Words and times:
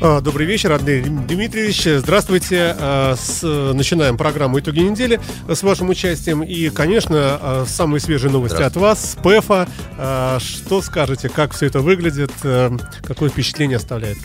Добрый 0.00 0.46
вечер, 0.46 0.72
Андрей 0.72 1.02
Дмитриевич. 1.02 1.84
Здравствуйте. 1.84 2.74
А, 2.78 3.14
с- 3.16 3.42
Начинаем 3.74 4.16
программу 4.16 4.58
«Итоги 4.58 4.80
недели» 4.80 5.20
с 5.46 5.62
вашим 5.62 5.90
участием. 5.90 6.42
И, 6.42 6.70
конечно, 6.70 7.18
а, 7.18 7.64
самые 7.68 8.00
свежие 8.00 8.30
новости 8.32 8.62
от 8.62 8.76
вас, 8.76 9.12
с 9.12 9.16
ПЭФа. 9.16 9.68
А, 9.98 10.38
Что 10.40 10.80
скажете, 10.80 11.28
как 11.28 11.52
все 11.52 11.66
это 11.66 11.80
выглядит, 11.80 12.32
а, 12.44 12.74
какое 13.02 13.28
впечатление 13.28 13.76
оставляет? 13.76 14.16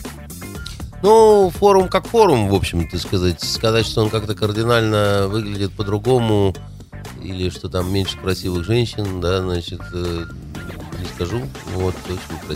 Ну, 1.02 1.50
форум 1.54 1.88
как 1.88 2.06
форум, 2.08 2.48
в 2.48 2.54
общем-то, 2.54 2.98
сказать. 2.98 3.42
Сказать, 3.42 3.84
что 3.86 4.02
он 4.02 4.08
как-то 4.08 4.34
кардинально 4.34 5.28
выглядит 5.28 5.72
по-другому, 5.72 6.54
или 7.22 7.50
что 7.50 7.68
там 7.68 7.92
меньше 7.92 8.16
красивых 8.18 8.64
женщин, 8.64 9.20
да, 9.20 9.42
значит, 9.42 9.80
э, 9.92 10.24
не 11.06 11.14
скажу. 11.14 11.42
Вот. 11.74 11.94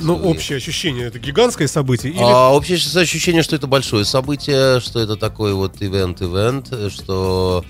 Ну, 0.00 0.16
общее 0.16 0.56
ощущение, 0.58 1.06
это 1.06 1.18
гигантское 1.18 1.68
событие? 1.68 2.12
Или... 2.12 2.20
А 2.20 2.50
общее 2.50 2.76
ощущение, 2.76 3.42
что 3.42 3.56
это 3.56 3.66
большое 3.66 4.04
событие, 4.04 4.80
что 4.80 5.00
это 5.00 5.16
такой 5.16 5.54
вот 5.54 5.80
ивент-ивент, 5.80 6.72
что 6.92 7.64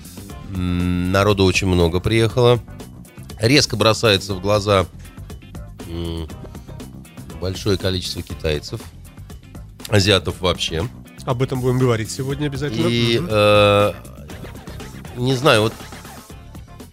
м, 0.53 1.11
народу 1.11 1.45
очень 1.45 1.67
много 1.67 1.99
приехало. 1.99 2.59
Резко 3.39 3.75
бросается 3.75 4.33
в 4.33 4.41
глаза 4.41 4.85
м, 5.87 6.27
большое 7.39 7.77
количество 7.77 8.21
китайцев, 8.21 8.81
азиатов 9.89 10.41
вообще. 10.41 10.87
Об 11.25 11.41
этом 11.43 11.61
будем 11.61 11.77
говорить 11.79 12.09
сегодня 12.11 12.47
обязательно. 12.47 12.87
И 12.87 13.19
Мгм. 13.19 13.27
э, 13.29 13.93
не 15.17 15.35
знаю, 15.35 15.61
вот 15.63 15.73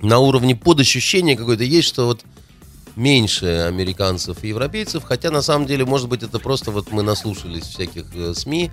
на 0.01 0.19
уровне 0.19 0.55
подощущения 0.55 1.37
какое-то 1.37 1.65
есть, 1.65 1.89
что 1.89 2.07
вот 2.07 2.23
меньше 2.99 3.47
американцев 3.69 4.43
и 4.43 4.49
европейцев, 4.49 5.05
хотя 5.05 5.31
на 5.31 5.41
самом 5.41 5.67
деле, 5.67 5.85
может 5.85 6.09
быть, 6.09 6.25
это 6.25 6.41
просто 6.41 6.73
вот 6.73 6.91
мы 6.91 7.03
наслушались 7.03 7.63
всяких 7.63 8.07
э, 8.15 8.35
СМИ, 8.35 8.73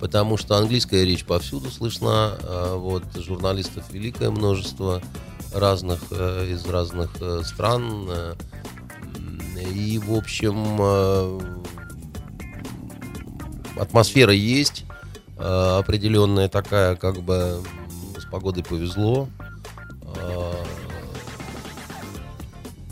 потому 0.00 0.38
что 0.38 0.56
английская 0.56 1.04
речь 1.04 1.26
повсюду 1.26 1.70
слышна, 1.70 2.38
а 2.40 2.76
вот 2.76 3.04
журналистов 3.16 3.84
великое 3.92 4.30
множество 4.30 5.02
разных 5.54 6.00
э, 6.10 6.52
из 6.52 6.64
разных 6.64 7.10
э, 7.20 7.42
стран, 7.44 8.08
и 9.74 9.98
в 9.98 10.14
общем 10.14 10.80
атмосфера 13.78 14.32
есть 14.32 14.84
определенная 15.38 16.48
такая, 16.48 16.94
как 16.96 17.22
бы 17.22 17.62
с 18.18 18.24
погодой 18.30 18.64
повезло. 18.64 19.28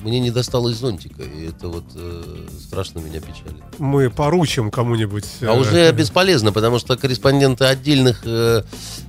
Э, 0.05 0.09
Мне 0.09 0.21
не 0.21 0.31
досталось 0.31 0.77
зонтика, 0.77 1.23
и 1.23 1.49
это 1.49 1.69
вот 1.69 1.85
э, 1.95 2.47
страшно 2.61 2.99
меня 2.99 3.21
печалит. 3.21 3.63
Мы 3.79 4.11
поручим 4.11 4.71
кому-нибудь. 4.71 5.25
А 5.41 5.47
э, 5.47 5.59
уже 5.59 5.93
бесполезно, 5.93 6.53
потому 6.53 6.79
что 6.79 6.97
корреспонденты 6.97 7.65
отдельных 7.65 8.23
э, 8.25 8.63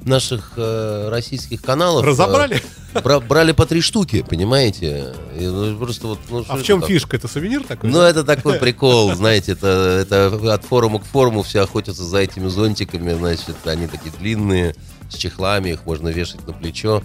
наших 0.04 0.54
э, 0.56 1.10
российских 1.10 1.62
каналов 1.62 2.04
э, 2.06 2.08
Разобрали? 2.08 2.62
бра- 3.04 3.20
брали 3.20 3.52
по 3.52 3.66
три 3.66 3.82
штуки, 3.82 4.26
понимаете? 4.28 5.14
И, 5.38 5.46
ну, 5.46 5.78
просто 5.78 6.08
вот, 6.08 6.20
ну, 6.30 6.46
А 6.48 6.54
в 6.54 6.56
это 6.58 6.64
чем 6.66 6.80
так? 6.82 6.90
фишка? 6.90 7.18
Это 7.18 7.28
сувенир 7.28 7.64
такой? 7.64 7.90
Ну, 7.90 8.00
это 8.00 8.24
такой 8.24 8.58
прикол, 8.59 9.14
знаете, 9.16 9.52
это, 9.54 9.68
это 10.02 10.54
от 10.54 10.64
форума 10.64 11.00
к 11.00 11.04
форуму 11.04 11.44
все 11.44 11.62
охотятся 11.62 12.04
за 12.04 12.20
этими 12.20 12.48
зонтиками, 12.48 13.14
значит, 13.14 13.56
они 13.66 13.88
такие 13.88 14.14
длинные, 14.18 14.75
с 15.09 15.16
чехлами, 15.16 15.69
их 15.72 15.86
можно 15.86 16.08
вешать 16.09 16.46
на 16.48 16.53
плечо. 16.53 17.03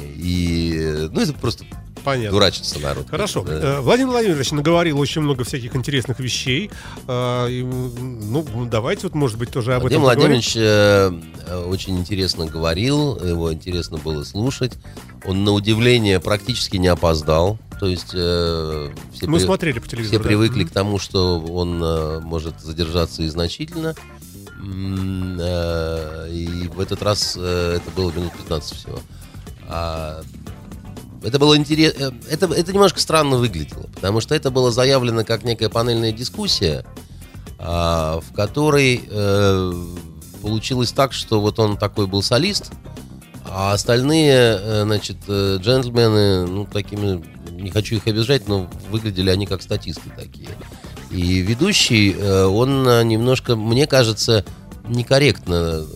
И, 0.00 1.08
ну, 1.12 1.20
это 1.20 1.32
просто 1.34 1.64
Понятно. 2.08 2.30
дурачится 2.30 2.78
народ. 2.80 3.06
Хорошо. 3.10 3.42
Да. 3.42 3.52
Э, 3.52 3.80
Владимир 3.80 4.10
Владимирович 4.10 4.50
наговорил 4.52 4.98
очень 4.98 5.20
много 5.22 5.44
всяких 5.44 5.74
интересных 5.76 6.18
вещей. 6.20 6.70
И, 7.06 7.60
м, 7.62 8.32
Ну, 8.32 8.44
давайте 8.70 9.02
вот, 9.04 9.14
может 9.14 9.38
быть, 9.38 9.50
тоже 9.50 9.74
об 9.74 9.82
Владимир 9.82 10.02
этом 10.04 10.10
поговорим. 10.10 10.40
Владимирович 10.42 10.56
э, 10.56 11.12
э, 11.52 11.64
очень 11.64 11.98
интересно 11.98 12.46
говорил, 12.46 13.16
его 13.24 13.52
интересно 13.52 13.98
было 13.98 14.24
слушать. 14.24 14.72
Он, 15.24 15.44
на 15.44 15.52
удивление, 15.52 16.20
практически 16.20 16.76
не 16.76 16.88
опоздал. 16.88 17.58
То 17.80 17.86
есть 17.86 18.10
э, 18.14 18.90
все, 19.12 19.26
Мы 19.26 19.38
при- 19.38 19.44
смотрели 19.44 19.78
по 19.78 19.86
телевизору. 19.88 20.14
все 20.16 20.22
да. 20.22 20.28
привыкли 20.28 20.60
Мгм. 20.62 20.68
к 20.70 20.72
тому, 20.72 20.98
что 20.98 21.38
он 21.40 21.80
э, 21.82 22.20
может 22.20 22.60
задержаться 22.60 23.22
и 23.22 23.28
значительно. 23.28 23.94
Э, 24.60 26.28
И 26.30 26.68
в 26.68 26.80
этот 26.80 27.02
раз 27.02 27.36
э, 27.38 27.76
это 27.80 27.90
было 27.96 28.10
минут 28.12 28.32
15 28.32 28.74
всего. 28.76 28.98
А, 29.68 30.20
это 31.22 31.38
было 31.38 31.56
интересно. 31.56 32.14
Это, 32.30 32.46
это 32.46 32.72
немножко 32.72 33.00
странно 33.00 33.36
выглядело, 33.36 33.88
потому 33.94 34.20
что 34.20 34.34
это 34.34 34.50
было 34.50 34.70
заявлено 34.70 35.24
как 35.24 35.44
некая 35.44 35.68
панельная 35.68 36.12
дискуссия, 36.12 36.84
а, 37.58 38.20
в 38.20 38.32
которой 38.34 39.02
э, 39.08 39.72
получилось 40.42 40.92
так, 40.92 41.12
что 41.12 41.40
вот 41.40 41.58
он 41.58 41.76
такой 41.76 42.06
был 42.06 42.22
солист, 42.22 42.70
а 43.44 43.72
остальные, 43.72 44.32
э, 44.32 44.82
значит, 44.84 45.16
э, 45.26 45.58
джентльмены, 45.60 46.46
ну, 46.46 46.66
такими, 46.66 47.24
не 47.50 47.70
хочу 47.70 47.96
их 47.96 48.06
обижать, 48.06 48.46
но 48.46 48.68
выглядели 48.90 49.30
они 49.30 49.46
как 49.46 49.62
статисты 49.62 50.10
такие. 50.16 50.50
И 51.10 51.40
ведущий, 51.40 52.12
э, 52.12 52.44
он 52.44 52.86
э, 52.86 53.02
немножко, 53.04 53.56
мне 53.56 53.86
кажется, 53.86 54.44
некорректно 54.86 55.54
э, 55.54 55.86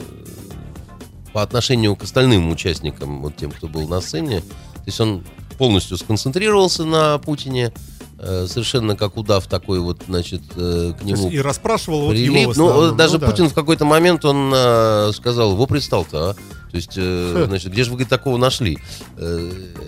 по 1.32 1.42
отношению 1.42 1.96
к 1.96 2.04
остальным 2.04 2.50
участникам, 2.50 3.20
вот 3.22 3.36
тем, 3.36 3.50
кто 3.50 3.68
был 3.68 3.86
на 3.88 4.00
сцене. 4.00 4.42
То 4.82 4.88
есть 4.88 5.00
он 5.00 5.24
полностью 5.58 5.96
сконцентрировался 5.96 6.84
на 6.84 7.18
Путине, 7.18 7.72
э, 8.18 8.46
совершенно 8.48 8.96
как 8.96 9.16
удав 9.16 9.46
такой 9.46 9.78
вот, 9.78 10.02
значит, 10.08 10.42
э, 10.56 10.92
к 10.98 11.04
нему 11.04 11.30
и 11.30 11.38
расспрашивал 11.38 12.06
вот 12.06 12.16
его 12.16 12.52
Ну, 12.56 12.92
даже 12.92 13.14
Ну, 13.14 13.18
да. 13.20 13.26
Путин 13.30 13.48
в 13.48 13.54
какой-то 13.54 13.84
момент 13.84 14.24
он 14.24 14.52
э, 14.52 15.12
сказал, 15.14 15.54
во 15.54 15.66
пристал-то, 15.66 16.30
а? 16.30 16.34
То 16.34 16.76
есть, 16.76 16.94
значит, 16.94 17.70
где 17.70 17.84
же 17.84 17.90
вы 17.90 17.96
говорит, 17.96 18.08
такого 18.08 18.38
нашли? 18.38 18.78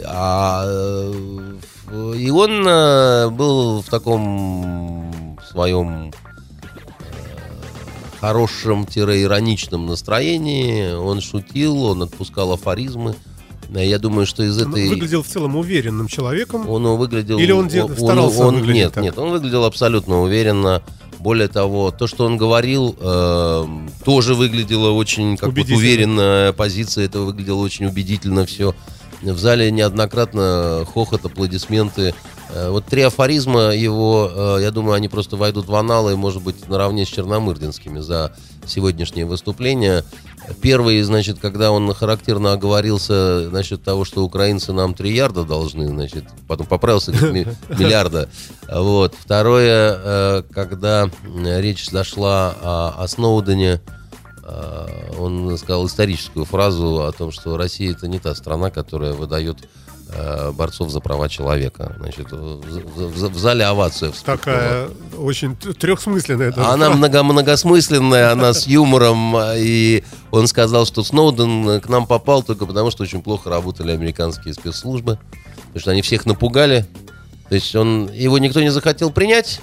А, 0.05 1.11
и 2.15 2.31
он 2.31 2.65
был 3.34 3.81
в 3.81 3.88
таком 3.88 5.38
своем 5.50 6.12
хорошем-ироничном 8.21 9.87
настроении. 9.87 10.93
Он 10.93 11.21
шутил, 11.21 11.84
он 11.84 12.03
отпускал 12.03 12.53
афоризмы. 12.53 13.15
Э, 13.75 13.87
Я 13.87 13.99
думаю, 13.99 14.27
что 14.27 14.43
из 14.43 14.61
Он 14.61 14.71
этой... 14.71 14.89
выглядел 14.89 15.23
в 15.23 15.27
целом 15.27 15.57
уверенным 15.57 16.09
человеком. 16.09 16.69
Он 16.69 16.85
выглядел... 16.97 17.39
Или 17.39 17.53
он 17.53 17.69
де- 17.69 17.87
старался 17.89 18.47
он- 18.47 18.55
выглядеть 18.57 18.75
Нет, 18.75 18.93
так? 18.93 19.05
нет, 19.05 19.19
он 19.19 19.31
выглядел 19.31 19.65
абсолютно 19.65 20.21
уверенно. 20.23 20.83
Более 21.21 21.49
того, 21.49 21.91
то, 21.91 22.07
что 22.07 22.27
он 22.27 22.37
говорил, 22.37 22.95
э, 23.01 23.67
тоже 24.05 24.35
выглядело 24.35 24.91
очень 24.91 25.37
как 25.39 25.51
вот 25.57 25.69
уверенная 25.71 26.53
позиция. 26.53 27.07
Это 27.07 27.21
выглядело 27.21 27.61
очень 27.63 27.87
убедительно 27.87 28.45
все. 28.45 28.75
В 29.23 29.39
зале 29.39 29.71
неоднократно 29.71 30.85
хохот, 30.93 31.25
аплодисменты. 31.25 32.15
Э, 32.51 32.69
Вот 32.71 32.85
три 32.87 33.01
афоризма 33.03 33.75
его, 33.75 34.31
э, 34.35 34.59
я 34.63 34.71
думаю, 34.71 34.95
они 34.95 35.09
просто 35.09 35.37
войдут 35.37 35.67
в 35.67 35.75
аналы, 35.75 36.15
может 36.15 36.43
быть, 36.43 36.69
наравне 36.69 37.07
с 37.07 37.09
Черномырдинскими 37.09 38.01
за 38.01 38.35
сегодняшнее 38.67 39.27
выступление. 39.27 40.05
Первый, 40.61 41.01
значит, 41.03 41.39
когда 41.41 41.71
он 41.71 41.93
характерно 41.95 42.53
оговорился 42.53 43.49
насчет 43.51 43.83
того, 43.83 44.05
что 44.05 44.23
украинцы 44.25 44.73
нам 44.73 44.95
3 44.95 45.15
ярда 45.15 45.45
должны, 45.45 45.89
значит, 45.89 46.25
потом 46.47 46.67
поправился 46.67 47.13
ми- 47.13 47.47
миллиарда. 47.79 48.29
Вот. 48.71 49.15
Второе, 49.19 49.99
э, 50.03 50.43
когда 50.53 51.05
м, 51.25 51.47
речь 51.61 51.88
зашла 51.88 52.55
о, 52.62 52.94
о 52.99 53.09
Сноудене, 53.09 53.81
э, 54.43 54.87
он 55.19 55.56
сказал 55.56 55.87
историческую 55.87 56.44
фразу 56.44 57.05
о 57.05 57.12
том, 57.12 57.33
что 57.33 57.56
Россия 57.56 57.93
это 57.93 58.06
не 58.09 58.19
та 58.19 58.35
страна, 58.35 58.71
которая 58.71 59.15
выдает 59.15 59.59
э, 59.62 59.67
борцов 60.53 60.91
за 60.91 61.01
права 61.01 61.29
человека. 61.29 61.97
Значит, 61.99 62.31
в, 62.31 62.61
в- 62.61 63.31
в- 63.33 63.39
зале 63.39 63.65
овация 63.65 64.12
вспыхнула. 64.12 64.39
Такая 64.39 64.89
очень 65.19 65.56
трехсмысленная. 65.56 66.53
даже 66.53 66.69
Она 66.69 66.91
много, 66.91 67.23
многосмысленная, 67.23 68.33
она 68.33 68.53
с 68.55 68.67
юмором, 68.67 69.35
и 69.56 70.05
он 70.31 70.47
сказал, 70.47 70.87
что 70.87 71.03
Сноуден 71.03 71.81
к 71.81 71.89
нам 71.89 72.06
попал 72.06 72.43
только 72.43 72.67
потому, 72.67 72.91
что 72.91 73.03
очень 73.03 73.23
плохо 73.23 73.51
работали 73.51 73.93
американские 73.93 74.55
спецслужбы, 74.55 75.19
потому 75.67 75.81
что 75.81 75.91
они 75.91 76.03
всех 76.03 76.27
напугали. 76.27 76.87
То 77.49 77.55
есть 77.57 77.75
он, 77.77 78.11
его 78.12 78.39
никто 78.39 78.61
не 78.62 78.71
захотел 78.71 79.11
принять, 79.11 79.61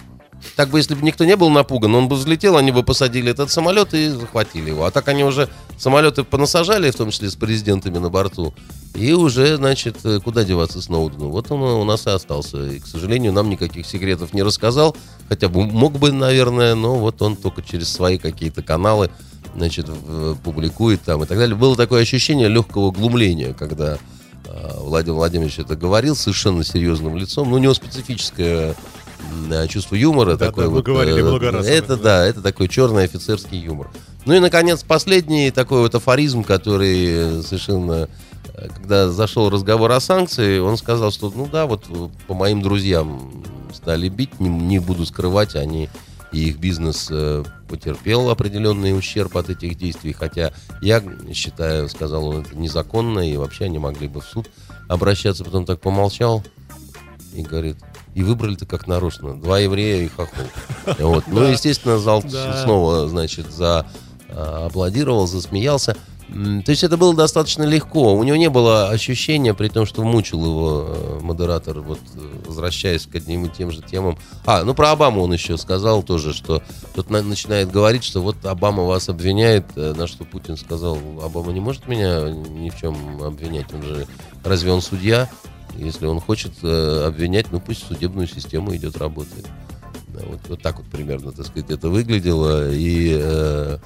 так 0.55 0.69
бы, 0.69 0.79
если 0.79 0.95
бы 0.95 1.01
никто 1.01 1.25
не 1.25 1.35
был 1.35 1.49
напуган, 1.49 1.93
он 1.95 2.07
бы 2.07 2.15
взлетел, 2.15 2.57
они 2.57 2.71
бы 2.71 2.83
посадили 2.83 3.31
этот 3.31 3.51
самолет 3.51 3.93
и 3.93 4.09
захватили 4.09 4.69
его. 4.69 4.85
А 4.85 4.91
так 4.91 5.07
они 5.07 5.23
уже 5.23 5.49
самолеты 5.77 6.23
понасажали, 6.23 6.91
в 6.91 6.95
том 6.95 7.11
числе 7.11 7.29
с 7.29 7.35
президентами 7.35 7.97
на 7.97 8.09
борту. 8.09 8.53
И 8.93 9.13
уже, 9.13 9.55
значит, 9.55 9.97
э, 10.03 10.19
куда 10.19 10.43
деваться 10.43 10.81
Сноудену? 10.81 11.29
Вот 11.29 11.49
он 11.51 11.61
у 11.61 11.83
нас 11.85 12.07
и 12.07 12.09
остался. 12.09 12.65
И, 12.65 12.79
к 12.79 12.85
сожалению, 12.85 13.31
нам 13.31 13.49
никаких 13.49 13.85
секретов 13.85 14.33
не 14.33 14.43
рассказал. 14.43 14.95
Хотя 15.29 15.47
бы 15.47 15.65
мог 15.65 15.93
бы, 15.93 16.11
наверное, 16.11 16.75
но 16.75 16.95
вот 16.95 17.21
он 17.21 17.37
только 17.37 17.61
через 17.61 17.89
свои 17.89 18.17
какие-то 18.17 18.61
каналы, 18.61 19.09
значит, 19.55 19.87
публикует 20.43 21.01
там 21.03 21.23
и 21.23 21.25
так 21.25 21.37
далее. 21.37 21.55
Было 21.55 21.75
такое 21.77 22.01
ощущение 22.01 22.49
легкого 22.49 22.91
глумления, 22.91 23.53
когда 23.53 23.97
э, 24.45 24.77
Владимир 24.79 25.15
Владимирович 25.15 25.59
это 25.59 25.77
говорил 25.77 26.15
совершенно 26.15 26.65
серьезным 26.65 27.15
лицом. 27.15 27.49
Ну, 27.49 27.55
у 27.55 27.59
него 27.59 27.73
специфическое 27.73 28.75
чувство 29.67 29.95
юмора. 29.95 30.35
Да, 30.35 30.47
такой 30.47 30.65
да, 30.65 30.69
вот, 30.69 30.85
говорили 30.85 31.21
э, 31.21 31.23
много 31.23 31.51
раз. 31.51 31.65
Это, 31.65 31.95
да. 31.97 32.03
да, 32.03 32.25
это 32.25 32.41
такой 32.41 32.67
черный 32.67 33.03
офицерский 33.03 33.57
юмор. 33.57 33.89
Ну 34.25 34.33
и, 34.33 34.39
наконец, 34.39 34.83
последний 34.83 35.51
такой 35.51 35.81
вот 35.81 35.95
афоризм, 35.95 36.43
который 36.43 37.43
совершенно... 37.43 38.07
Э, 38.53 38.67
когда 38.75 39.09
зашел 39.09 39.49
разговор 39.49 39.91
о 39.91 39.99
санкции, 39.99 40.59
он 40.59 40.77
сказал, 40.77 41.11
что, 41.11 41.31
ну 41.35 41.47
да, 41.51 41.65
вот 41.65 41.85
по 42.27 42.33
моим 42.33 42.61
друзьям 42.61 43.43
стали 43.73 44.09
бить, 44.09 44.39
не, 44.39 44.49
не 44.49 44.79
буду 44.79 45.05
скрывать, 45.05 45.55
они 45.55 45.89
и 46.31 46.49
их 46.49 46.59
бизнес 46.59 47.07
э, 47.11 47.43
потерпел 47.67 48.29
определенный 48.29 48.97
ущерб 48.97 49.35
от 49.35 49.49
этих 49.49 49.77
действий, 49.77 50.13
хотя 50.13 50.53
я 50.81 51.03
считаю, 51.33 51.89
сказал 51.89 52.27
он, 52.27 52.41
это 52.41 52.55
незаконно, 52.55 53.19
и 53.19 53.35
вообще 53.35 53.65
они 53.65 53.79
могли 53.79 54.07
бы 54.07 54.21
в 54.21 54.25
суд 54.25 54.49
обращаться, 54.87 55.43
потом 55.43 55.65
так 55.65 55.81
помолчал 55.81 56.43
и 57.33 57.41
говорит, 57.41 57.77
и 58.13 58.23
выбрали-то 58.23 58.65
как 58.65 58.87
нарочно. 58.87 59.39
Два 59.39 59.59
еврея 59.59 60.03
и 60.03 60.07
хохол. 60.07 60.45
Вот. 60.99 61.25
Ну, 61.27 61.43
естественно, 61.43 61.97
зал 61.97 62.23
снова, 62.63 63.07
значит, 63.07 63.51
за 63.51 63.85
а, 64.29 64.67
аплодировал, 64.67 65.27
засмеялся. 65.27 65.95
То 66.31 66.69
есть 66.69 66.85
это 66.85 66.95
было 66.95 67.13
достаточно 67.13 67.63
легко. 67.63 68.15
У 68.15 68.23
него 68.23 68.37
не 68.37 68.49
было 68.49 68.87
ощущения, 68.87 69.53
при 69.53 69.67
том, 69.67 69.85
что 69.85 70.01
мучил 70.03 70.45
его 70.45 70.85
э, 70.87 71.19
модератор, 71.21 71.81
вот 71.81 71.99
возвращаясь 72.45 73.05
к 73.05 73.13
одним 73.15 73.45
и 73.45 73.49
тем 73.49 73.69
же 73.69 73.81
темам. 73.81 74.17
А, 74.45 74.63
ну 74.63 74.73
про 74.73 74.91
Обаму 74.91 75.23
он 75.23 75.33
еще 75.33 75.57
сказал 75.57 76.03
тоже, 76.03 76.33
что 76.33 76.63
тут 76.95 77.09
начинает 77.09 77.69
говорить, 77.69 78.05
что 78.05 78.21
вот 78.21 78.45
Обама 78.45 78.83
вас 78.83 79.09
обвиняет, 79.09 79.65
э, 79.75 79.93
на 79.93 80.07
что 80.07 80.23
Путин 80.23 80.55
сказал, 80.55 80.97
Обама 81.21 81.51
не 81.51 81.59
может 81.59 81.89
меня 81.89 82.29
ни 82.29 82.69
в 82.69 82.79
чем 82.79 83.21
обвинять, 83.21 83.73
он 83.73 83.83
же, 83.83 84.07
разве 84.45 84.71
он 84.71 84.81
судья? 84.81 85.29
Если 85.77 86.05
он 86.05 86.19
хочет 86.19 86.51
э, 86.63 87.05
обвинять, 87.07 87.51
ну 87.51 87.59
пусть 87.59 87.87
судебную 87.87 88.27
систему 88.27 88.75
идет, 88.75 88.97
работает. 88.97 89.47
Вот, 90.07 90.39
вот 90.49 90.61
так 90.61 90.77
вот 90.77 90.85
примерно, 90.87 91.31
так 91.31 91.47
сказать, 91.47 91.71
это 91.71 91.89
выглядело. 91.89 92.71
И, 92.71 93.17
э, 93.19 93.77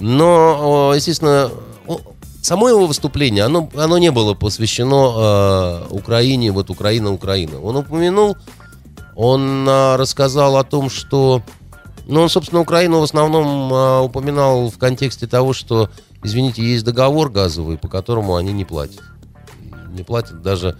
но, 0.00 0.92
естественно, 0.94 1.50
само 2.44 2.68
его 2.68 2.86
выступление, 2.86 3.44
оно, 3.44 3.70
оно 3.74 3.96
не 3.98 4.10
было 4.10 4.34
посвящено 4.34 5.86
э, 5.90 5.94
Украине, 5.94 6.52
вот 6.52 6.68
Украина, 6.68 7.10
Украина. 7.10 7.58
Он 7.60 7.76
упомянул, 7.76 8.36
он 9.16 9.66
э, 9.66 9.96
рассказал 9.96 10.58
о 10.58 10.64
том, 10.64 10.90
что, 10.90 11.42
ну, 12.06 12.20
он, 12.20 12.28
собственно, 12.28 12.60
Украину 12.60 13.00
в 13.00 13.04
основном 13.04 13.72
э, 13.72 14.00
упоминал 14.00 14.68
в 14.68 14.76
контексте 14.76 15.26
того, 15.26 15.54
что, 15.54 15.88
извините, 16.22 16.62
есть 16.62 16.84
договор 16.84 17.30
газовый, 17.30 17.78
по 17.78 17.88
которому 17.88 18.36
они 18.36 18.52
не 18.52 18.66
платят. 18.66 19.02
Не 19.92 20.02
платят 20.02 20.42
даже 20.42 20.76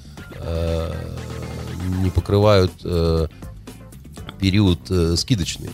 не 2.02 2.10
покрывают 2.10 2.72
э, 2.84 3.26
период 4.38 4.90
э, 4.90 5.16
скидочный. 5.16 5.70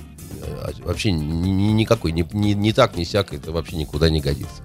Вообще 0.85 1.13
ни, 1.13 1.73
никакой, 1.73 2.13
ни, 2.13 2.27
ни, 2.33 2.53
ни 2.53 2.73
так, 2.73 2.97
ни 2.97 3.05
сяк, 3.05 3.33
это 3.33 3.53
вообще 3.53 3.77
никуда 3.77 4.11
не 4.11 4.21
годится. 4.21 4.63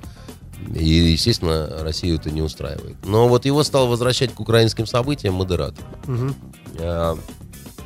И, 0.73 0.87
естественно, 0.87 1.67
Россию 1.81 2.15
это 2.15 2.31
не 2.31 2.41
устраивает. 2.41 2.97
Но 3.05 3.27
вот 3.27 3.45
его 3.45 3.63
стал 3.63 3.87
возвращать 3.87 4.33
к 4.33 4.39
украинским 4.39 4.87
событиям 4.87 5.35
модератор. 5.35 5.85
Угу. 6.07 6.33
А, 6.79 7.17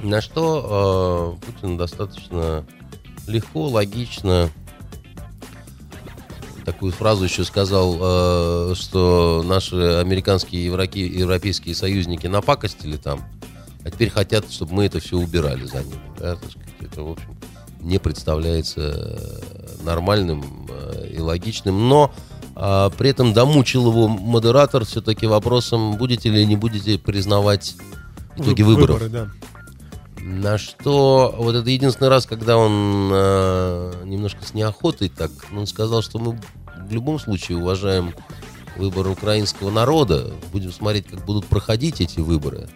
на 0.01 0.21
что 0.21 1.37
а, 1.41 1.45
Путин 1.45 1.77
достаточно 1.77 2.65
легко, 3.27 3.67
логично 3.67 4.49
такую 6.71 6.91
фразу 6.91 7.23
еще 7.23 7.43
сказал, 7.43 7.97
э, 7.99 8.73
что 8.75 9.43
наши 9.43 9.75
американские 9.75 10.61
и 10.61 10.65
европейские 10.65 11.73
союзники 11.73 12.27
напакостили 12.27 12.97
там, 12.97 13.21
а 13.83 13.89
теперь 13.89 14.11
хотят, 14.11 14.51
чтобы 14.51 14.75
мы 14.75 14.85
это 14.85 14.99
все 14.99 15.17
убирали 15.17 15.65
за 15.65 15.83
ними. 15.83 15.99
Да, 16.19 16.35
так 16.35 16.51
сказать, 16.51 16.69
это, 16.79 17.01
в 17.01 17.11
общем, 17.11 17.35
не 17.79 17.97
представляется 17.97 18.81
э, 18.81 19.83
нормальным 19.83 20.67
э, 20.69 21.13
и 21.15 21.19
логичным. 21.19 21.89
Но 21.89 22.11
э, 22.55 22.89
при 22.95 23.09
этом 23.09 23.33
домучил 23.33 23.89
его 23.89 24.07
модератор 24.07 24.85
все-таки 24.85 25.25
вопросом, 25.25 25.97
будете 25.97 26.29
ли 26.29 26.45
не 26.45 26.55
будете 26.55 26.99
признавать 26.99 27.75
итоги 28.37 28.61
выборов. 28.61 29.01
Выборы, 29.01 29.09
да. 29.09 29.49
На 30.21 30.57
что 30.57 31.33
вот 31.37 31.55
это 31.55 31.69
единственный 31.69 32.09
раз, 32.09 32.25
когда 32.25 32.57
он 32.57 33.09
э, 33.11 34.03
немножко 34.05 34.45
с 34.45 34.53
неохотой 34.53 35.09
так, 35.09 35.31
он 35.55 35.65
сказал, 35.65 36.01
что 36.01 36.19
мы 36.19 36.39
в 36.89 36.93
любом 36.93 37.19
случае 37.19 37.59
уважаем 37.59 38.13
выбор 38.75 39.07
украинского 39.07 39.69
народа. 39.69 40.33
Будем 40.51 40.71
смотреть, 40.71 41.07
как 41.07 41.23
будут 41.25 41.45
проходить 41.45 42.01
эти 42.01 42.19
выборы. 42.19 42.67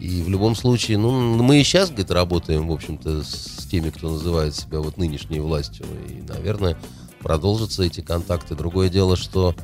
И 0.00 0.22
в 0.22 0.28
любом 0.28 0.56
случае, 0.56 0.98
ну, 0.98 1.10
мы 1.42 1.60
и 1.60 1.64
сейчас, 1.64 1.90
говорит, 1.90 2.10
работаем, 2.10 2.66
в 2.68 2.72
общем-то, 2.72 3.22
с 3.22 3.68
теми, 3.70 3.90
кто 3.90 4.10
называет 4.10 4.56
себя 4.56 4.80
вот 4.80 4.96
нынешней 4.96 5.40
властью. 5.40 5.86
И, 6.08 6.22
наверное, 6.22 6.76
продолжатся 7.20 7.84
эти 7.84 8.00
контакты. 8.00 8.54
Другое 8.54 8.88
дело, 8.88 9.16
что 9.16 9.54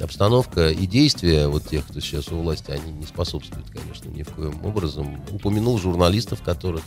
обстановка 0.00 0.70
и 0.70 0.86
действия 0.86 1.46
вот 1.46 1.66
тех, 1.68 1.86
кто 1.86 2.00
сейчас 2.00 2.28
у 2.28 2.42
власти, 2.42 2.72
они 2.72 2.92
не 2.92 3.06
способствуют, 3.06 3.70
конечно, 3.70 4.10
ни 4.10 4.24
в 4.24 4.30
коем 4.30 4.66
образом. 4.66 5.22
Упомянул 5.30 5.78
журналистов, 5.78 6.42
которых 6.42 6.82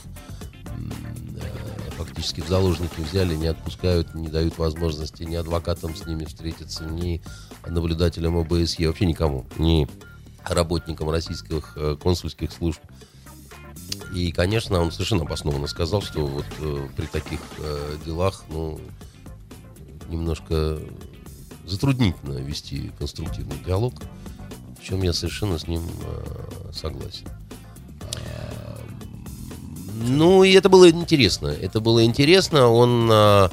фактически 2.18 2.40
в 2.40 2.48
заложники 2.48 3.00
взяли, 3.00 3.36
не 3.36 3.46
отпускают, 3.46 4.14
не 4.14 4.28
дают 4.28 4.58
возможности 4.58 5.22
ни 5.22 5.36
адвокатам 5.36 5.94
с 5.94 6.04
ними 6.04 6.24
встретиться, 6.24 6.84
ни 6.84 7.22
наблюдателям 7.64 8.36
ОБСЕ, 8.38 8.88
вообще 8.88 9.06
никому, 9.06 9.46
ни 9.56 9.86
работникам 10.44 11.10
российских 11.10 11.74
э, 11.76 11.96
консульских 12.00 12.50
служб. 12.50 12.80
И, 14.12 14.32
конечно, 14.32 14.80
он 14.80 14.90
совершенно 14.90 15.22
обоснованно 15.22 15.68
сказал, 15.68 16.02
что 16.02 16.26
вот 16.26 16.46
э, 16.58 16.88
при 16.96 17.06
таких 17.06 17.40
э, 17.58 17.96
делах, 18.04 18.44
ну, 18.48 18.80
немножко 20.08 20.80
затруднительно 21.66 22.38
вести 22.38 22.90
конструктивный 22.98 23.58
диалог, 23.64 23.94
в 24.80 24.82
чем 24.82 25.02
я 25.02 25.12
совершенно 25.12 25.56
с 25.56 25.68
ним 25.68 25.82
э, 26.02 26.72
согласен. 26.72 27.28
Ну, 30.00 30.44
и 30.44 30.52
это 30.52 30.68
было 30.68 30.90
интересно. 30.90 31.48
Это 31.48 31.80
было 31.80 32.04
интересно. 32.04 32.68
Он, 32.68 33.08
а, 33.10 33.50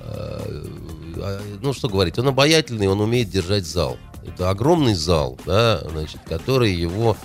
а, 0.00 1.40
ну, 1.62 1.72
что 1.72 1.88
говорить, 1.88 2.18
он 2.18 2.28
обаятельный, 2.28 2.88
он 2.88 3.00
умеет 3.00 3.30
держать 3.30 3.66
зал. 3.66 3.96
Это 4.26 4.50
огромный 4.50 4.94
зал, 4.94 5.38
да, 5.46 5.82
значит, 5.88 6.20
который 6.26 6.74
его 6.74 7.16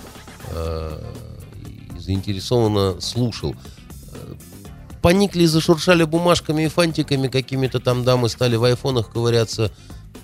а, 0.50 1.12
заинтересованно 1.98 3.00
слушал. 3.00 3.56
Поникли, 5.00 5.46
зашуршали 5.46 6.04
бумажками 6.04 6.64
и 6.64 6.68
фантиками 6.68 7.26
какими-то 7.26 7.80
там 7.80 8.04
дамы 8.04 8.28
стали 8.28 8.54
в 8.54 8.62
айфонах 8.62 9.10
ковыряться, 9.10 9.72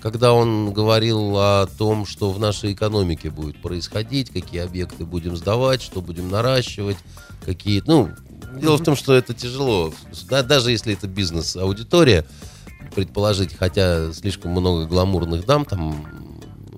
когда 0.01 0.31
он 0.31 0.71
говорил 0.71 1.35
о 1.37 1.67
том, 1.77 2.05
что 2.05 2.31
в 2.31 2.39
нашей 2.39 2.71
экономике 2.71 3.29
будет 3.29 3.61
происходить, 3.61 4.29
какие 4.29 4.61
объекты 4.61 5.03
будем 5.03 5.35
сдавать, 5.35 5.81
что 5.81 6.01
будем 6.01 6.29
наращивать, 6.29 6.95
какие, 7.45 7.83
ну, 7.85 8.11
Дело 8.59 8.77
в 8.77 8.83
том, 8.83 8.95
что 8.95 9.13
это 9.13 9.33
тяжело. 9.33 9.93
Да, 10.29 10.43
даже 10.43 10.71
если 10.71 10.93
это 10.93 11.07
бизнес-аудитория, 11.07 12.25
предположить, 12.95 13.55
хотя 13.55 14.11
слишком 14.13 14.51
много 14.51 14.85
гламурных 14.85 15.45
дам 15.45 15.65
там 15.65 16.28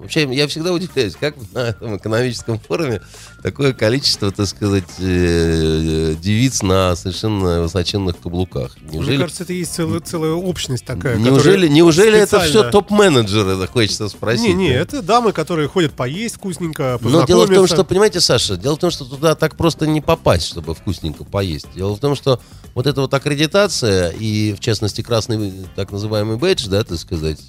Вообще, 0.01 0.27
я 0.33 0.47
всегда 0.47 0.73
удивляюсь, 0.73 1.15
как 1.15 1.35
на 1.53 1.59
этом 1.59 1.97
экономическом 1.97 2.59
форуме 2.59 3.01
такое 3.43 3.71
количество, 3.71 4.31
так 4.31 4.47
сказать, 4.47 4.83
э, 4.97 6.15
девиц 6.19 6.63
на 6.63 6.95
совершенно 6.95 7.61
высоченных 7.61 8.19
каблуках. 8.19 8.75
Неужели... 8.81 9.17
Мне 9.17 9.19
кажется, 9.19 9.43
это 9.43 9.53
есть 9.53 9.73
целая, 9.75 9.99
целая 9.99 10.31
общность 10.31 10.85
такая. 10.85 11.17
Неужели, 11.17 11.67
неужели 11.67 12.19
специально... 12.23 12.43
это 12.43 12.49
все 12.49 12.71
топ-менеджеры, 12.71 13.67
хочется 13.67 14.09
спросить? 14.09 14.47
Не, 14.47 14.53
не, 14.53 14.73
это 14.73 15.03
дамы, 15.03 15.33
которые 15.33 15.67
ходят 15.67 15.93
поесть 15.93 16.37
вкусненько, 16.37 16.97
Но 17.01 17.23
дело 17.27 17.45
в 17.45 17.53
том, 17.53 17.67
что, 17.67 17.83
понимаете, 17.83 18.21
Саша, 18.21 18.57
дело 18.57 18.77
в 18.77 18.79
том, 18.79 18.89
что 18.89 19.05
туда 19.05 19.35
так 19.35 19.55
просто 19.55 19.85
не 19.85 20.01
попасть, 20.01 20.47
чтобы 20.47 20.73
вкусненько 20.73 21.25
поесть. 21.25 21.67
Дело 21.75 21.95
в 21.95 21.99
том, 21.99 22.15
что 22.15 22.41
вот 22.73 22.87
эта 22.87 23.01
вот 23.01 23.13
аккредитация 23.13 24.09
и, 24.09 24.53
в 24.53 24.59
частности, 24.59 25.01
красный 25.03 25.53
так 25.75 25.91
называемый 25.91 26.37
бэдж, 26.37 26.67
да, 26.67 26.83
так 26.83 26.97
сказать, 26.97 27.39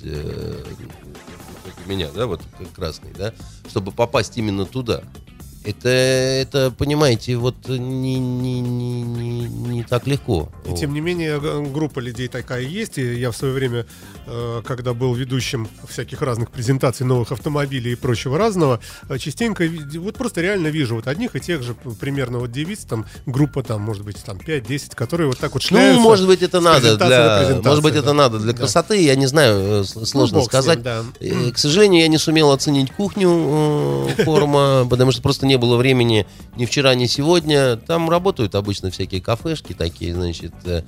э, 1.85 1.89
меня, 1.89 2.09
да, 2.15 2.27
вот 2.27 2.43
красный, 2.75 3.13
да, 3.13 3.33
чтобы 3.69 3.93
попасть 3.93 4.39
именно 4.39 4.65
туда. 4.65 5.03
Это, 5.65 5.89
это 5.89 6.71
понимаете, 6.77 7.37
вот 7.37 7.69
не, 7.69 8.19
не, 8.19 8.61
не, 8.61 9.03
не 9.03 9.63
не 9.83 9.89
так 9.89 10.07
легко. 10.07 10.49
И 10.65 10.75
тем 10.75 10.95
не 10.95 11.01
менее 11.01 11.41
группа 11.73 11.99
людей 11.99 12.29
такая 12.29 12.63
есть. 12.63 12.99
И 12.99 13.15
я 13.15 13.31
в 13.31 13.37
свое 13.37 13.53
время, 13.53 13.87
э, 14.27 14.63
когда 14.65 14.95
был 14.95 15.15
ведущим 15.15 15.69
всяких 15.89 16.23
разных 16.23 16.51
презентаций 16.51 17.05
новых 17.07 17.33
автомобилей 17.33 17.93
и 17.93 17.95
прочего 17.95 18.39
разного, 18.39 18.81
э, 19.09 19.19
частенько 19.19 19.69
вот 19.97 20.15
просто 20.15 20.41
реально 20.41 20.69
вижу 20.69 20.95
вот 20.95 21.07
одних 21.09 21.37
и 21.37 21.41
тех 21.41 21.63
же 21.63 21.75
примерно 22.01 22.39
вот 22.39 22.53
девиц, 22.53 22.81
там 22.81 23.07
группа 23.27 23.63
там, 23.63 23.83
может 23.83 24.05
быть, 24.05 24.23
там 24.23 24.39
5-10, 24.39 24.95
которые 24.95 25.29
вот 25.29 25.39
так 25.39 25.53
вот 25.55 25.63
шляются. 25.63 26.01
Ну, 26.01 26.03
может 26.03 26.27
быть, 26.27 26.43
это 26.43 26.61
надо 26.61 26.97
для, 26.97 27.61
может 27.65 27.83
быть, 27.83 27.95
это 27.95 28.07
да. 28.07 28.15
надо 28.15 28.39
для 28.39 28.53
красоты, 28.53 29.03
я 29.03 29.17
не 29.17 29.27
знаю, 29.27 29.85
сложно 29.85 30.39
ну, 30.39 30.45
сказать. 30.45 30.79
Ним, 30.79 30.85
да. 31.21 31.53
К 31.53 31.59
сожалению, 31.59 32.03
я 32.03 32.09
не 32.09 32.19
сумел 32.19 32.53
оценить 32.53 32.93
кухню 32.93 34.09
форума, 34.25 34.87
потому 34.89 35.13
что 35.13 35.23
просто 35.23 35.47
не 35.47 35.52
было 35.59 35.77
времени 35.77 36.27
ни 36.57 36.67
вчера, 36.67 36.95
ни 36.95 37.07
сегодня. 37.07 37.77
Там 37.77 38.11
работают 38.11 38.55
обычно 38.55 38.91
всякие 38.91 39.21
кафешки 39.21 39.73
такие, 39.73 40.15
значит, 40.15 40.53
э, 40.65 40.83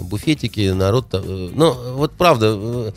буфетики, 0.00 0.70
народ. 0.70 1.06
Э, 1.12 1.50
ну, 1.52 1.94
вот 1.94 2.12
правда, 2.12 2.56
э, 2.56 2.92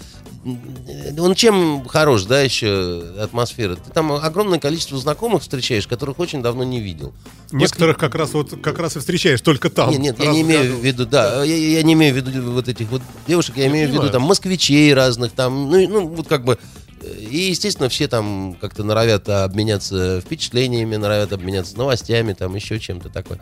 он 1.17 1.36
чем 1.36 1.86
хорош, 1.88 2.24
да, 2.24 2.41
еще 2.41 3.03
атмосфера? 3.20 3.75
Ты 3.75 3.91
там 3.91 4.12
огромное 4.12 4.60
количество 4.60 4.98
знакомых 4.98 5.41
встречаешь, 5.41 5.88
которых 5.88 6.20
очень 6.20 6.41
давно 6.41 6.63
не 6.63 6.82
видел. 6.82 7.13
Некоторых 7.51 7.98
как 7.98 8.15
раз 8.15 8.34
вот 8.34 8.60
как 8.62 8.77
раз 8.79 8.98
и 8.98 9.00
встречаешь 9.00 9.41
только 9.41 9.70
там. 9.70 9.91
Нет, 9.91 10.00
нет, 10.00 10.20
я 10.20 10.32
не 10.32 10.41
имею 10.41 10.77
в 10.77 10.84
виду, 10.84 11.05
да, 11.05 11.43
я, 11.43 11.55
я 11.55 11.84
не 11.84 11.93
имею 11.93 12.13
в 12.13 12.17
виду 12.17 12.51
вот 12.51 12.67
этих 12.67 12.89
вот 12.89 13.01
девушек, 13.27 13.55
я, 13.55 13.63
я 13.63 13.70
имею 13.70 13.88
понимаю. 13.88 14.01
в 14.01 14.03
виду 14.05 14.20
там 14.20 14.24
москвичей 14.24 14.93
разных, 14.93 15.32
там, 15.32 15.70
ну, 15.70 15.88
ну 15.88 16.08
вот 16.08 16.27
как 16.27 16.43
бы 16.43 16.60
и, 17.17 17.50
естественно, 17.50 17.89
все 17.89 18.08
там 18.08 18.55
как-то 18.60 18.84
норовят 18.84 19.29
обменяться 19.29 20.22
впечатлениями, 20.22 20.96
норовят 20.96 21.34
обменяться 21.34 21.77
новостями, 21.77 22.34
там 22.34 22.55
еще 22.55 22.79
чем-то 22.79 23.10
такое. 23.10 23.41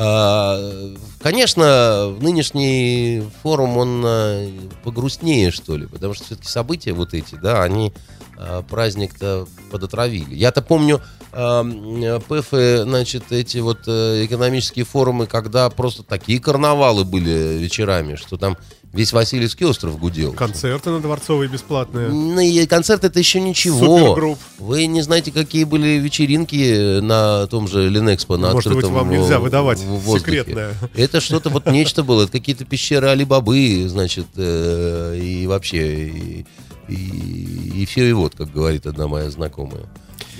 А, 0.00 0.94
конечно, 1.20 2.14
нынешний 2.20 3.24
форум, 3.42 3.78
он 3.78 4.02
а, 4.04 4.48
погрустнее, 4.84 5.50
что 5.50 5.76
ли, 5.76 5.86
потому 5.86 6.14
что 6.14 6.24
все-таки 6.24 6.48
события 6.48 6.92
вот 6.92 7.14
эти, 7.14 7.34
да, 7.34 7.64
они 7.64 7.92
а, 8.36 8.62
праздник-то 8.62 9.48
подотравили. 9.72 10.34
Я-то 10.34 10.62
помню 10.62 11.02
ПЭФы, 11.30 12.84
значит, 12.84 13.32
эти 13.32 13.58
вот 13.58 13.80
э, 13.86 14.24
экономические 14.24 14.86
форумы, 14.86 15.26
когда 15.26 15.68
просто 15.68 16.02
такие 16.02 16.40
карнавалы 16.40 17.04
были 17.04 17.58
вечерами, 17.58 18.14
что 18.14 18.38
там 18.38 18.56
Весь 18.92 19.12
Васильевский 19.12 19.66
остров 19.66 19.98
гудел. 19.98 20.32
Концерты 20.32 20.90
на 20.90 21.00
Дворцовой 21.00 21.48
бесплатные. 21.48 22.08
Ну, 22.08 22.40
и 22.40 22.66
концерты 22.66 23.08
это 23.08 23.18
еще 23.18 23.38
ничего. 23.38 23.98
Супергрупп. 23.98 24.38
Вы 24.58 24.86
не 24.86 25.02
знаете, 25.02 25.30
какие 25.30 25.64
были 25.64 25.98
вечеринки 25.98 27.00
на 27.00 27.46
том 27.48 27.68
же 27.68 27.88
Ленэкспо, 27.90 28.38
на 28.38 28.52
Может 28.52 28.68
открытом 28.68 28.92
быть, 28.92 29.00
вам 29.02 29.10
нельзя 29.10 29.38
выдавать 29.40 29.78
секретное. 29.78 30.74
Это 30.94 31.20
что-то 31.20 31.50
вот 31.50 31.66
нечто 31.66 32.02
было. 32.02 32.22
Это 32.22 32.32
какие-то 32.32 32.64
пещеры 32.64 33.08
Али-Бабы, 33.08 33.86
значит, 33.88 34.26
э, 34.36 35.18
и 35.22 35.46
вообще, 35.46 36.08
и, 36.08 36.46
и, 36.88 37.72
и 37.82 37.86
все 37.86 38.08
и 38.08 38.12
вот, 38.12 38.34
как 38.34 38.50
говорит 38.50 38.86
одна 38.86 39.06
моя 39.06 39.30
знакомая. 39.30 39.84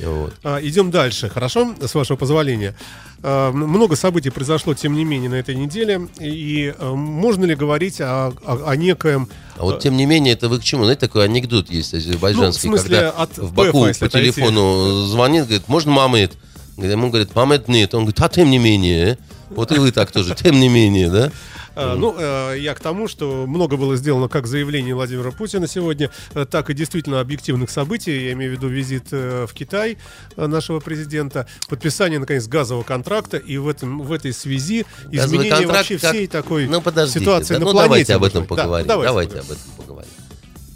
Вот. 0.02 0.34
А, 0.44 0.58
идем 0.62 0.90
дальше, 0.90 1.28
хорошо, 1.28 1.74
с 1.80 1.94
вашего 1.94 2.16
позволения. 2.16 2.74
А, 3.22 3.50
много 3.52 3.96
событий 3.96 4.30
произошло, 4.30 4.74
тем 4.74 4.94
не 4.94 5.04
менее, 5.04 5.30
на 5.30 5.34
этой 5.36 5.54
неделе. 5.54 6.08
И 6.20 6.74
а, 6.78 6.94
можно 6.94 7.44
ли 7.44 7.54
говорить 7.54 8.00
о, 8.00 8.32
о, 8.44 8.70
о 8.70 8.76
некоем... 8.76 9.28
А 9.56 9.62
вот, 9.62 9.80
тем 9.80 9.96
не 9.96 10.06
менее, 10.06 10.34
это 10.34 10.48
вы 10.48 10.60
к 10.60 10.62
чему? 10.62 10.84
Знаете, 10.84 11.00
такой 11.00 11.24
анекдот 11.24 11.70
есть 11.70 11.94
азербайджанский, 11.94 12.68
ну, 12.68 12.76
в 12.76 12.80
смысле, 12.80 12.96
когда 12.96 13.10
от 13.10 13.38
в 13.38 13.52
Баку 13.52 13.86
ПФ, 13.86 13.98
по 13.98 14.08
телефону 14.08 15.06
звонит, 15.06 15.44
говорит, 15.44 15.68
можно 15.68 15.90
мамы? 15.90 16.30
Ему 16.76 17.08
говорит, 17.08 17.34
мамы 17.34 17.62
нет. 17.66 17.94
Он 17.94 18.02
говорит, 18.02 18.20
а 18.20 18.28
тем 18.28 18.50
не 18.50 18.58
менее. 18.58 19.18
Вот 19.50 19.72
и 19.72 19.78
вы 19.78 19.90
так 19.92 20.12
тоже, 20.12 20.34
тем 20.34 20.60
не 20.60 20.68
менее, 20.68 21.10
да? 21.10 21.32
Mm. 21.78 21.94
Ну, 21.96 22.14
э, 22.18 22.56
я 22.58 22.74
к 22.74 22.80
тому, 22.80 23.06
что 23.06 23.46
много 23.46 23.76
было 23.76 23.96
сделано 23.96 24.28
как 24.28 24.48
заявлений 24.48 24.92
Владимира 24.92 25.30
Путина 25.30 25.68
сегодня, 25.68 26.10
э, 26.34 26.44
так 26.44 26.70
и 26.70 26.74
действительно 26.74 27.20
объективных 27.20 27.70
событий. 27.70 28.26
Я 28.26 28.32
имею 28.32 28.52
в 28.52 28.56
виду 28.56 28.66
визит 28.66 29.12
в 29.12 29.48
Китай 29.54 29.96
нашего 30.36 30.80
президента, 30.80 31.46
подписание, 31.68 32.18
наконец, 32.18 32.48
газового 32.48 32.82
контракта, 32.82 33.36
и 33.36 33.58
в, 33.58 33.68
этом, 33.68 34.00
в 34.02 34.12
этой 34.12 34.32
связи 34.32 34.86
Газовый 35.04 35.46
изменение 35.46 35.68
вообще 35.68 35.98
как... 35.98 36.12
всей 36.12 36.26
такой 36.26 36.66
ну, 36.66 36.82
ситуации 37.06 37.54
да, 37.54 37.60
на 37.60 37.66
ну, 37.66 37.72
планете. 37.72 37.88
Давайте 37.88 38.14
об 38.14 38.24
этом 38.24 38.44
поговорим. 38.46 38.86
Да, 38.86 38.94
давайте, 38.94 39.34
давайте 39.34 39.38
об 39.38 39.44
этом 39.44 39.72
поговорим. 39.76 40.10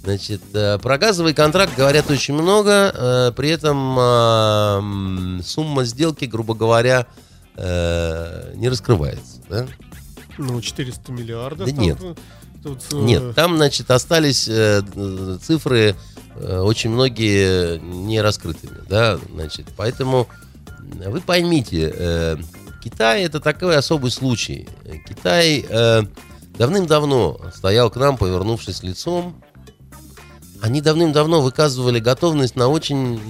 Значит, 0.05 0.43
про 0.83 0.99
газовый 0.99 1.35
контракт 1.35 1.77
говорят 1.77 2.11
очень 2.11 2.35
много, 2.35 3.33
при 3.37 3.49
этом 3.49 5.43
сумма 5.43 5.85
сделки, 5.85 6.27
грубо 6.27 6.55
говоря, 6.55 7.07
не 7.57 8.69
раскрывается. 8.69 9.41
Да? 9.49 9.67
Ну, 10.39 10.61
400 10.61 11.13
миллиардов. 11.13 11.69
Да 11.69 11.75
там, 11.75 11.85
нет. 11.85 11.99
Тут, 12.63 12.81
э, 12.93 12.97
нет, 12.97 13.35
там, 13.35 13.57
значит, 13.57 13.91
остались 13.91 14.47
э, 14.49 14.83
цифры 15.43 15.97
э, 16.37 16.59
очень 16.61 16.91
многие 16.91 17.79
не 17.81 18.21
раскрытыми, 18.21 18.79
да, 18.89 19.19
значит, 19.33 19.67
поэтому 19.77 20.29
вы 20.79 21.21
поймите, 21.21 21.93
э, 21.93 22.37
Китай 22.83 23.23
это 23.25 23.41
такой 23.41 23.77
особый 23.77 24.11
случай. 24.11 24.69
Китай 25.09 25.65
э, 25.69 26.03
давным-давно 26.59 27.41
стоял 27.55 27.91
к 27.91 27.97
нам, 27.97 28.17
повернувшись 28.17 28.83
лицом. 28.83 29.41
Они 30.61 30.81
давным-давно 30.81 31.41
выказывали 31.41 32.01
готовность 32.01 32.57
на 32.57 32.69
очень 32.69 33.21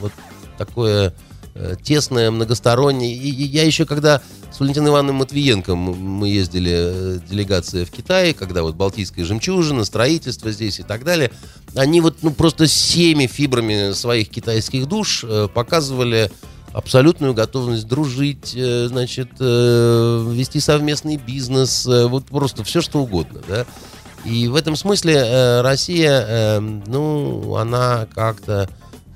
вот 0.00 0.12
такое 0.56 1.14
э, 1.54 1.76
тесное, 1.82 2.30
многостороннее. 2.30 3.14
И, 3.14 3.30
и 3.30 3.44
я 3.44 3.64
еще 3.64 3.86
когда 3.86 4.22
с 4.58 4.60
Валентиной 4.60 4.90
Ивановной 4.90 5.20
Матвиенко 5.20 5.76
мы 5.76 6.30
ездили, 6.30 6.72
э, 6.74 7.18
делегация 7.30 7.84
в 7.84 7.92
Китае, 7.92 8.34
когда 8.34 8.64
вот 8.64 8.74
Балтийская 8.74 9.24
жемчужина, 9.24 9.84
строительство 9.84 10.50
здесь 10.50 10.80
и 10.80 10.82
так 10.82 11.04
далее. 11.04 11.30
Они 11.76 12.00
вот 12.00 12.16
ну, 12.22 12.32
просто 12.32 12.66
всеми 12.66 13.28
фибрами 13.28 13.92
своих 13.92 14.30
китайских 14.30 14.88
душ 14.88 15.22
э, 15.22 15.46
показывали 15.46 16.32
абсолютную 16.72 17.34
готовность 17.34 17.86
дружить, 17.86 18.52
э, 18.56 18.88
значит, 18.88 19.28
вести 19.38 20.58
совместный 20.58 21.18
бизнес, 21.18 21.86
вот 21.86 22.24
просто 22.24 22.64
все 22.64 22.80
что 22.80 22.98
угодно, 22.98 23.40
да. 23.46 23.64
И 24.24 24.48
в 24.48 24.56
этом 24.56 24.74
смысле 24.74 25.60
Россия, 25.60 26.58
ну, 26.58 27.54
она 27.54 28.08
как-то 28.12 28.68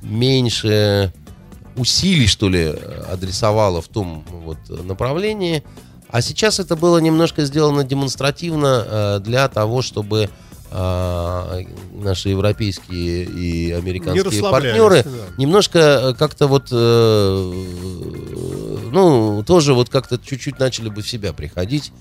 меньше 0.02 1.12
усилий, 1.76 2.26
что 2.26 2.48
ли, 2.48 2.74
адресовала 3.10 3.80
в 3.80 3.88
том 3.88 4.24
вот 4.44 4.58
направлении. 4.84 5.62
А 6.12 6.20
сейчас 6.20 6.60
это 6.60 6.76
было 6.76 6.98
немножко 6.98 7.44
сделано 7.44 7.84
демонстративно 7.84 8.84
э, 8.86 9.20
для 9.20 9.48
того, 9.48 9.80
чтобы 9.80 10.28
э, 10.70 11.64
наши 11.94 12.28
европейские 12.28 13.24
и 13.24 13.72
американские 13.72 14.42
партнеры 14.42 15.04
да. 15.04 15.10
немножко 15.38 15.78
э, 15.78 16.12
как-то 16.14 16.48
вот, 16.48 16.70
ну, 18.90 19.42
тоже 19.46 19.72
вот 19.72 19.88
как-то 19.88 20.18
чуть-чуть 20.18 20.58
начали 20.58 20.90
бы 20.90 21.00
в 21.00 21.08
себя 21.08 21.32
приходить 21.32 21.92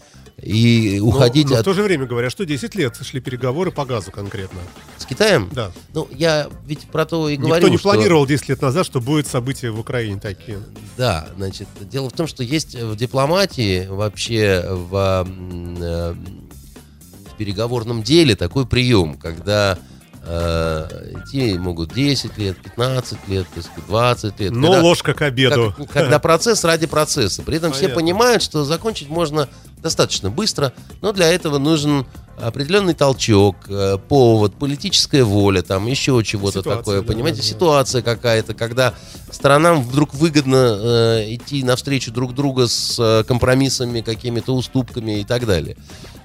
и 0.41 0.99
уходить. 0.99 1.45
Но, 1.45 1.51
но 1.51 1.55
от... 1.57 1.61
в 1.61 1.65
то 1.65 1.73
же 1.73 1.83
время 1.83 2.05
говорят, 2.05 2.31
что 2.31 2.45
10 2.45 2.75
лет 2.75 2.97
шли 3.01 3.19
переговоры 3.19 3.71
по 3.71 3.85
газу 3.85 4.11
конкретно. 4.11 4.59
С 4.97 5.05
Китаем? 5.05 5.49
Да. 5.51 5.71
Ну, 5.93 6.07
я 6.11 6.49
ведь 6.65 6.81
про 6.81 7.05
то 7.05 7.29
и 7.29 7.37
говорю, 7.37 7.55
Никто 7.55 7.67
не 7.69 7.77
что... 7.77 7.89
планировал 7.89 8.25
10 8.25 8.49
лет 8.49 8.61
назад, 8.61 8.85
что 8.85 9.01
будет 9.01 9.27
события 9.27 9.71
в 9.71 9.79
Украине 9.79 10.19
такие. 10.19 10.59
Да, 10.97 11.29
значит, 11.37 11.67
дело 11.81 12.09
в 12.09 12.13
том, 12.13 12.27
что 12.27 12.43
есть 12.43 12.75
в 12.75 12.95
дипломатии 12.95 13.87
вообще 13.87 14.65
в, 14.67 15.27
э, 15.27 16.13
в 16.13 17.37
переговорном 17.37 18.03
деле 18.03 18.35
такой 18.35 18.65
прием, 18.65 19.15
когда 19.15 19.77
э, 20.23 21.13
идти 21.17 21.57
могут 21.57 21.93
10 21.93 22.37
лет, 22.37 22.57
15 22.57 23.27
лет, 23.27 23.47
20 23.87 24.39
лет. 24.39 24.51
Но 24.51 24.71
когда, 24.71 24.83
ложка 24.83 25.13
к 25.13 25.21
обеду. 25.21 25.73
Как, 25.77 25.89
когда 25.89 26.19
процесс 26.19 26.63
ради 26.63 26.87
процесса. 26.87 27.43
При 27.43 27.57
этом 27.57 27.71
Понятно. 27.71 27.87
все 27.87 27.95
понимают, 27.95 28.43
что 28.43 28.63
закончить 28.63 29.09
можно 29.09 29.49
достаточно 29.77 30.29
быстро, 30.29 30.73
но 31.01 31.11
для 31.11 31.31
этого 31.31 31.57
нужен 31.57 32.05
определенный 32.37 32.93
толчок, 32.93 33.55
э, 33.67 33.97
повод, 34.07 34.55
политическая 34.55 35.23
воля, 35.23 35.61
там 35.61 35.87
еще 35.87 36.21
чего-то 36.23 36.61
такое, 36.61 37.01
да, 37.01 37.07
понимаете, 37.07 37.41
да, 37.41 37.47
ситуация 37.47 38.01
какая-то, 38.01 38.53
когда 38.53 38.93
сторонам 39.31 39.83
вдруг 39.83 40.13
выгодно 40.13 40.77
э, 40.79 41.35
идти 41.35 41.63
навстречу 41.63 42.11
друг 42.11 42.33
друга 42.33 42.67
с 42.67 42.97
э, 42.99 43.23
компромиссами, 43.23 44.01
какими-то 44.01 44.55
уступками 44.55 45.21
и 45.21 45.23
так 45.23 45.45
далее. 45.45 45.77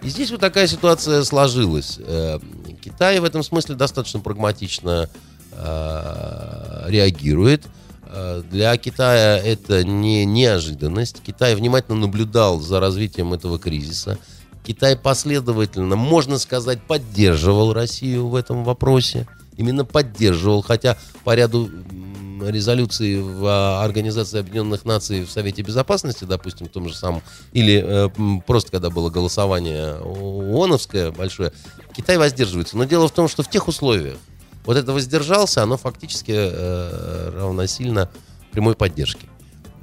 И 0.03 0.09
здесь 0.09 0.31
вот 0.31 0.41
такая 0.41 0.67
ситуация 0.67 1.23
сложилась. 1.25 1.99
Э, 1.99 2.39
Китай 2.83 3.19
в 3.21 3.25
этом 3.25 3.43
смысле 3.43 3.75
достаточно 3.75 4.21
прагматично 4.21 5.09
э, 5.53 6.85
реагирует. 6.87 7.65
Э, 8.09 8.43
для 8.51 8.77
Китая 8.77 9.39
это 9.39 9.85
не 9.85 10.25
неожиданность. 10.25 11.23
Китай 11.27 11.55
внимательно 11.55 11.99
наблюдал 11.99 12.61
за 12.61 12.81
развитием 12.81 13.33
этого 13.33 13.59
кризиса. 13.59 14.19
Китай 14.67 14.97
последовательно, 14.97 15.95
можно 15.95 16.39
сказать, 16.39 16.83
поддерживал 16.83 17.73
Россию 17.73 18.27
в 18.27 18.35
этом 18.35 18.65
вопросе. 18.65 19.29
Именно 19.57 19.85
поддерживал, 19.85 20.61
хотя 20.61 20.99
по 21.23 21.37
ряду 21.37 21.71
резолюции 22.43 23.21
в 23.21 23.47
а, 23.47 23.85
Организации 23.85 24.41
Объединенных 24.41 24.85
Наций 24.85 25.25
в 25.25 25.31
Совете 25.31 25.63
Безопасности, 25.63 26.25
допустим, 26.25 26.67
в 26.67 26.71
том 26.71 26.89
же 26.89 26.97
самом, 26.97 27.23
или 27.53 27.83
э, 27.83 28.41
просто 28.45 28.73
когда 28.73 28.91
было 28.91 29.09
голосование 29.09 29.95
ООНовское 29.95 31.13
большое, 31.13 31.53
Китай 31.97 32.19
воздерживается. 32.19 32.77
Но 32.77 32.85
дело 32.85 33.07
в 33.07 33.13
том, 33.13 33.29
что 33.29 33.43
в 33.43 33.49
тех 33.49 33.69
условиях 33.69 34.19
вот 34.67 34.77
это 34.77 34.93
воздержался, 34.93 35.63
оно 35.63 35.77
фактически 35.77 36.33
э, 36.35 37.31
равносильно 37.35 38.11
прямой 38.51 38.75
поддержке. 38.75 39.29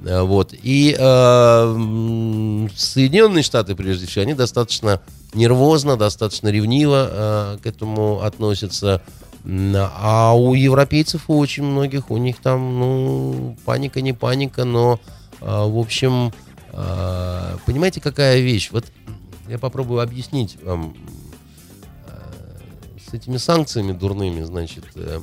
Э, 0.04 0.22
Вот. 0.22 0.54
И 0.62 0.94
э, 0.98 2.66
Соединенные 2.76 3.42
Штаты, 3.42 3.74
прежде 3.74 4.06
всего, 4.06 4.22
они 4.22 4.34
достаточно 4.34 5.00
нервозно, 5.34 5.96
достаточно 5.96 6.48
ревниво 6.48 7.08
э, 7.10 7.58
к 7.62 7.66
этому 7.66 8.20
относятся. 8.20 9.02
А 9.46 10.32
у 10.34 10.54
европейцев, 10.54 11.24
у 11.28 11.38
очень 11.38 11.64
многих, 11.64 12.10
у 12.10 12.16
них 12.16 12.38
там, 12.40 12.78
ну, 12.78 13.56
паника, 13.66 14.00
не 14.00 14.14
паника, 14.14 14.64
но, 14.64 14.98
э, 15.40 15.44
в 15.46 15.78
общем, 15.78 16.32
э, 16.72 17.56
понимаете, 17.66 18.00
какая 18.00 18.40
вещь? 18.40 18.70
Вот 18.72 18.86
я 19.48 19.58
попробую 19.58 20.00
объяснить 20.00 20.56
вам 20.62 20.96
э, 22.06 22.12
с 23.06 23.12
этими 23.12 23.36
санкциями 23.36 23.92
дурными, 23.92 24.42
значит, 24.42 24.84
э, 24.94 25.20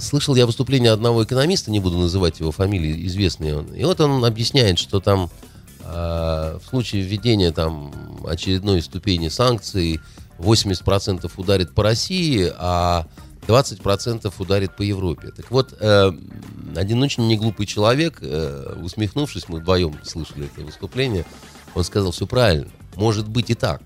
слышал 0.00 0.34
я 0.34 0.46
выступление 0.46 0.92
одного 0.92 1.24
экономиста, 1.24 1.70
не 1.70 1.80
буду 1.80 1.98
называть 1.98 2.40
его 2.40 2.52
фамилии, 2.52 3.06
известный 3.06 3.54
он, 3.54 3.72
и 3.74 3.84
вот 3.84 4.00
он 4.00 4.24
объясняет, 4.24 4.78
что 4.78 5.00
там 5.00 5.30
э, 5.80 6.58
в 6.62 6.68
случае 6.68 7.02
введения 7.02 7.52
там 7.52 7.92
очередной 8.26 8.82
ступени 8.82 9.28
санкций 9.28 10.00
80% 10.38 11.30
ударит 11.36 11.74
по 11.74 11.82
России, 11.82 12.52
а 12.56 13.06
20% 13.46 14.32
ударит 14.38 14.76
по 14.76 14.82
Европе. 14.82 15.30
Так 15.36 15.50
вот, 15.50 15.74
э, 15.78 16.12
один 16.76 17.02
очень 17.02 17.26
неглупый 17.26 17.66
человек, 17.66 18.18
э, 18.20 18.76
усмехнувшись, 18.82 19.48
мы 19.48 19.60
вдвоем 19.60 19.98
слышали 20.04 20.46
это 20.46 20.64
выступление, 20.64 21.24
он 21.74 21.84
сказал, 21.84 22.12
все 22.12 22.26
правильно, 22.26 22.70
может 22.96 23.28
быть 23.28 23.50
и 23.50 23.54
так. 23.54 23.82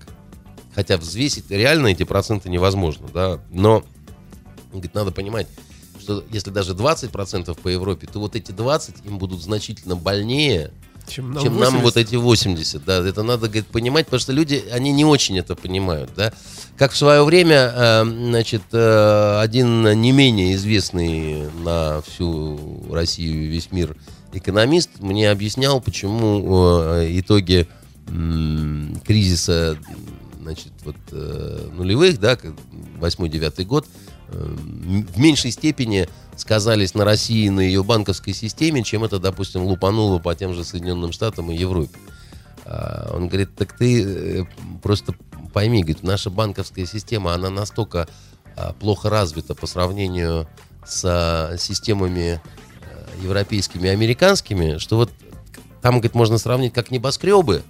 Хотя 0.75 0.97
взвесить 0.97 1.49
реально 1.49 1.87
эти 1.87 2.03
проценты 2.03 2.49
невозможно, 2.49 3.07
да, 3.13 3.39
но 3.51 3.83
говорит, 4.71 4.93
надо 4.93 5.11
понимать, 5.11 5.47
что 6.09 6.23
если 6.31 6.49
даже 6.49 6.73
20% 6.73 7.59
по 7.61 7.67
Европе, 7.67 8.07
то 8.11 8.19
вот 8.19 8.35
эти 8.35 8.51
20 8.51 9.05
им 9.05 9.19
будут 9.19 9.43
значительно 9.43 9.95
больнее, 9.95 10.71
Чем 11.07 11.33
нам, 11.33 11.43
чем 11.43 11.53
нам 11.59 11.81
80. 11.81 11.83
вот 11.83 11.97
эти 11.97 12.15
80, 12.15 12.83
да, 12.83 13.07
это 13.07 13.21
надо, 13.21 13.47
говорит, 13.47 13.67
понимать, 13.67 14.05
потому 14.05 14.19
что 14.19 14.33
люди, 14.33 14.63
они 14.71 14.91
не 14.91 15.05
очень 15.05 15.37
это 15.37 15.55
понимают, 15.55 16.09
да. 16.15 16.33
Как 16.77 16.93
в 16.93 16.97
свое 16.97 17.23
время, 17.23 17.71
э, 17.75 18.03
значит, 18.05 18.63
э, 18.71 19.39
один 19.39 20.01
не 20.01 20.11
менее 20.11 20.55
известный 20.55 21.51
на 21.63 22.01
всю 22.01 22.87
Россию 22.89 23.43
и 23.43 23.47
весь 23.47 23.71
мир 23.71 23.95
экономист 24.33 24.89
мне 24.99 25.29
объяснял, 25.29 25.79
почему 25.79 26.93
э, 26.93 27.19
итоги 27.19 27.67
кризиса, 29.05 29.77
значит, 30.41 30.71
вот 30.83 30.95
нулевых, 31.11 32.19
да, 32.19 32.35
как 32.35 32.53
8-9 32.99 33.65
год, 33.65 33.85
в 34.31 35.19
меньшей 35.19 35.51
степени 35.51 36.07
сказались 36.35 36.93
на 36.93 37.05
России 37.05 37.45
и 37.45 37.49
на 37.49 37.59
ее 37.61 37.83
банковской 37.83 38.33
системе, 38.33 38.83
чем 38.83 39.03
это, 39.03 39.19
допустим, 39.19 39.63
лупануло 39.63 40.19
по 40.19 40.33
тем 40.35 40.53
же 40.53 40.63
Соединенным 40.63 41.11
Штатам 41.11 41.51
и 41.51 41.55
Европе. 41.55 41.97
А, 42.65 43.11
Он 43.13 43.27
говорит, 43.27 43.55
так 43.55 43.73
ты 43.73 44.03
э, 44.03 44.45
просто 44.81 45.13
пойми, 45.53 45.81
говорит, 45.81 46.03
наша 46.03 46.29
банковская 46.29 46.85
система, 46.85 47.33
она 47.33 47.49
настолько 47.49 48.07
а, 48.55 48.73
плохо 48.73 49.09
развита 49.09 49.55
по 49.55 49.67
сравнению 49.67 50.47
с 50.85 51.57
системами 51.59 52.41
э, 52.81 53.23
европейскими 53.23 53.87
и 53.87 53.91
американскими, 53.91 54.77
что 54.77 54.97
вот 54.97 55.11
там, 55.81 55.95
говорит, 55.95 56.13
можно 56.13 56.37
сравнить 56.37 56.73
как 56.73 56.91
небоскребы, 56.91 57.63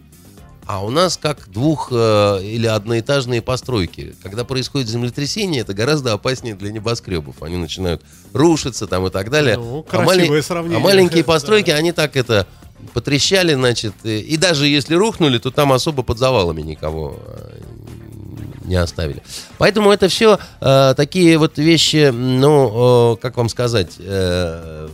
а 0.70 0.86
у 0.86 0.92
нас 0.92 1.18
как 1.18 1.50
двух 1.50 1.88
э, 1.92 2.44
или 2.44 2.68
одноэтажные 2.68 3.42
постройки. 3.42 4.14
Когда 4.22 4.44
происходит 4.44 4.88
землетрясение, 4.88 5.62
это 5.62 5.74
гораздо 5.74 6.14
опаснее 6.14 6.54
для 6.54 6.72
небоскребов. 6.72 7.42
Они 7.42 7.58
начинают 7.58 8.04
рушиться 8.34 8.86
там 8.86 9.08
и 9.08 9.10
так 9.10 9.32
далее. 9.32 9.58
Ну, 9.58 9.84
а, 9.90 10.02
мали- 10.04 10.28
а 10.28 10.80
маленькие 10.80 11.24
Да. 11.24 11.28
постройки, 11.34 11.72
они 11.72 11.92
так 11.92 12.16
это 12.16 12.46
потрещали, 12.94 13.56
значит, 13.56 13.96
и, 14.04 14.20
и 14.20 14.38
даже 14.38 14.68
если 14.68 14.94
рухнули, 14.94 15.40
то 15.40 15.50
там 15.50 15.74
особо 15.74 16.04
под 16.04 16.20
завалами 16.20 16.62
никого 16.62 17.20
э, 17.26 17.62
не 18.66 18.76
оставили. 18.76 19.24
Поэтому 19.58 19.92
это 19.92 20.08
все 20.08 20.38
такие 20.60 21.40
вот 21.40 21.58
вещи, 21.58 22.12
ну, 22.12 23.14
э, 23.14 23.18
как 23.20 23.38
вам 23.38 23.50
сказать, 23.50 23.94
э, 23.98 24.88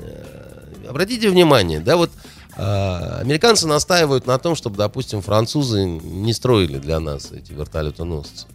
э, 0.00 0.88
обратите 0.88 1.30
внимание, 1.30 1.78
да, 1.78 1.96
вот 1.96 2.10
э, 2.10 2.35
американцы 2.56 3.66
настаивают 3.66 4.26
на 4.26 4.38
том, 4.38 4.54
чтобы, 4.54 4.76
допустим, 4.76 5.20
французы 5.20 5.84
не 5.84 6.32
строили 6.32 6.78
для 6.78 7.00
нас 7.00 7.30
эти 7.32 7.52
вертолетоносцы. 7.52 8.46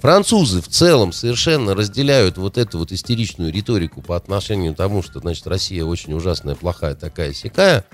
Французы 0.00 0.60
в 0.60 0.68
целом 0.68 1.12
совершенно 1.12 1.74
разделяют 1.74 2.38
вот 2.38 2.58
эту 2.58 2.78
вот 2.78 2.92
истеричную 2.92 3.52
риторику 3.52 4.02
по 4.02 4.16
отношению 4.16 4.74
к 4.74 4.76
тому, 4.76 5.02
что, 5.02 5.20
значит, 5.20 5.46
Россия 5.46 5.84
очень 5.84 6.12
ужасная, 6.12 6.54
плохая, 6.54 6.94
такая 6.94 7.32
сякая. 7.32 7.84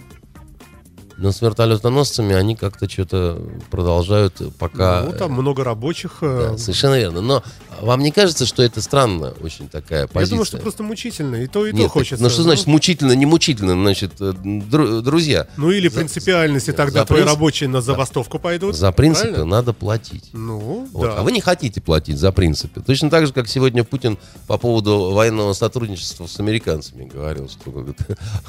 Но 1.22 1.30
с 1.30 1.40
вертолетоносцами 1.40 2.34
они 2.34 2.56
как-то 2.56 2.90
что-то 2.90 3.40
продолжают 3.70 4.42
пока... 4.58 5.04
Ну, 5.04 5.12
там 5.16 5.30
много 5.32 5.62
рабочих. 5.62 6.18
Да, 6.20 6.54
э, 6.54 6.58
совершенно 6.58 6.98
верно. 6.98 7.20
Но 7.20 7.44
вам 7.80 8.00
не 8.00 8.10
кажется, 8.10 8.44
что 8.44 8.60
это 8.64 8.82
странно 8.82 9.32
очень 9.40 9.68
такая 9.68 10.02
Я 10.02 10.06
позиция? 10.08 10.30
думаю, 10.30 10.44
что 10.46 10.58
просто 10.58 10.82
мучительно. 10.82 11.36
И 11.36 11.46
то, 11.46 11.64
и 11.64 11.70
то 11.70 11.76
Нет, 11.76 11.84
так, 11.86 11.92
хочется. 11.92 12.20
ну 12.22 12.28
что 12.28 12.42
значит 12.42 12.66
мучительно, 12.66 13.12
не 13.12 13.24
мучительно? 13.24 13.74
Значит, 13.74 14.14
э, 14.20 14.32
дру- 14.32 15.00
друзья, 15.00 15.46
Ну 15.56 15.70
или 15.70 15.86
принципиальности, 15.88 16.72
тогда 16.72 17.00
за 17.02 17.06
твои 17.06 17.20
принцип- 17.22 17.34
рабочие 17.36 17.68
на 17.68 17.80
забастовку 17.80 18.40
пойдут. 18.40 18.74
за 18.74 18.90
принципы 18.90 19.28
правильно? 19.28 19.44
надо 19.46 19.72
платить. 19.72 20.30
Ну, 20.32 20.88
Вот. 20.92 21.02
да. 21.06 21.18
А 21.18 21.22
вы 21.22 21.30
не 21.30 21.40
хотите 21.40 21.80
платить 21.80 22.18
за 22.18 22.32
принципы. 22.32 22.80
Точно 22.80 23.10
так 23.10 23.28
же, 23.28 23.32
как 23.32 23.46
сегодня 23.46 23.84
Путин 23.84 24.18
по 24.48 24.58
поводу 24.58 25.12
военного 25.12 25.52
сотрудничества 25.52 26.26
с 26.26 26.40
американцами 26.40 27.04
говорил, 27.04 27.48
что 27.48 27.70
говорит, 27.70 27.98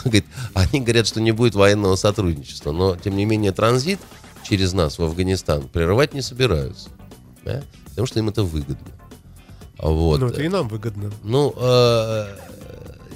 они 0.56 0.82
говорят, 0.82 1.06
что 1.06 1.22
не 1.22 1.32
будет 1.32 1.54
военного 1.54 1.96
сотрудничества, 1.96 2.63
но 2.72 2.96
тем 2.96 3.16
не 3.16 3.26
менее 3.26 3.52
транзит 3.52 4.00
через 4.44 4.74
нас 4.74 4.98
в 4.98 5.04
Афганистан 5.04 5.68
прерывать 5.68 6.14
не 6.14 6.22
собираются, 6.22 6.90
да? 7.44 7.64
потому 7.90 8.08
что 8.08 8.20
им 8.20 8.30
это 8.30 8.44
выгодно. 8.44 8.88
А 9.78 9.90
Вот. 9.90 10.20
Ну, 10.20 10.28
это 10.28 10.42
и 10.42 10.48
нам 10.48 10.68
выгодно. 10.68 11.12
Ну, 11.24 11.54
э, 11.58 12.38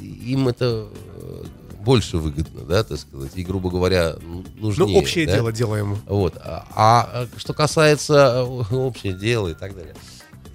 им 0.01 0.47
это 0.49 0.87
э, 1.15 1.43
больше 1.79 2.17
выгодно, 2.17 2.61
да, 2.61 2.83
так 2.83 2.99
сказать, 2.99 3.31
и, 3.35 3.43
грубо 3.43 3.69
говоря, 3.69 4.15
нужнее. 4.55 4.87
Ну, 4.87 4.99
общее 4.99 5.25
да? 5.25 5.35
дело 5.35 5.51
делаем. 5.53 5.97
Вот. 6.07 6.35
А, 6.37 6.67
а 6.75 7.27
что 7.37 7.53
касается 7.53 8.45
э, 8.69 8.75
общее 8.75 9.13
дело 9.13 9.47
и 9.47 9.53
так 9.53 9.75
далее. 9.75 9.95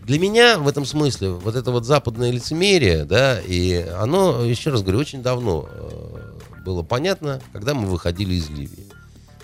Для 0.04 0.18
меня 0.18 0.58
в 0.58 0.66
этом 0.68 0.84
смысле 0.84 1.30
вот 1.30 1.54
это 1.54 1.70
вот 1.70 1.86
западное 1.86 2.30
лицемерие, 2.30 3.04
да, 3.04 3.40
и 3.40 3.86
оно, 3.98 4.44
еще 4.44 4.70
раз 4.70 4.82
говорю, 4.82 4.98
очень 4.98 5.22
давно 5.22 5.68
э, 5.70 6.21
было 6.64 6.82
понятно, 6.82 7.40
когда 7.52 7.74
мы 7.74 7.86
выходили 7.86 8.34
из 8.34 8.48
Ливии. 8.48 8.86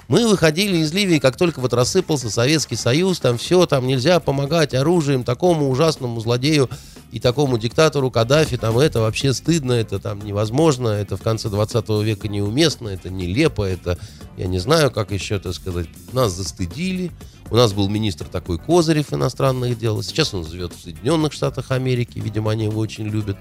Мы 0.08 0.26
выходили 0.26 0.78
из 0.78 0.92
Ливии, 0.94 1.18
как 1.18 1.36
только 1.36 1.60
вот 1.60 1.74
рассыпался 1.74 2.30
Советский 2.30 2.76
Союз, 2.76 3.20
там 3.20 3.36
все, 3.36 3.66
там 3.66 3.86
нельзя 3.86 4.20
помогать 4.20 4.72
оружием 4.72 5.22
такому 5.22 5.68
ужасному 5.68 6.18
злодею 6.20 6.70
и 7.12 7.20
такому 7.20 7.58
диктатору 7.58 8.10
Каддафи, 8.10 8.56
там 8.56 8.78
это 8.78 9.00
вообще 9.00 9.34
стыдно, 9.34 9.72
это 9.72 9.98
там 9.98 10.20
невозможно, 10.20 10.88
это 10.88 11.18
в 11.18 11.22
конце 11.22 11.50
20 11.50 11.88
века 12.02 12.26
неуместно, 12.26 12.88
это 12.88 13.10
нелепо, 13.10 13.64
это, 13.64 13.98
я 14.38 14.46
не 14.46 14.58
знаю, 14.58 14.90
как 14.90 15.10
еще 15.10 15.36
это 15.36 15.52
сказать, 15.52 15.88
нас 16.12 16.32
застыдили, 16.32 17.10
у 17.50 17.56
нас 17.56 17.74
был 17.74 17.90
министр 17.90 18.26
такой 18.26 18.58
Козырев 18.58 19.12
иностранных 19.12 19.78
дел, 19.78 20.02
сейчас 20.02 20.32
он 20.32 20.46
живет 20.46 20.72
в 20.72 20.82
Соединенных 20.82 21.34
Штатах 21.34 21.70
Америки, 21.70 22.18
видимо, 22.18 22.52
они 22.52 22.64
его 22.64 22.80
очень 22.80 23.04
любят, 23.04 23.36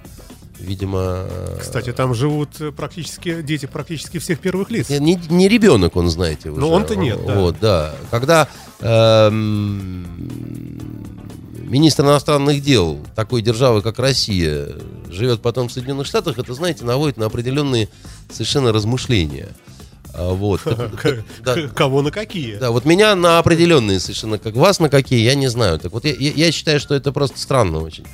видимо... 0.60 1.26
э, 1.30 1.58
Кстати, 1.62 1.92
там 1.94 2.14
живут 2.14 2.60
э, 2.60 2.72
практически 2.72 3.42
дети 3.42 3.66
практически 3.66 4.18
всех 4.20 4.40
первых 4.40 4.70
лиц. 4.72 4.90
не, 4.90 5.00
не- 5.00 5.20
не 5.30 5.48
ребенок, 5.48 5.96
он, 5.96 6.10
знаете, 6.10 6.50
уже. 6.50 6.60
Ну, 6.62 6.70
он-то 6.70 6.96
нет, 6.96 7.20
да. 7.26 7.36
Вот, 7.40 7.56
да. 7.62 7.96
Когда 8.12 8.48
эм, 8.80 10.06
министр 11.64 12.04
иностранных 12.06 12.62
дел 12.62 13.00
такой 13.16 13.42
державы, 13.42 13.82
как 13.82 14.00
Россия, 14.00 14.68
живет 15.10 15.42
потом 15.42 15.70
в 15.70 15.72
Соединенных 15.72 16.08
Штатах, 16.08 16.38
это, 16.38 16.54
знаете, 16.54 16.86
наводит 16.86 17.18
на 17.18 17.26
определенные 17.26 17.90
совершенно 18.32 18.72
размышления. 18.72 19.50
А, 20.14 20.34
Вот. 20.34 20.62
Да. 21.44 21.68
Кого 21.76 22.02
на 22.02 22.12
какие? 22.12 22.56
Да, 22.56 22.72
вот 22.72 22.86
меня 22.86 23.16
на 23.16 23.40
определенные 23.40 24.00
совершенно, 24.00 24.38
как 24.38 24.56
вас 24.56 24.80
на 24.80 24.90
какие, 24.90 25.22
я 25.24 25.36
не 25.36 25.48
знаю. 25.48 25.80
Так 25.80 25.92
вот, 25.92 26.06
я- 26.06 26.14
я 26.16 26.52
считаю, 26.52 26.80
что 26.80 26.96
это 26.96 27.12
просто 27.12 27.40
странно 27.40 27.80
очень. 27.80 28.06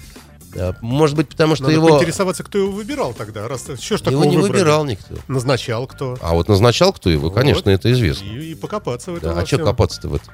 А, 0.56 0.74
Может 0.82 1.16
быть, 1.16 1.30
потому 1.30 1.56
что 1.56 1.64
Надо 1.66 1.76
его, 1.76 1.88
поинтересоваться, 1.90 2.44
кто 2.44 2.58
его 2.58 2.72
выбирал 2.72 3.14
тогда. 3.14 3.48
Раз 3.48 3.64
что 3.80 3.98
ж 3.98 4.02
такого 4.02 4.22
его 4.22 4.26
не 4.26 4.38
выбрали? 4.38 4.52
выбирал 4.62 4.86
никто. 4.86 5.16
Назначал 5.28 5.88
кто. 5.88 6.18
А 6.22 6.34
вот 6.34 6.48
назначал 6.48 6.94
кто 6.94 7.10
его, 7.10 7.30
Вот. 7.30 7.34
конечно, 7.36 7.70
это 7.70 7.92
известно. 7.92 8.26
И, 8.26 8.52
и 8.52 8.56
покопаться 8.56 9.12
в 9.12 9.16
этом 9.16 9.36
Да, 9.36 9.42
а 9.42 9.46
что 9.46 9.58
копаться-то 9.60 10.10
в 10.10 10.16
этом? 10.16 10.34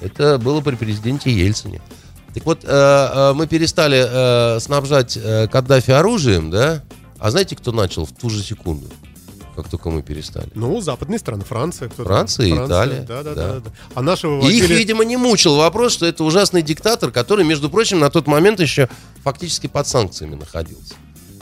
Это 0.00 0.38
было 0.38 0.60
при 0.60 0.76
президенте 0.76 1.30
Ельцине. 1.30 1.80
Так 2.34 2.44
вот, 2.46 2.60
э, 2.62 2.68
э, 2.68 3.32
мы 3.34 3.46
перестали 3.46 4.04
э, 4.56 4.60
снабжать 4.60 5.16
э, 5.16 5.48
Каддафи 5.48 5.90
оружием, 5.90 6.50
да? 6.50 6.84
А 7.18 7.30
знаете, 7.30 7.56
кто 7.56 7.72
начал 7.72 8.04
в 8.06 8.12
ту 8.12 8.30
же 8.30 8.42
секунду? 8.42 8.86
Как 9.58 9.68
только 9.68 9.90
мы 9.90 10.02
перестали. 10.02 10.48
Ну, 10.54 10.80
западные 10.80 11.18
страны, 11.18 11.42
Франция. 11.42 11.88
кто-то. 11.88 12.08
Франция 12.08 12.46
и 12.46 12.52
Италия, 12.52 13.00
Да, 13.00 13.24
да, 13.24 13.34
да. 13.34 13.54
да. 13.54 13.60
да. 13.60 13.70
А 13.92 14.02
наши 14.02 14.28
И 14.28 14.30
их, 14.30 14.36
выводили... 14.36 14.74
видимо, 14.76 15.04
не 15.04 15.16
мучил 15.16 15.56
вопрос, 15.56 15.94
что 15.94 16.06
это 16.06 16.22
ужасный 16.22 16.62
диктатор, 16.62 17.10
который, 17.10 17.44
между 17.44 17.68
прочим, 17.68 17.98
на 17.98 18.08
тот 18.08 18.28
момент 18.28 18.60
еще 18.60 18.88
фактически 19.24 19.66
под 19.66 19.88
санкциями 19.88 20.36
находился. 20.36 20.94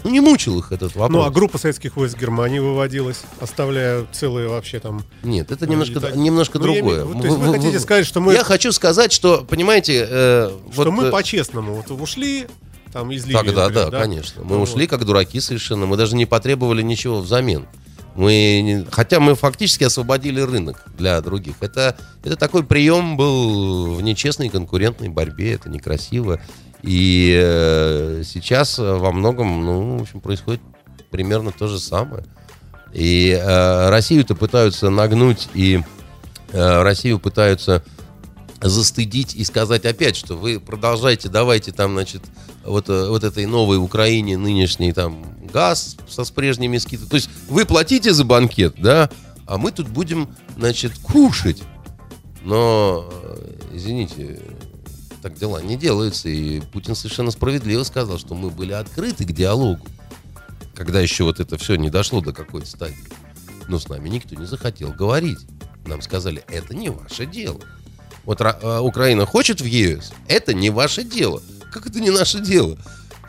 Ну, 0.02 0.08
не 0.08 0.20
мучил 0.20 0.58
их 0.58 0.72
этот 0.72 0.94
вопрос. 0.96 1.10
Ну, 1.10 1.24
а 1.26 1.30
группа 1.30 1.58
советских 1.58 1.96
войск 1.98 2.18
Германии 2.18 2.58
выводилась, 2.58 3.20
оставляя 3.38 4.06
целые 4.12 4.48
вообще 4.48 4.80
там... 4.80 5.04
Нет, 5.22 5.52
это 5.52 5.66
Ну, 5.66 5.72
немножко, 5.72 6.00
так- 6.00 6.16
немножко 6.16 6.58
Ну, 6.58 6.68
я 6.68 6.80
другое. 6.80 7.04
виду, 7.04 7.18
то 7.20 7.26
есть 7.26 7.36
вы 7.38 7.52
хотите 7.52 7.80
сказать, 7.80 8.06
что 8.06 8.20
мы- 8.22 8.32
Я 8.32 8.44
хочу 8.44 8.72
сказать, 8.72 9.12
что, 9.12 9.44
понимаете, 9.46 10.06
э, 10.08 10.50
Что 10.72 10.84
вот, 10.84 10.86
мы 10.90 11.04
э, 11.08 11.10
по-честному 11.10 11.74
вот 11.74 11.90
ушли 12.00 12.46
там 12.94 13.10
из 13.12 13.26
Ливии, 13.26 13.36
Тогда, 13.36 13.64
например, 13.64 13.90
да, 13.90 14.00
конечно. 14.00 14.42
Мы 14.42 14.56
Ну, 14.56 14.62
ушли 14.62 14.86
как 14.86 15.04
дураки 15.04 15.38
совершенно. 15.38 15.84
Мы 15.84 15.98
даже 15.98 16.16
не 16.16 16.24
потребовали 16.24 16.80
ничего 16.80 17.20
взамен. 17.20 17.66
Мы, 18.16 18.86
хотя 18.90 19.20
мы 19.20 19.34
фактически 19.34 19.84
освободили 19.84 20.40
рынок 20.40 20.82
для 20.96 21.20
других. 21.20 21.56
Это, 21.60 21.96
это 22.24 22.36
такой 22.36 22.64
прием 22.64 23.16
был 23.16 23.94
в 23.94 24.02
нечестной 24.02 24.48
конкурентной 24.48 25.10
борьбе. 25.10 25.52
Это 25.52 25.68
некрасиво. 25.68 26.40
И 26.82 27.38
э, 27.38 28.22
сейчас 28.24 28.78
э, 28.78 28.94
во 28.94 29.12
многом, 29.12 29.64
ну, 29.64 29.98
в 29.98 30.02
общем, 30.02 30.20
происходит 30.20 30.62
примерно 31.10 31.52
то 31.52 31.66
же 31.66 31.78
самое. 31.78 32.24
И 32.92 33.38
э, 33.38 33.88
Россию-то 33.90 34.34
пытаются 34.34 34.88
нагнуть, 34.88 35.48
и 35.52 35.82
э, 36.52 36.82
Россию 36.82 37.18
пытаются 37.18 37.82
застыдить 38.68 39.34
и 39.34 39.44
сказать 39.44 39.84
опять, 39.84 40.16
что 40.16 40.36
вы 40.36 40.60
продолжайте, 40.60 41.28
давайте 41.28 41.72
там, 41.72 41.92
значит, 41.92 42.22
вот, 42.64 42.88
э, 42.88 43.08
вот 43.08 43.24
этой 43.24 43.46
новой 43.46 43.78
Украине 43.78 44.36
нынешний 44.36 44.92
там 44.92 45.24
газ 45.52 45.96
со 46.08 46.24
с 46.24 46.30
прежними 46.30 46.78
скидками. 46.78 47.08
То 47.08 47.16
есть 47.16 47.30
вы 47.48 47.64
платите 47.64 48.12
за 48.12 48.24
банкет, 48.24 48.74
да, 48.78 49.10
а 49.46 49.58
мы 49.58 49.72
тут 49.72 49.88
будем, 49.88 50.28
значит, 50.56 50.98
кушать. 50.98 51.62
Но, 52.42 53.08
э, 53.10 53.58
извините, 53.74 54.40
так 55.22 55.34
дела 55.38 55.60
не 55.62 55.76
делаются. 55.76 56.28
И 56.28 56.60
Путин 56.60 56.94
совершенно 56.94 57.30
справедливо 57.30 57.82
сказал, 57.82 58.18
что 58.18 58.34
мы 58.34 58.50
были 58.50 58.72
открыты 58.72 59.24
к 59.24 59.32
диалогу. 59.32 59.84
Когда 60.74 61.00
еще 61.00 61.24
вот 61.24 61.40
это 61.40 61.56
все 61.58 61.76
не 61.76 61.90
дошло 61.90 62.20
до 62.20 62.32
какой-то 62.32 62.68
стадии. 62.68 62.96
Но 63.68 63.78
с 63.78 63.88
нами 63.88 64.08
никто 64.08 64.34
не 64.34 64.46
захотел 64.46 64.92
говорить. 64.92 65.40
Нам 65.86 66.02
сказали, 66.02 66.44
это 66.48 66.74
не 66.76 66.90
ваше 66.90 67.26
дело. 67.26 67.60
Вот 68.26 68.40
э, 68.40 68.78
Украина 68.80 69.24
хочет 69.24 69.60
в 69.60 69.64
ЕС, 69.64 70.12
это 70.28 70.52
не 70.52 70.68
ваше 70.70 71.04
дело. 71.04 71.40
Как 71.72 71.86
это 71.86 72.00
не 72.00 72.10
наше 72.10 72.40
дело? 72.40 72.76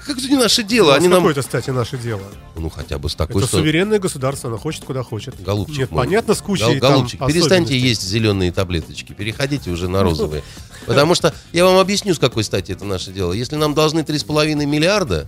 Как 0.06 0.18
это 0.18 0.28
не 0.28 0.38
наше 0.38 0.64
дело? 0.64 0.88
Ну, 0.92 0.94
Они 0.96 1.08
нам... 1.08 1.20
какой-то, 1.20 1.42
кстати, 1.42 1.70
наше 1.70 1.98
дело. 1.98 2.22
Ну, 2.56 2.70
хотя 2.70 2.98
бы 2.98 3.10
с 3.10 3.16
такой, 3.16 3.42
Это 3.42 3.48
что... 3.48 3.58
суверенное 3.58 4.00
государство, 4.00 4.50
оно 4.50 4.58
хочет 4.58 4.86
куда 4.86 5.04
хочет. 5.04 5.36
Голубчик 5.44 5.78
Нет, 5.78 5.92
мой. 5.92 6.06
понятно, 6.06 6.34
с 6.34 6.42
кучей 6.42 6.64
Гол- 6.64 6.80
там 6.80 6.94
Голубчик, 6.94 7.20
перестаньте 7.20 7.46
особенностей. 7.74 7.80
есть 7.80 8.02
зеленые 8.04 8.52
таблеточки, 8.52 9.14
переходите 9.14 9.70
уже 9.70 9.88
на 9.88 10.02
розовые. 10.04 10.44
Потому 10.86 11.14
что 11.14 11.34
я 11.52 11.66
вам 11.66 11.78
объясню, 11.78 12.16
с 12.16 12.20
какой 12.20 12.44
стати 12.44 12.72
это 12.72 12.86
наше 12.86 13.12
дело. 13.12 13.34
Если 13.34 13.56
нам 13.58 13.74
должны 13.74 14.00
3,5 14.00 14.66
миллиарда, 14.66 15.28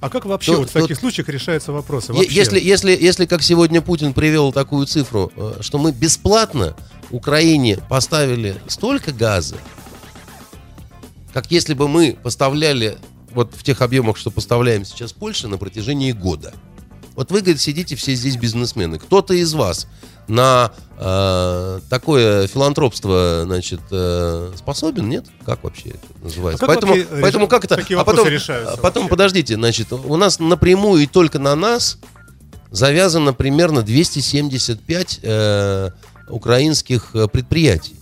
А 0.00 0.10
как 0.10 0.26
вообще 0.26 0.52
То- 0.52 0.58
вот 0.58 0.70
в 0.70 0.72
то- 0.72 0.80
таких 0.82 0.98
случаях 0.98 1.28
решаются 1.28 1.72
вопросы? 1.72 2.12
Вообще? 2.12 2.32
Если, 2.32 2.60
если, 2.60 2.90
если, 2.92 3.26
как 3.26 3.42
сегодня 3.42 3.82
Путин 3.82 4.12
привел 4.12 4.52
такую 4.52 4.86
цифру, 4.86 5.32
э, 5.36 5.54
что 5.60 5.78
мы 5.78 5.90
бесплатно 5.92 6.76
Украине 7.10 7.78
поставили 7.88 8.60
столько 8.68 9.12
газа, 9.12 9.56
как 11.32 11.50
если 11.50 11.74
бы 11.74 11.88
мы 11.88 12.16
поставляли 12.22 12.98
вот 13.32 13.54
в 13.54 13.62
тех 13.62 13.82
объемах, 13.82 14.16
что 14.16 14.30
поставляем 14.30 14.84
сейчас 14.84 15.12
Польше 15.12 15.48
на 15.48 15.58
протяжении 15.58 16.12
года. 16.12 16.52
Вот 17.14 17.30
вы, 17.30 17.40
говорит, 17.40 17.60
сидите 17.60 17.96
все 17.96 18.14
здесь 18.14 18.36
бизнесмены. 18.36 18.98
Кто-то 18.98 19.34
из 19.34 19.52
вас 19.52 19.88
на 20.28 20.70
э, 20.98 21.80
такое 21.88 22.46
филантропство, 22.46 23.42
значит, 23.44 23.80
э, 23.90 24.52
способен, 24.56 25.08
нет? 25.08 25.26
Как 25.44 25.64
вообще 25.64 25.90
это 25.90 26.06
называется? 26.22 26.64
А 26.64 26.68
как 26.68 26.74
поэтому, 26.76 26.92
вообще 26.94 27.20
поэтому 27.20 27.44
реш- 27.46 27.48
как 27.48 27.64
это? 27.64 27.76
такие 27.76 27.98
а 27.98 28.04
потом, 28.04 28.28
решаются 28.28 28.74
а 28.74 28.76
потом 28.76 29.04
вообще? 29.04 29.10
подождите, 29.10 29.54
значит, 29.54 29.92
у 29.92 30.16
нас 30.16 30.38
напрямую 30.38 31.02
и 31.02 31.06
только 31.06 31.38
на 31.38 31.54
нас 31.54 31.98
завязано 32.70 33.32
примерно 33.32 33.82
275 33.82 35.20
э, 35.22 35.90
украинских 36.28 37.10
э, 37.14 37.28
предприятий, 37.28 37.96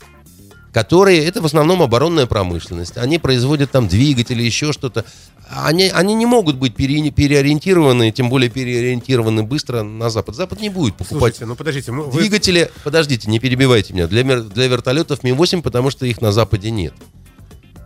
которые, 0.72 1.24
это 1.24 1.40
в 1.40 1.46
основном 1.46 1.82
оборонная 1.82 2.26
промышленность, 2.26 2.98
они 2.98 3.18
производят 3.18 3.70
там 3.70 3.88
двигатели, 3.88 4.42
еще 4.42 4.72
что-то. 4.72 5.04
Они, 5.48 5.88
они 5.94 6.14
не 6.14 6.26
могут 6.26 6.56
быть 6.56 6.74
пере- 6.74 7.11
переориентированы, 7.11 8.11
тем 8.11 8.28
более 8.28 8.50
переориентированы 8.50 9.44
быстро 9.44 9.82
на 9.82 10.11
Запад. 10.11 10.35
Запад 10.35 10.61
не 10.61 10.70
будет 10.70 10.94
покупать 10.96 11.37
Слушайте, 11.37 11.46
ну 11.46 11.54
подождите, 11.54 11.92
мы- 11.92 12.04
вы- 12.04 12.20
двигатели. 12.20 12.70
Подождите, 12.82 13.30
не 13.30 13.38
перебивайте 13.38 13.94
меня. 13.94 14.09
Для, 14.09 14.24
для 14.24 14.66
вертолетов 14.66 15.22
Ми-8, 15.22 15.62
потому 15.62 15.90
что 15.90 16.04
их 16.04 16.20
на 16.20 16.32
Западе 16.32 16.70
нет. 16.70 16.94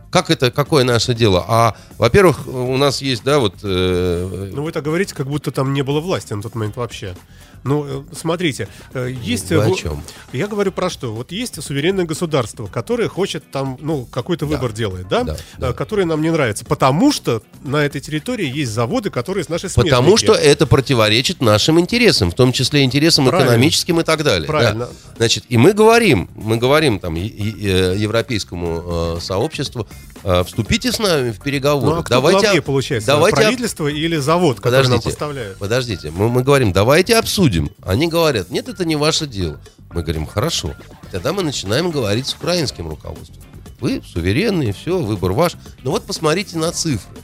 Как 0.09 0.29
это, 0.29 0.51
какое 0.51 0.83
наше 0.83 1.13
дело? 1.13 1.45
А, 1.47 1.75
во-первых, 1.97 2.45
у 2.47 2.75
нас 2.77 3.01
есть, 3.01 3.23
да, 3.23 3.39
вот... 3.39 3.55
э, 3.63 4.49
Ну 4.53 4.63
вы 4.63 4.71
так 4.73 4.83
говорите, 4.83 5.15
как 5.15 5.27
будто 5.27 5.51
там 5.51 5.71
не 5.73 5.83
было 5.83 6.01
власти 6.01 6.33
на 6.33 6.41
тот 6.41 6.53
момент 6.55 6.75
вообще. 6.75 7.15
Ну, 7.63 7.85
э, 7.85 8.03
смотрите, 8.15 8.67
э, 8.93 9.13
есть... 9.21 9.49
Вы 9.49 9.57
э, 9.57 9.65
о 9.67 9.69
в- 9.69 9.77
чем? 9.77 10.03
Я 10.33 10.47
говорю 10.47 10.71
про 10.71 10.89
что? 10.89 11.13
Вот 11.13 11.31
есть 11.31 11.61
суверенное 11.61 12.05
государство, 12.05 12.67
которое 12.67 13.07
хочет 13.07 13.49
там, 13.51 13.77
ну, 13.81 14.05
какой-то 14.05 14.45
выбор 14.45 14.71
делает, 14.71 15.07
да? 15.07 15.23
Да, 15.23 15.37
да. 15.57 15.73
Который 15.73 16.05
нам 16.05 16.21
не 16.21 16.31
нравится. 16.31 16.65
Потому 16.65 17.11
что 17.11 17.43
на 17.63 17.85
этой 17.85 18.01
территории 18.01 18.49
есть 18.49 18.71
заводы, 18.71 19.09
которые 19.11 19.43
с 19.43 19.49
нашей 19.49 19.69
смежники. 19.69 19.91
Потому 19.93 20.17
что 20.17 20.33
это 20.33 20.65
противоречит 20.65 21.41
нашим 21.41 21.79
интересам, 21.79 22.31
в 22.31 22.35
том 22.35 22.51
числе 22.51 22.83
интересам 22.83 23.27
Правильно. 23.27 23.49
экономическим 23.51 23.99
и 23.99 24.03
так 24.03 24.23
далее. 24.23 24.47
Правильно. 24.47 24.85
Да. 24.85 25.11
Значит, 25.17 25.45
и 25.49 25.57
мы 25.57 25.73
говорим, 25.73 26.29
мы 26.35 26.57
говорим 26.57 26.99
там 26.99 27.15
е- 27.15 27.27
е- 27.27 27.95
европейскому 28.01 29.17
э, 29.17 29.21
сообществу, 29.21 29.87
э, 30.23 30.43
вступите 30.45 30.91
с 30.91 30.97
нами 30.99 31.31
в 31.31 31.39
переговоры. 31.39 31.95
Ну, 31.95 31.99
а 32.01 32.03
кто 32.03 32.21
главнее, 32.21 32.61
получается? 32.61 33.07
давайте 33.07 33.35
правительство 33.35 33.87
или 33.87 34.17
завод, 34.17 34.57
который 34.59 34.73
нам 34.73 34.83
Подождите, 34.83 35.09
поставляет? 35.09 35.57
подождите, 35.57 36.11
мы, 36.11 36.29
мы 36.29 36.43
говорим, 36.43 36.71
давайте 36.71 37.17
обсудим. 37.17 37.50
Они 37.81 38.07
говорят, 38.07 38.49
нет, 38.49 38.69
это 38.69 38.85
не 38.85 38.95
ваше 38.95 39.27
дело. 39.27 39.59
Мы 39.93 40.03
говорим, 40.03 40.25
хорошо. 40.25 40.73
Тогда 41.11 41.33
мы 41.33 41.43
начинаем 41.43 41.91
говорить 41.91 42.27
с 42.27 42.33
украинским 42.33 42.87
руководством. 42.87 43.43
Вы 43.79 44.01
суверенные, 44.05 44.73
все, 44.73 44.99
выбор 44.99 45.33
ваш. 45.33 45.53
Но 45.83 45.91
вот 45.91 46.05
посмотрите 46.05 46.57
на 46.57 46.71
цифры. 46.71 47.17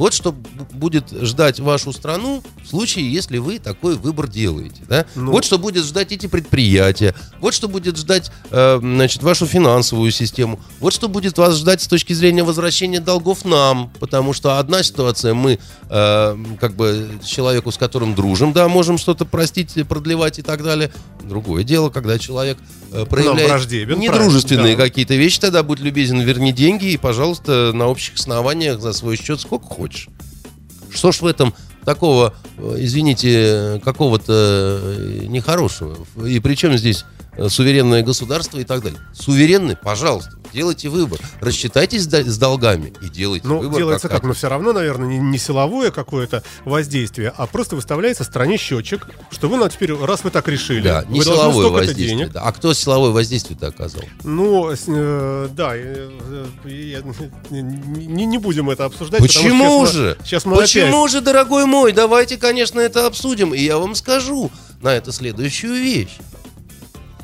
Вот 0.00 0.14
что 0.14 0.32
будет 0.32 1.10
ждать 1.10 1.60
вашу 1.60 1.92
страну 1.92 2.42
в 2.64 2.66
случае, 2.66 3.12
если 3.12 3.36
вы 3.36 3.58
такой 3.58 3.96
выбор 3.96 4.28
делаете. 4.28 4.80
Да? 4.88 5.04
Ну. 5.14 5.30
Вот 5.30 5.44
что 5.44 5.58
будет 5.58 5.84
ждать 5.84 6.10
эти 6.10 6.26
предприятия. 6.26 7.14
Вот 7.38 7.52
что 7.52 7.68
будет 7.68 7.98
ждать 7.98 8.32
э, 8.50 8.78
значит, 8.80 9.22
вашу 9.22 9.44
финансовую 9.44 10.10
систему. 10.10 10.58
Вот 10.78 10.94
что 10.94 11.10
будет 11.10 11.36
вас 11.36 11.58
ждать 11.58 11.82
с 11.82 11.86
точки 11.86 12.14
зрения 12.14 12.42
возвращения 12.44 12.98
долгов 12.98 13.44
нам. 13.44 13.92
Потому 14.00 14.32
что 14.32 14.58
одна 14.58 14.82
ситуация, 14.82 15.34
мы 15.34 15.58
э, 15.90 16.36
как 16.58 16.76
бы 16.76 17.10
человеку, 17.22 17.70
с 17.70 17.76
которым 17.76 18.14
дружим, 18.14 18.54
да, 18.54 18.68
можем 18.68 18.96
что-то 18.96 19.26
простить, 19.26 19.86
продлевать 19.86 20.38
и 20.38 20.42
так 20.42 20.62
далее. 20.64 20.90
Другое 21.22 21.62
дело, 21.62 21.90
когда 21.90 22.18
человек 22.18 22.56
э, 22.90 23.04
проявляет 23.04 23.50
враждебен, 23.50 24.00
недружественные 24.00 24.76
да. 24.76 24.82
какие-то 24.82 25.14
вещи, 25.14 25.40
тогда 25.40 25.62
будь 25.62 25.80
любезен, 25.80 26.22
верни 26.22 26.54
деньги 26.54 26.86
и, 26.86 26.96
пожалуйста, 26.96 27.72
на 27.74 27.86
общих 27.86 28.14
основаниях 28.14 28.80
за 28.80 28.94
свой 28.94 29.18
счет 29.18 29.42
сколько 29.42 29.66
хочешь. 29.66 29.89
Что 30.90 31.12
ж 31.12 31.20
в 31.20 31.26
этом 31.26 31.54
такого, 31.84 32.34
э, 32.58 32.76
извините, 32.78 33.80
какого-то 33.84 34.80
э, 34.82 35.24
нехорошего? 35.26 36.06
И 36.26 36.40
причем 36.40 36.76
здесь 36.76 37.04
э, 37.36 37.48
суверенное 37.48 38.02
государство 38.02 38.58
и 38.58 38.64
так 38.64 38.82
далее? 38.82 39.00
Суверенный, 39.12 39.76
пожалуйста, 39.76 40.36
делайте 40.52 40.88
выбор. 40.88 41.18
Рассчитайтесь 41.40 42.02
с 42.02 42.06
дол- 42.06 42.24
с 42.24 42.38
долгами 42.38 42.92
и 43.02 43.08
делайте 43.08 43.46
Ну, 43.46 43.58
выбор. 43.58 43.78
делается 43.78 44.08
как? 44.08 44.18
хотите. 44.18 44.28
Но 44.28 44.34
все 44.34 44.48
равно, 44.48 44.72
наверное, 44.72 45.08
не, 45.08 45.18
не 45.18 45.38
силовое 45.38 45.90
какое-то 45.90 46.42
воздействие, 46.64 47.32
а 47.36 47.46
просто 47.46 47.76
выставляется 47.76 48.24
стране 48.24 48.56
счетчик, 48.58 49.06
что 49.30 49.48
вы, 49.48 49.56
ну, 49.56 49.68
теперь, 49.68 49.94
раз 49.94 50.24
вы 50.24 50.30
так 50.30 50.48
решили, 50.48 50.82
Да, 50.82 51.04
не 51.08 51.18
вы 51.20 51.24
силовое 51.24 51.68
воздействие. 51.68 52.08
денег. 52.08 52.32
да. 52.32 52.42
А 52.42 52.52
кто 52.52 52.74
силовое 52.74 53.10
воздействие-то 53.10 53.68
оказал? 53.68 54.02
Ну, 54.24 54.70
э, 54.70 55.48
да, 55.52 55.72
э, 55.76 56.10
э, 56.64 57.26
не, 57.50 58.26
не 58.26 58.38
будем 58.38 58.70
это 58.70 58.84
обсуждать. 58.86 59.20
Почему 59.20 59.86
же? 59.86 60.16
Сейчас 60.24 60.44
мы, 60.44 60.56
сейчас 60.56 60.80
мы 60.80 60.86
Почему 60.86 61.02
опять- 61.04 61.12
же, 61.12 61.20
дорогой 61.20 61.66
мой? 61.66 61.92
Давайте, 61.92 62.36
конечно, 62.36 62.80
это 62.80 63.06
обсудим. 63.06 63.54
И 63.54 63.60
я 63.62 63.78
вам 63.78 63.94
скажу 63.94 64.50
на 64.82 64.94
это 64.94 65.12
следующую 65.12 65.74
вещь. 65.74 66.16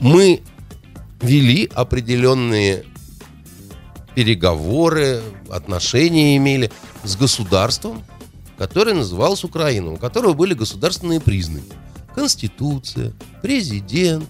Мы 0.01 0.43
вели 1.23 1.71
определенные 1.75 2.85
переговоры, 4.17 5.23
отношения 5.51 6.39
имели 6.39 6.73
с 7.05 7.17
государством, 7.17 8.03
которое 8.57 8.95
называлось 8.95 9.45
Украина, 9.45 9.93
у 9.93 9.97
которого 9.99 10.33
были 10.33 10.55
государственные 10.55 11.21
признаки. 11.21 11.71
Конституция, 12.15 13.13
президент 13.43 14.29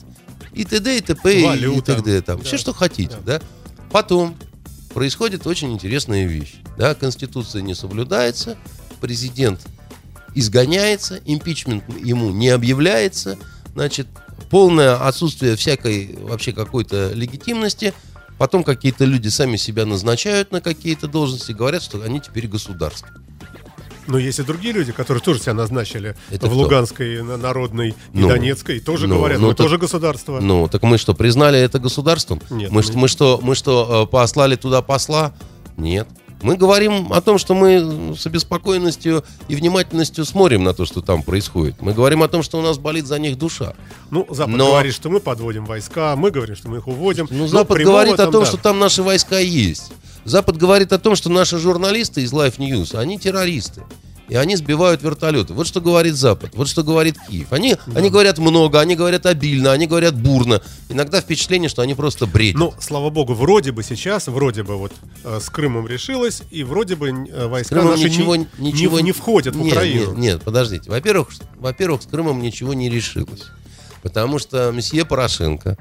и 0.52 0.64
т.д. 0.64 0.98
и 0.98 1.00
т.п. 1.00 1.34
и- 1.36 1.40
и 1.40 1.44
Валюта. 1.44 1.94
т.д. 1.94 2.20
Там. 2.22 2.38
Да. 2.38 2.44
Все, 2.44 2.58
что 2.58 2.74
хотите, 2.74 3.16
да. 3.24 3.40
Потом 3.92 4.36
происходит 4.92 5.46
очень 5.46 5.72
интересная 5.72 6.26
вещь. 6.26 6.56
Да, 6.76 6.96
Конституция 6.96 7.62
не 7.62 7.74
соблюдается, 7.76 8.56
президент 9.00 9.60
изгоняется, 10.34 11.20
импичмент 11.24 11.84
ему 12.02 12.30
не 12.30 12.48
объявляется, 12.48 13.38
значит, 13.74 14.08
полное 14.50 14.96
отсутствие 15.06 15.54
всякой 15.54 16.18
вообще 16.22 16.52
какой-то 16.52 17.12
легитимности. 17.12 17.94
Потом 18.38 18.64
какие-то 18.64 19.04
люди 19.04 19.28
сами 19.28 19.56
себя 19.56 19.86
назначают 19.86 20.52
на 20.52 20.60
какие-то 20.60 21.08
должности, 21.08 21.52
говорят, 21.52 21.82
что 21.82 22.02
они 22.02 22.20
теперь 22.20 22.46
государство. 22.48 23.08
Но 24.08 24.18
есть 24.18 24.38
и 24.38 24.42
другие 24.42 24.72
люди, 24.72 24.92
которые 24.92 25.20
тоже 25.20 25.40
себя 25.40 25.54
назначили 25.54 26.14
Это 26.30 26.46
в 26.46 26.50
кто? 26.50 26.58
Луганской, 26.60 27.22
на- 27.22 27.36
Народной 27.36 27.88
и 27.90 27.94
Ну, 28.12 28.28
Донецкой. 28.28 28.78
Тоже 28.78 29.08
ну, 29.08 29.16
говорят, 29.16 29.40
ну, 29.40 29.48
мы 29.48 29.54
так- 29.54 29.64
тоже 29.64 29.78
государство. 29.78 30.38
Ну, 30.38 30.68
так 30.68 30.82
мы 30.84 30.96
что, 30.98 31.12
признали 31.14 31.58
это 31.58 31.80
государством? 31.80 32.40
Нет, 32.50 32.70
Мы, 32.70 32.76
мы- 32.76 32.82
что- 32.84 32.98
мы 32.98 33.08
что, 33.08 33.40
мы 33.42 33.54
что, 33.56 34.04
э, 34.04 34.10
послали 34.10 34.54
туда 34.54 34.80
посла? 34.80 35.34
Нет. 35.76 36.06
Мы 36.46 36.56
говорим 36.56 37.12
о 37.12 37.20
том, 37.20 37.38
что 37.38 37.54
мы 37.54 38.14
с 38.16 38.24
обеспокоенностью 38.24 39.24
и 39.48 39.56
внимательностью 39.56 40.24
смотрим 40.24 40.62
на 40.62 40.74
то, 40.74 40.84
что 40.84 41.00
там 41.00 41.24
происходит. 41.24 41.82
Мы 41.82 41.92
говорим 41.92 42.22
о 42.22 42.28
том, 42.28 42.44
что 42.44 42.60
у 42.60 42.62
нас 42.62 42.78
болит 42.78 43.08
за 43.08 43.18
них 43.18 43.36
душа. 43.36 43.74
Ну, 44.12 44.28
Запад 44.30 44.54
Но- 44.54 44.68
говорит, 44.68 44.94
что 44.94 45.10
мы 45.10 45.18
подводим 45.18 45.64
войска, 45.64 46.14
мы 46.14 46.30
говорим, 46.30 46.54
что 46.54 46.68
мы 46.68 46.76
их 46.76 46.86
уводим. 46.86 47.26
Ну, 47.32 47.48
Запад 47.48 47.78
говорит 47.78 48.20
о 48.20 48.30
том, 48.30 48.44
да. 48.44 48.46
что 48.46 48.58
там 48.58 48.78
наши 48.78 49.02
войска 49.02 49.40
есть. 49.40 49.90
Запад 50.24 50.56
говорит 50.56 50.92
о 50.92 50.98
том, 51.00 51.16
что 51.16 51.30
наши 51.30 51.58
журналисты 51.58 52.22
из 52.22 52.32
Life 52.32 52.58
News, 52.58 52.96
они 52.96 53.18
террористы. 53.18 53.82
И 54.28 54.34
они 54.34 54.56
сбивают 54.56 55.02
вертолеты. 55.02 55.52
Вот 55.52 55.66
что 55.66 55.80
говорит 55.80 56.14
Запад, 56.14 56.50
вот 56.54 56.68
что 56.68 56.82
говорит 56.82 57.16
Киев. 57.28 57.52
Они, 57.52 57.76
они 57.94 58.10
говорят 58.10 58.38
много, 58.38 58.80
они 58.80 58.96
говорят 58.96 59.24
обильно, 59.26 59.72
они 59.72 59.86
говорят 59.86 60.16
бурно. 60.16 60.60
Иногда 60.88 61.20
впечатление, 61.20 61.68
что 61.68 61.82
они 61.82 61.94
просто 61.94 62.26
бредят. 62.26 62.58
Ну, 62.58 62.74
слава 62.80 63.10
богу, 63.10 63.34
вроде 63.34 63.72
бы 63.72 63.82
сейчас, 63.82 64.26
вроде 64.26 64.64
бы 64.64 64.76
вот 64.76 64.92
э, 65.24 65.38
с 65.40 65.48
Крымом 65.48 65.86
решилось, 65.86 66.42
и 66.50 66.64
вроде 66.64 66.96
бы 66.96 67.10
э, 67.10 67.46
войска 67.46 67.76
Крымом 67.76 67.92
наши 67.92 68.08
ничего, 68.08 68.36
не, 68.36 68.46
ничего 68.58 68.98
не, 68.98 69.06
не 69.06 69.12
входят 69.12 69.54
в 69.54 69.60
Нет, 69.60 69.72
Украину. 69.72 70.06
Нет, 70.12 70.16
нет, 70.18 70.42
подождите. 70.42 70.90
Во-первых, 70.90 71.28
во-первых, 71.58 72.02
с 72.02 72.06
Крымом 72.06 72.42
ничего 72.42 72.74
не 72.74 72.88
решилось. 72.90 73.44
Потому 74.02 74.38
что 74.38 74.70
месье 74.72 75.04
Порошенко, 75.04 75.76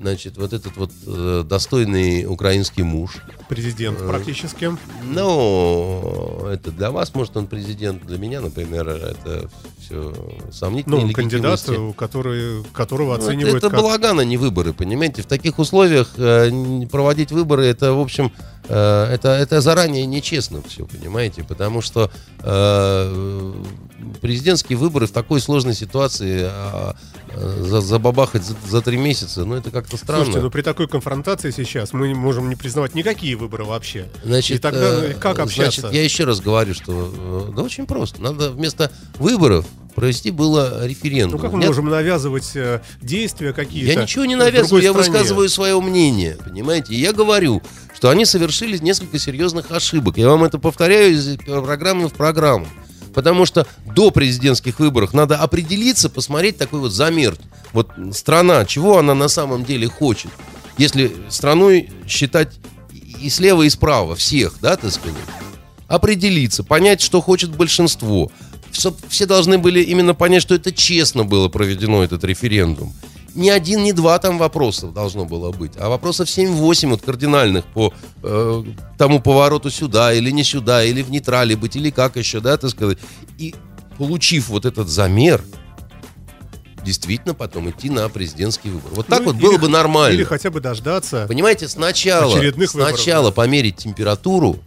значит, 0.00 0.36
вот 0.36 0.52
этот 0.52 0.76
вот 0.76 0.90
э, 1.06 1.44
достойный 1.46 2.24
украинский 2.26 2.82
муж, 2.82 3.22
Президент 3.48 4.00
Э, 4.00 4.08
практически. 4.08 4.70
Ну, 5.04 6.46
это 6.46 6.70
для 6.70 6.90
вас, 6.90 7.14
может, 7.14 7.36
он 7.36 7.46
президент, 7.46 8.06
для 8.06 8.18
меня, 8.18 8.40
например, 8.40 8.88
это 8.88 9.50
все 9.90 10.14
сомнительные 10.52 11.06
Ну, 11.06 11.12
кандидат, 11.12 11.62
э, 11.68 11.92
который, 11.96 12.62
которого 12.72 13.16
Ну, 13.16 13.24
оценивают 13.24 13.56
это, 13.56 13.66
это 13.66 13.70
как... 13.70 13.80
балаган, 13.80 14.20
а 14.20 14.24
не 14.24 14.36
выборы, 14.36 14.72
понимаете? 14.72 15.22
В 15.22 15.26
таких 15.26 15.58
условиях 15.58 16.12
э, 16.16 16.86
проводить 16.90 17.32
выборы, 17.32 17.66
это, 17.66 17.92
в 17.92 18.00
общем, 18.00 18.32
э, 18.68 19.04
это, 19.12 19.30
это 19.30 19.60
заранее 19.60 20.06
нечестно 20.06 20.62
все, 20.62 20.86
понимаете? 20.86 21.42
Потому 21.42 21.80
что 21.82 22.10
э, 22.40 23.52
президентские 24.20 24.78
выборы 24.78 25.06
в 25.06 25.10
такой 25.10 25.40
сложной 25.40 25.74
ситуации 25.74 26.42
а, 26.44 26.94
э, 27.30 27.64
за- 27.64 27.80
забабахать 27.80 28.44
за, 28.44 28.54
за 28.68 28.80
три 28.82 28.96
месяца, 28.96 29.44
ну, 29.44 29.56
это 29.56 29.70
как-то 29.70 29.96
странно. 29.96 30.24
Слушайте, 30.24 30.44
ну 30.44 30.50
при 30.50 30.62
такой 30.62 30.88
конфронтации 30.88 31.50
сейчас 31.50 31.92
мы 31.92 32.08
не 32.08 32.14
можем 32.14 32.48
не 32.48 32.56
признавать 32.56 32.94
никакие 32.94 33.36
выборы 33.36 33.64
вообще. 33.64 34.08
Значит, 34.24 34.58
И 34.58 34.60
тогда 34.60 35.04
э, 35.04 35.14
как 35.14 35.38
общаться? 35.40 35.80
Значит, 35.82 35.96
я 35.96 36.04
еще 36.04 36.24
раз 36.24 36.40
говорю, 36.40 36.74
что 36.74 37.12
э, 37.50 37.52
да 37.56 37.62
очень 37.62 37.86
просто. 37.86 38.22
Надо 38.22 38.50
вместо 38.50 38.90
выборов 39.18 39.66
провести 39.94 40.30
было 40.30 40.86
референдум. 40.86 41.38
Ну 41.38 41.42
как 41.42 41.52
мы 41.52 41.58
Нет, 41.58 41.68
можем 41.68 41.88
навязывать 41.88 42.50
э, 42.54 42.80
действия 43.00 43.52
какие-то? 43.52 43.92
я 43.92 44.02
ничего 44.02 44.24
не 44.24 44.36
навязываю, 44.36 44.82
я 44.82 44.90
стране? 44.92 45.10
высказываю 45.10 45.48
свое 45.48 45.80
мнение, 45.80 46.36
понимаете? 46.44 46.94
И 46.94 47.00
я 47.00 47.12
говорю, 47.12 47.62
что 47.94 48.10
они 48.10 48.24
совершили 48.24 48.78
несколько 48.78 49.18
серьезных 49.18 49.70
ошибок. 49.70 50.16
Я 50.16 50.28
вам 50.28 50.44
это 50.44 50.58
повторяю 50.58 51.12
из 51.12 51.36
программы 51.44 52.08
в 52.08 52.12
программу. 52.12 52.66
Потому 53.14 53.44
что 53.44 53.66
до 53.94 54.10
президентских 54.10 54.78
выборов 54.78 55.12
надо 55.12 55.36
определиться, 55.36 56.08
посмотреть 56.08 56.58
такой 56.58 56.80
вот 56.80 56.92
замер. 56.92 57.36
Вот 57.72 57.90
страна, 58.12 58.64
чего 58.64 58.98
она 58.98 59.14
на 59.14 59.28
самом 59.28 59.64
деле 59.64 59.88
хочет. 59.88 60.30
Если 60.78 61.12
страной 61.28 61.90
считать 62.06 62.54
и 63.20 63.28
слева, 63.28 63.62
и 63.62 63.70
справа, 63.70 64.14
всех, 64.14 64.54
да, 64.60 64.76
так 64.76 64.92
сказать, 64.92 65.16
определиться, 65.88 66.62
понять, 66.62 67.00
что 67.00 67.20
хочет 67.20 67.50
большинство. 67.50 68.30
Все 68.72 69.26
должны 69.26 69.58
были 69.58 69.82
именно 69.82 70.14
понять, 70.14 70.42
что 70.42 70.54
это 70.54 70.72
честно 70.72 71.24
было 71.24 71.48
проведено, 71.48 72.02
этот 72.02 72.24
референдум. 72.24 72.94
Ни 73.34 73.48
один, 73.48 73.84
ни 73.84 73.92
два 73.92 74.18
там 74.18 74.38
вопросов 74.38 74.92
должно 74.92 75.24
было 75.24 75.52
быть, 75.52 75.72
а 75.78 75.88
вопросов 75.88 76.28
7-8 76.28 76.88
вот 76.88 77.02
кардинальных 77.02 77.64
по 77.66 77.92
э, 78.22 78.64
тому 78.98 79.20
повороту 79.20 79.70
сюда 79.70 80.12
или 80.12 80.30
не 80.30 80.42
сюда, 80.42 80.84
или 80.84 81.02
в 81.02 81.10
нейтрале 81.10 81.54
быть, 81.54 81.76
или 81.76 81.90
как 81.90 82.16
еще, 82.16 82.40
да, 82.40 82.56
так 82.56 82.70
сказать. 82.70 82.98
И 83.38 83.54
получив 83.98 84.48
вот 84.48 84.64
этот 84.64 84.88
замер, 84.88 85.44
действительно 86.84 87.34
потом 87.34 87.70
идти 87.70 87.88
на 87.90 88.08
президентский 88.08 88.70
выбор. 88.70 88.92
Вот 88.94 89.06
так 89.06 89.20
Ну, 89.20 89.26
вот 89.26 89.36
или 89.36 89.42
было 89.42 89.58
бы 89.58 89.68
нормально. 89.68 90.14
Или 90.14 90.24
хотя 90.24 90.50
бы 90.50 90.60
дождаться. 90.60 91.26
Понимаете, 91.28 91.68
сначала, 91.68 92.34
выборов, 92.34 92.70
сначала 92.70 93.30
померить 93.30 93.76
температуру, 93.76 94.58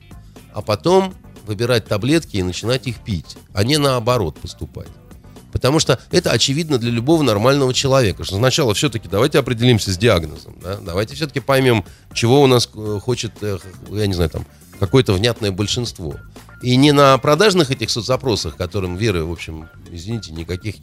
а 0.53 0.61
потом 0.61 1.13
выбирать 1.45 1.85
таблетки 1.85 2.37
и 2.37 2.43
начинать 2.43 2.87
их 2.87 2.99
пить, 2.99 3.37
а 3.53 3.63
не 3.63 3.77
наоборот 3.77 4.39
поступать. 4.39 4.87
Потому 5.53 5.79
что 5.79 5.99
это 6.09 6.31
очевидно 6.31 6.79
для 6.79 6.89
любого 6.89 7.21
нормального 7.21 7.75
человека. 7.75 8.23
Что 8.23 8.37
сначала 8.37 8.73
все-таки 8.73 9.07
давайте 9.07 9.37
определимся 9.37 9.93
с 9.93 9.97
диагнозом. 9.97 10.55
да, 10.63 10.77
Давайте 10.77 11.13
все-таки 11.15 11.39
поймем, 11.39 11.85
чего 12.11 12.41
у 12.41 12.47
нас 12.47 12.67
э, 12.73 12.99
хочет, 12.99 13.33
э, 13.41 13.59
я 13.91 14.07
не 14.07 14.15
знаю, 14.15 14.31
там, 14.31 14.47
какое-то 14.79 15.13
внятное 15.13 15.51
большинство. 15.51 16.15
И 16.63 16.75
не 16.75 16.91
на 16.91 17.17
продажных 17.19 17.69
этих 17.69 17.91
соцопросах, 17.91 18.55
которым 18.55 18.95
веры, 18.95 19.25
в 19.25 19.31
общем, 19.31 19.69
извините, 19.91 20.31
никаких, 20.31 20.75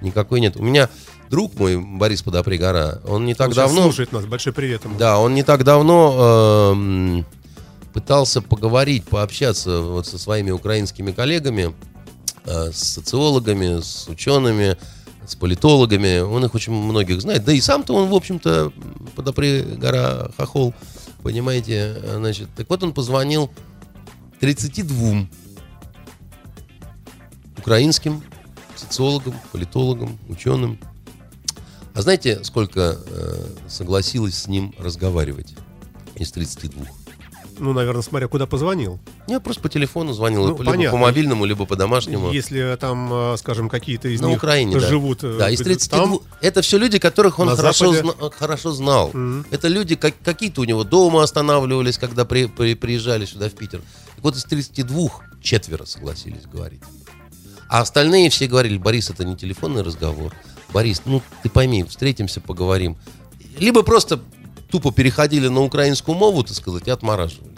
никакой 0.00 0.40
нет. 0.40 0.56
У 0.56 0.62
меня 0.62 0.88
друг 1.28 1.58
мой, 1.58 1.76
Борис 1.76 2.22
Подопригора, 2.22 3.02
он 3.06 3.26
не 3.26 3.34
так 3.34 3.48
Он 3.48 3.54
давно... 3.54 3.82
слушает 3.82 4.12
нас. 4.12 4.24
Большой 4.24 4.54
привет 4.54 4.84
ему. 4.84 4.96
Да, 4.96 5.18
он 5.18 5.34
не 5.34 5.42
так 5.42 5.64
давно 5.64 6.72
эм, 6.72 7.26
пытался 7.94 8.42
поговорить, 8.42 9.04
пообщаться 9.04 9.80
вот 9.80 10.06
со 10.06 10.18
своими 10.18 10.50
украинскими 10.50 11.12
коллегами, 11.12 11.72
э, 12.44 12.72
с 12.72 12.78
социологами, 12.78 13.80
с 13.80 14.08
учеными, 14.08 14.76
с 15.24 15.36
политологами. 15.36 16.18
Он 16.18 16.44
их 16.44 16.54
очень 16.54 16.72
многих 16.72 17.22
знает. 17.22 17.44
Да 17.44 17.52
и 17.52 17.60
сам-то 17.60 17.94
он, 17.94 18.08
в 18.08 18.14
общем-то, 18.14 18.72
подопри 19.14 19.62
гора 19.62 20.28
хохол, 20.36 20.74
понимаете. 21.22 21.94
э, 22.02 22.16
Значит, 22.18 22.48
так 22.56 22.68
вот 22.68 22.82
он 22.82 22.92
позвонил 22.92 23.48
32 24.40 25.28
украинским 27.56 28.24
социологам, 28.74 29.34
политологам, 29.52 30.18
ученым. 30.28 30.80
А 31.94 32.02
знаете, 32.02 32.42
сколько 32.42 32.98
э, 33.06 33.46
согласилась 33.68 34.34
с 34.34 34.48
ним 34.48 34.74
разговаривать 34.78 35.54
из 36.16 36.32
32? 36.32 37.03
Ну, 37.58 37.72
наверное, 37.72 38.02
смотря 38.02 38.26
куда 38.28 38.46
позвонил. 38.46 38.98
Я 39.28 39.38
просто 39.38 39.62
по 39.62 39.68
телефону 39.68 40.12
звонил, 40.12 40.42
Ну, 40.42 40.48
либо 40.48 40.64
понятно. 40.64 40.90
по 40.90 40.96
мобильному, 40.96 41.44
либо 41.44 41.66
по 41.66 41.76
домашнему. 41.76 42.32
Если 42.32 42.76
там, 42.80 43.12
э, 43.12 43.36
скажем, 43.38 43.68
какие-то 43.68 44.08
из 44.08 44.20
На 44.20 44.26
них 44.26 44.38
Украине, 44.38 44.74
да. 44.80 44.86
живут 44.88 45.22
э, 45.22 45.36
Да, 45.38 45.50
из 45.50 45.60
где-то 45.60 45.70
32. 45.88 45.98
там, 45.98 46.18
Это 46.40 46.62
все 46.62 46.78
люди, 46.78 46.98
которых 46.98 47.38
он 47.38 47.46
На 47.46 47.56
хорошо, 47.56 47.92
Западе. 47.92 48.12
зна- 48.18 48.30
хорошо 48.30 48.72
знал. 48.72 49.10
Мгм. 49.12 49.46
Это 49.50 49.68
люди, 49.68 49.94
как, 49.94 50.14
какие-то 50.24 50.62
у 50.62 50.64
него 50.64 50.82
дома 50.84 51.22
останавливались, 51.22 51.96
когда 51.96 52.24
при- 52.24 52.46
при- 52.46 52.74
приезжали 52.74 53.24
сюда, 53.24 53.48
в 53.48 53.52
Питер. 53.52 53.80
Так 54.16 54.24
вот, 54.24 54.36
из 54.36 54.44
32 54.44 55.22
четверо 55.40 55.84
согласились 55.84 56.46
говорить. 56.52 56.80
А 57.68 57.80
остальные 57.80 58.30
все 58.30 58.46
говорили, 58.46 58.78
Борис, 58.78 59.10
это 59.10 59.24
не 59.24 59.36
телефонный 59.36 59.82
разговор. 59.82 60.32
Борис, 60.72 61.02
ну 61.04 61.22
ты 61.44 61.48
пойми, 61.50 61.84
встретимся, 61.84 62.40
поговорим. 62.40 62.96
Либо 63.58 63.82
просто 63.84 64.18
тупо 64.74 64.90
переходили 64.90 65.46
на 65.46 65.62
украинскую 65.62 66.18
мову, 66.18 66.42
так 66.42 66.56
сказать, 66.56 66.88
и 66.88 66.90
отмораживались. 66.90 67.52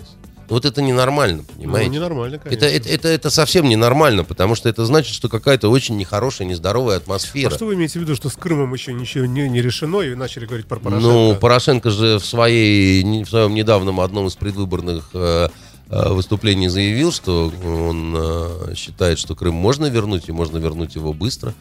Вот 0.50 0.66
это 0.66 0.83
ненормально, 0.83 1.44
ну, 1.48 1.55
понимаете? 1.55 1.88
ненормально, 1.88 2.38
конечно. 2.38 2.66
Это, 2.66 2.76
это, 2.76 2.88
это, 2.90 3.09
это 3.09 3.31
совсем 3.31 3.66
ненормально, 3.66 4.22
потому 4.22 4.55
что 4.55 4.68
это 4.68 4.85
значит, 4.85 5.14
что 5.14 5.31
какая-то 5.31 5.70
очень 5.70 5.96
нехорошая, 5.96 6.46
нездоровая 6.46 6.96
А 6.96 6.98
атмосфера. 6.98 7.50
что 7.55 7.64
вы 7.64 7.74
имеете 7.74 7.98
в 7.98 8.02
виду, 8.02 8.14
что 8.16 8.29
с 8.29 8.35
Крымом 8.35 8.74
еще 8.74 8.92
ничего 8.92 9.24
не, 9.24 9.48
не 9.48 9.62
решено, 9.62 10.02
и 10.02 10.14
начали 10.14 10.44
говорить 10.44 10.66
про 10.66 10.79
Порошенко? 10.79 11.09
Ну, 11.09 11.37
Порошенко 11.37 11.88
же 11.88 12.18
в, 12.18 12.26
своей, 12.26 13.24
в 13.24 13.31
своем 13.31 13.55
недавнем 13.55 13.98
одном 13.98 14.26
из 14.26 14.37
предвыборных 14.37 15.09
э, 15.14 15.48
э, 15.88 16.09
выступлений 16.12 16.68
заявил, 16.68 17.12
что 17.12 17.50
он 17.64 18.14
э, 18.14 18.74
считает, 18.76 19.18
что 19.18 19.35
Крым 19.35 19.55
можно 19.55 19.87
вернуть, 19.87 20.29
и 20.29 20.33
можно 20.33 20.59
вернуть 20.59 20.96
его 20.96 21.14
быстро. 21.14 21.55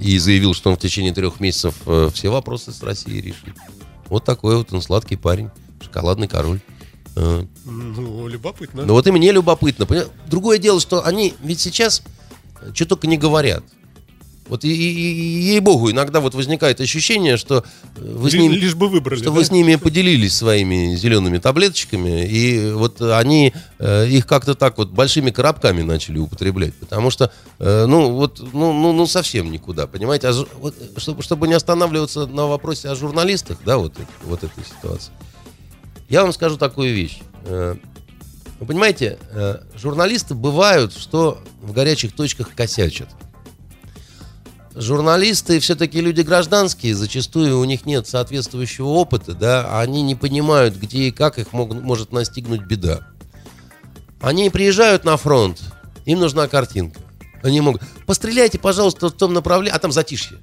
И 0.00 0.18
заявил, 0.18 0.54
что 0.54 0.70
он 0.70 0.76
в 0.76 0.80
течение 0.80 1.14
трех 1.14 1.38
месяцев 1.38 1.76
э, 1.86 2.10
все 2.12 2.30
вопросы 2.30 2.72
с 2.72 2.82
Россией 2.82 3.20
решит. 3.20 3.54
Вот 4.08 4.24
такой 4.24 4.56
вот 4.56 4.72
он 4.72 4.82
сладкий 4.82 5.16
парень, 5.16 5.50
шоколадный 5.82 6.28
король. 6.28 6.60
Э, 7.16 7.44
Ну, 7.64 8.26
любопытно. 8.28 8.84
Ну 8.84 8.94
вот 8.94 9.06
и 9.06 9.10
мне 9.10 9.32
любопытно. 9.32 9.86
Другое 10.26 10.58
дело, 10.58 10.80
что 10.80 11.04
они 11.04 11.34
ведь 11.42 11.60
сейчас 11.60 12.02
что 12.74 12.86
только 12.86 13.06
не 13.06 13.16
говорят. 13.16 13.62
Вот 14.48 14.64
и, 14.64 14.68
и- 14.68 14.92
и- 14.92 15.42
ей-богу, 15.52 15.90
иногда 15.90 16.20
вот 16.20 16.34
возникает 16.34 16.80
ощущение, 16.80 17.36
что 17.36 17.64
э, 17.96 18.00
вы 18.00 18.30
с 18.30 18.34
ними, 18.34 18.54
Лишь 18.54 18.74
бы 18.74 18.88
выбрали. 18.88 19.18
что 19.20 19.26
да? 19.30 19.32
вы 19.32 19.44
с 19.44 19.50
ними 19.50 19.76
поделились 19.76 20.34
своими 20.34 20.94
зелеными 20.96 21.38
таблеточками, 21.38 22.26
и 22.26 22.70
вот 22.72 23.00
они 23.02 23.52
э, 23.78 24.08
их 24.08 24.26
как-то 24.26 24.54
так 24.54 24.78
вот 24.78 24.90
большими 24.90 25.30
коробками 25.30 25.82
начали 25.82 26.18
употреблять, 26.18 26.74
потому 26.74 27.10
что, 27.10 27.30
э, 27.58 27.84
ну, 27.86 28.10
вот, 28.12 28.40
ну, 28.54 28.72
ну, 28.72 28.92
ну, 28.92 29.06
совсем 29.06 29.50
никуда, 29.52 29.86
понимаете, 29.86 30.28
а 30.28 30.32
вот, 30.60 30.74
чтобы, 30.96 31.22
чтобы 31.22 31.46
не 31.46 31.54
останавливаться 31.54 32.26
на 32.26 32.46
вопросе 32.46 32.88
о 32.88 32.94
журналистах, 32.94 33.58
да, 33.66 33.76
вот, 33.78 33.94
вот 34.24 34.42
этой 34.44 34.64
ситуации, 34.64 35.12
я 36.08 36.22
вам 36.22 36.32
скажу 36.32 36.56
такую 36.56 36.94
вещь. 36.94 37.18
Э, 37.44 37.76
Вы 38.60 38.66
понимаете, 38.66 39.18
э, 39.30 39.58
журналисты 39.76 40.34
бывают, 40.34 40.92
что 40.96 41.38
в 41.62 41.72
горячих 41.72 42.12
точках 42.12 42.54
косячат. 42.56 43.08
Журналисты 44.80 45.58
все-таки 45.58 46.00
люди 46.00 46.20
гражданские, 46.20 46.94
зачастую 46.94 47.58
у 47.58 47.64
них 47.64 47.84
нет 47.84 48.06
соответствующего 48.06 48.86
опыта, 48.86 49.34
да, 49.34 49.80
они 49.80 50.02
не 50.02 50.14
понимают, 50.14 50.76
где 50.76 51.08
и 51.08 51.10
как 51.10 51.40
их 51.40 51.52
мог- 51.52 51.74
может 51.74 52.12
настигнуть 52.12 52.60
беда. 52.60 53.00
Они 54.20 54.48
приезжают 54.50 55.02
на 55.02 55.16
фронт, 55.16 55.60
им 56.04 56.20
нужна 56.20 56.46
картинка. 56.46 57.00
Они 57.42 57.60
могут, 57.60 57.82
постреляйте, 58.06 58.60
пожалуйста, 58.60 59.08
в 59.08 59.12
том 59.14 59.32
направлении, 59.32 59.74
а 59.74 59.80
там 59.80 59.90
затишье. 59.90 60.38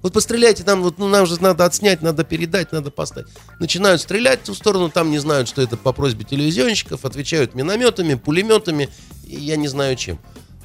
Вот 0.00 0.14
постреляйте, 0.14 0.64
там 0.64 0.82
вот, 0.82 0.96
ну, 0.96 1.06
нам 1.06 1.26
же 1.26 1.38
надо 1.42 1.66
отснять, 1.66 2.00
надо 2.00 2.24
передать, 2.24 2.72
надо 2.72 2.90
поставить. 2.90 3.28
Начинают 3.60 4.00
стрелять 4.00 4.40
в 4.40 4.46
ту 4.46 4.54
сторону, 4.54 4.88
там 4.88 5.10
не 5.10 5.18
знают, 5.18 5.46
что 5.46 5.60
это 5.60 5.76
по 5.76 5.92
просьбе 5.92 6.24
телевизионщиков, 6.24 7.04
отвечают 7.04 7.54
минометами, 7.54 8.14
пулеметами, 8.14 8.88
и 9.26 9.36
я 9.36 9.56
не 9.56 9.68
знаю 9.68 9.94
чем. 9.96 10.18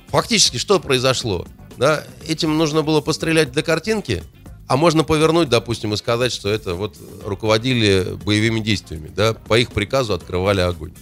Фактически, 0.07 0.55
что 0.55 0.79
произошло? 0.79 1.45
Да, 1.77 2.03
этим 2.27 2.57
нужно 2.57 2.83
было 2.83 3.01
пострелять 3.01 3.51
для 3.51 3.63
картинки, 3.63 4.23
а 4.67 4.77
можно 4.77 5.03
повернуть, 5.03 5.49
допустим, 5.49 5.93
и 5.93 5.97
сказать, 5.97 6.31
что 6.31 6.49
это 6.49 6.75
вот 6.75 6.97
руководили 7.25 8.17
боевыми 8.23 8.59
действиями, 8.59 9.11
да, 9.13 9.33
по 9.33 9.57
их 9.57 9.71
приказу 9.71 10.13
открывали 10.13 10.61
огонь. 10.61 10.93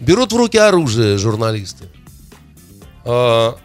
Берут 0.00 0.32
в 0.32 0.36
руки 0.36 0.58
оружие 0.58 1.18
журналисты. 1.18 1.84
А, 3.04 3.58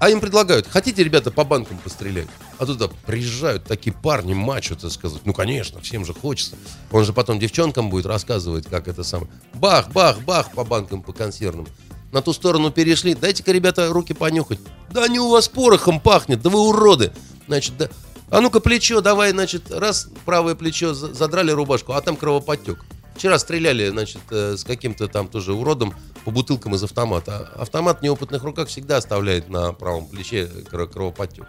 а 0.00 0.10
им 0.10 0.20
предлагают, 0.20 0.66
хотите, 0.66 1.02
ребята, 1.02 1.30
по 1.30 1.44
банкам 1.44 1.78
пострелять? 1.78 2.28
А 2.58 2.66
туда 2.66 2.88
приезжают 3.06 3.64
такие 3.64 3.92
парни, 3.92 4.34
мачо, 4.34 4.74
так 4.76 4.90
сказать. 4.90 5.22
Ну, 5.24 5.32
конечно, 5.32 5.80
всем 5.80 6.04
же 6.04 6.14
хочется. 6.14 6.56
Он 6.90 7.04
же 7.04 7.12
потом 7.12 7.38
девчонкам 7.38 7.90
будет 7.90 8.06
рассказывать, 8.06 8.66
как 8.66 8.88
это 8.88 9.02
самое. 9.02 9.30
Бах, 9.54 9.90
бах, 9.92 10.20
бах 10.20 10.52
по 10.52 10.64
банкам, 10.64 11.02
по 11.02 11.12
консервным. 11.12 11.66
На 12.12 12.22
ту 12.22 12.32
сторону 12.32 12.70
перешли. 12.70 13.14
Дайте-ка, 13.14 13.52
ребята, 13.52 13.88
руки 13.92 14.14
понюхать. 14.14 14.58
Да 14.90 15.04
они 15.04 15.18
у 15.20 15.28
вас 15.28 15.48
порохом 15.48 16.00
пахнет, 16.00 16.40
да 16.42 16.50
вы 16.50 16.60
уроды. 16.60 17.12
Значит, 17.46 17.76
да. 17.76 17.88
А 18.30 18.40
ну-ка 18.40 18.60
плечо, 18.60 19.00
давай, 19.00 19.30
значит, 19.32 19.70
раз, 19.70 20.08
правое 20.24 20.54
плечо, 20.54 20.94
за- 20.94 21.12
задрали 21.14 21.50
рубашку, 21.50 21.92
а 21.92 22.00
там 22.00 22.16
кровоподтек. 22.16 22.84
Вчера 23.16 23.38
стреляли, 23.38 23.88
значит, 23.88 24.20
э, 24.30 24.56
с 24.56 24.64
каким-то 24.64 25.08
там 25.08 25.28
тоже 25.28 25.52
уродом 25.52 25.94
по 26.24 26.30
бутылкам 26.30 26.74
из 26.74 26.82
автомата. 26.84 27.50
Автомат 27.56 28.00
в 28.00 28.02
неопытных 28.02 28.42
руках 28.44 28.68
всегда 28.68 28.98
оставляет 28.98 29.48
на 29.48 29.72
правом 29.72 30.06
плече 30.06 30.50
кро- 30.70 30.86
кровоподтек. 30.86 31.46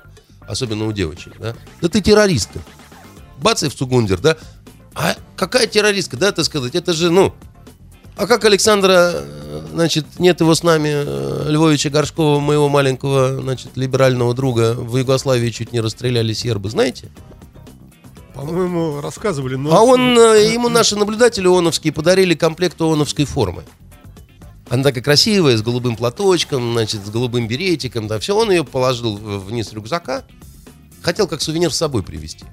Особенно 0.48 0.86
у 0.88 0.92
девочек, 0.92 1.34
да? 1.40 1.56
Да 1.82 1.90
ты 1.90 2.02
террористка. 2.02 2.60
Бац, 3.38 3.62
и 3.64 3.70
в 3.70 3.76
Цугундер, 3.76 4.20
да? 4.20 4.36
А 4.96 5.16
какая 5.36 5.68
террористка, 5.68 6.18
да, 6.18 6.32
так 6.32 6.44
сказать? 6.46 6.76
Это 6.76 6.92
же, 6.94 7.12
ну... 7.12 7.34
А 8.20 8.28
как 8.28 8.44
Александра, 8.44 9.24
значит, 9.72 10.20
нет 10.20 10.42
его 10.42 10.54
с 10.54 10.62
нами, 10.62 10.90
э, 10.90 11.46
Львовича 11.50 11.90
Горшкова, 11.90 12.42
моего 12.42 12.68
маленького, 12.68 13.42
значит, 13.42 13.78
либерального 13.78 14.34
друга, 14.34 14.74
в 14.74 14.98
Югославии 14.98 15.50
чуть 15.52 15.72
не 15.72 15.80
расстреляли 15.80 16.34
сербы, 16.34 16.70
знаете? 16.70 17.08
По-моему, 18.34 19.00
рассказывали, 19.00 19.56
но... 19.56 19.74
А 19.74 19.84
он, 19.84 20.02
э, 20.20 20.52
ему 20.52 20.68
наши 20.68 20.98
наблюдатели 20.98 21.48
ООНовские 21.48 21.94
подарили 21.94 22.34
комплект 22.34 22.82
ООНовской 22.82 23.24
формы. 23.24 23.64
Она 24.70 24.84
такая 24.84 25.02
красивая, 25.02 25.56
с 25.56 25.62
голубым 25.62 25.96
платочком, 25.96 26.74
значит, 26.74 27.06
с 27.06 27.10
голубым 27.10 27.48
беретиком, 27.48 28.10
да, 28.10 28.20
все. 28.20 28.36
Он 28.36 28.52
ее 28.52 28.66
положил 28.66 29.16
вниз 29.16 29.72
рюкзака, 29.72 30.26
хотел 31.02 31.26
как 31.26 31.42
сувенир 31.42 31.72
с 31.72 31.78
собой 31.78 32.04
привезти. 32.04 32.44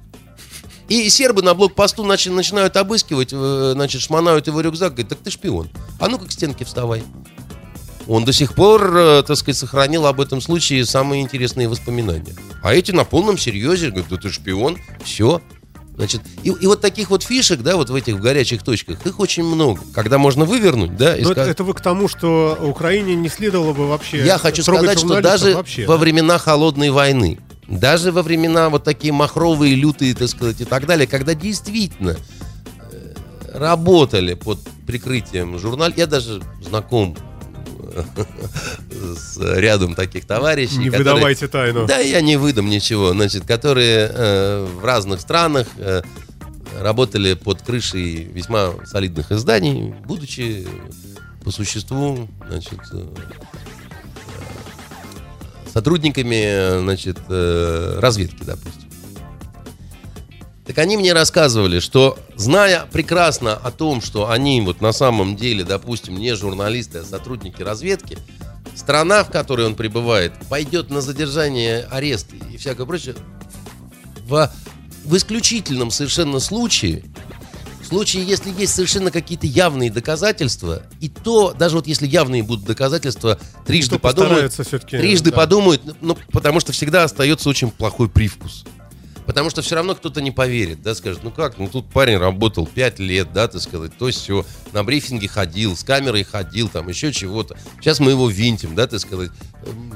И 0.88 1.09
сербы 1.11 1.42
на 1.42 1.55
блокпосту 1.55 2.05
начи- 2.05 2.31
начинают 2.31 2.77
обыскивать, 2.77 3.31
э, 3.33 3.72
значит, 3.75 4.03
шмонают 4.03 4.46
его 4.46 4.61
рюкзак, 4.61 4.92
говорит, 4.92 5.09
так 5.09 5.18
ты 5.18 5.31
шпион. 5.31 5.68
А 5.99 6.09
ну-ка 6.09 6.27
к 6.27 6.33
стенке 6.33 6.64
вставай. 6.64 7.03
Он 8.07 8.25
до 8.25 8.33
сих 8.33 8.55
пор, 8.55 8.96
э, 8.96 9.22
так 9.27 9.37
сказать, 9.37 9.57
сохранил 9.59 10.07
об 10.07 10.20
этом 10.20 10.40
случае 10.40 10.85
самые 10.87 11.22
интересные 11.22 11.68
воспоминания. 11.68 12.37
А 12.62 12.72
эти 12.72 12.92
на 12.92 13.05
полном 13.05 13.37
серьезе, 13.37 13.90
говорят, 13.90 14.09
да 14.11 14.16
ты 14.16 14.31
шпион, 14.31 14.79
все. 15.05 15.40
Значит, 15.96 16.20
и, 16.44 16.51
и 16.51 16.66
вот 16.66 16.83
таких 16.83 17.09
вот 17.11 17.22
фишек, 17.22 17.62
да, 17.62 17.75
вот 17.77 17.88
в 17.90 17.94
этих 17.94 18.16
в 18.16 18.20
горячих 18.20 18.62
точках, 18.62 19.05
их 19.07 19.18
очень 19.18 19.42
много. 19.44 19.81
Когда 19.94 20.18
можно 20.18 20.44
вывернуть, 20.44 20.94
да, 20.96 21.16
и 21.16 21.22
Но 21.22 21.31
это, 21.31 21.40
сказать- 21.40 21.55
это 21.55 21.64
вы 21.64 21.72
к 21.75 21.81
тому, 21.81 22.07
что 22.07 22.57
Украине 22.62 23.14
не 23.16 23.29
следовало 23.31 23.72
бы 23.72 23.88
вообще 23.88 24.25
я 24.25 24.37
хочу 24.38 24.62
сказать, 24.62 24.99
что 24.99 25.20
даже 25.22 25.55
вообще, 25.55 25.87
во 25.87 25.94
да? 25.94 25.99
времена 26.01 26.37
холодной 26.38 26.90
войны, 26.90 27.38
даже 27.68 28.12
во 28.12 28.22
времена 28.22 28.68
вот 28.68 28.85
такие 28.85 29.12
махровые, 29.12 29.74
лютые, 29.74 30.14
так 30.14 30.29
сказать, 30.29 30.61
и 30.61 30.64
так 30.64 30.87
далее, 30.87 31.07
когда 31.07 31.35
действительно 31.35 32.16
э, 32.92 33.14
работали 33.55 34.35
под 34.35 34.61
прикрытием 34.87 35.59
журнал, 35.59 35.90
я 35.96 36.07
даже 36.07 36.42
знаком 36.62 37.16
э, 37.81 38.02
с 39.16 39.38
рядом 39.38 39.94
таких 39.94 40.26
товарищей. 40.26 40.79
Не 40.79 40.90
которые- 40.90 41.14
выдавайте 41.14 41.48
тайну. 41.48 41.87
Да, 41.87 41.98
я 41.98 42.20
не 42.20 42.37
выдам 42.37 42.68
ничего. 42.70 43.11
Значит, 43.12 43.44
которые 43.44 44.11
э, 44.12 44.66
в 44.81 44.85
разных 44.85 45.20
странах 45.20 45.66
э, 45.79 46.02
работали 46.81 47.35
под 47.35 47.62
крышей 47.62 48.24
весьма 48.24 48.72
солидных 48.85 49.33
изданий, 49.33 49.94
будучи 50.05 50.66
по 51.44 51.50
существу, 51.50 52.29
значит, 52.48 52.79
э, 52.92 53.07
сотрудниками, 55.77 56.81
значит, 56.81 57.19
э, 57.29 57.99
разведки, 57.99 58.45
допустим. 58.45 58.89
Так 60.65 60.79
они 60.79 60.97
мне 60.97 61.12
рассказывали, 61.12 61.81
что 61.81 62.19
зная 62.35 62.87
прекрасно 62.91 63.53
о 63.53 63.71
том, 63.71 64.01
что 64.01 64.31
они 64.31 64.62
вот 64.62 64.81
на 64.81 64.93
самом 64.93 65.37
деле, 65.37 65.65
допустим, 65.65 66.17
не 66.17 66.35
журналисты, 66.35 67.01
а 67.01 67.05
сотрудники 67.05 67.61
разведки, 67.61 68.17
страна, 68.75 69.23
в 69.23 69.31
которой 69.31 69.67
он 69.67 69.75
пребывает, 69.75 70.33
пойдет 70.49 70.89
на 70.89 71.03
задержание, 71.03 71.87
арест 71.91 72.29
и 72.51 72.57
всякое 72.57 72.87
прочее, 72.87 73.15
в, 74.27 74.51
в 75.05 75.15
исключительном 75.15 75.91
совершенно 75.91 76.41
случае, 76.41 77.05
в 77.87 77.88
случае, 77.88 78.25
если 78.25 78.51
есть 78.51 78.75
совершенно 78.75 79.12
какие-то 79.12 79.46
явные 79.46 79.92
доказательства, 79.92 80.83
и 81.01 81.09
то, 81.09 81.55
даже 81.57 81.77
вот 81.77 81.87
если 81.87 82.07
явные 82.07 82.42
будут 82.42 82.64
доказательства, 82.64 83.38
трижды 83.64 84.01
подумают, 84.01 84.53
трижды 84.90 85.31
да. 85.31 85.37
подумают, 85.37 85.83
ну, 86.01 86.18
потому 86.33 86.59
что 86.59 86.72
всегда 86.72 87.05
остается 87.05 87.49
очень 87.49 87.70
плохой 87.70 88.09
привкус. 88.09 88.64
Потому 89.25 89.51
что 89.51 89.62
все 89.62 89.77
равно 89.77 89.94
кто-то 89.94 90.20
не 90.20 90.33
поверит, 90.33 90.83
да, 90.83 90.94
скажет, 90.96 91.20
ну 91.22 91.31
как, 91.31 91.59
ну 91.59 91.68
тут 91.68 91.88
парень 91.88 92.16
работал 92.16 92.66
5 92.66 92.99
лет, 92.99 93.33
да, 93.33 93.46
так 93.46 93.61
сказать, 93.61 93.96
то 93.96 94.11
все, 94.11 94.44
на 94.72 94.83
брифинге 94.83 95.29
ходил, 95.29 95.77
с 95.77 95.85
камерой 95.85 96.25
ходил, 96.25 96.68
там 96.68 96.88
еще 96.88 97.12
чего-то. 97.12 97.57
Сейчас 97.81 98.01
мы 98.01 98.12
его 98.12 98.29
винтим, 98.29 98.75
да, 98.75 98.88
так 98.88 99.01
сказать. 99.01 99.31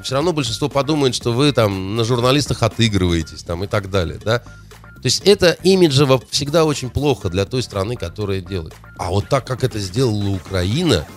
Все 0.03 0.15
равно 0.15 0.31
большинство 0.31 0.69
подумает, 0.69 1.15
что 1.15 1.33
вы 1.33 1.51
там 1.51 1.97
на 1.97 2.05
журналистах 2.05 2.63
отыгрываетесь, 2.63 3.43
там 3.43 3.65
и 3.65 3.67
так 3.67 3.89
далее, 3.89 4.19
да. 4.23 4.43
То 5.01 5.07
есть 5.07 5.21
это 5.25 5.57
имиджево 5.63 6.21
всегда 6.29 6.65
очень 6.65 6.89
плохо 6.89 7.29
для 7.29 7.45
той 7.45 7.63
страны, 7.63 7.95
которая 7.95 8.41
делает. 8.41 8.75
А 8.97 9.09
вот 9.09 9.27
так, 9.29 9.45
как 9.45 9.63
это 9.63 9.79
сделала 9.79 10.29
Украина, 10.29 11.07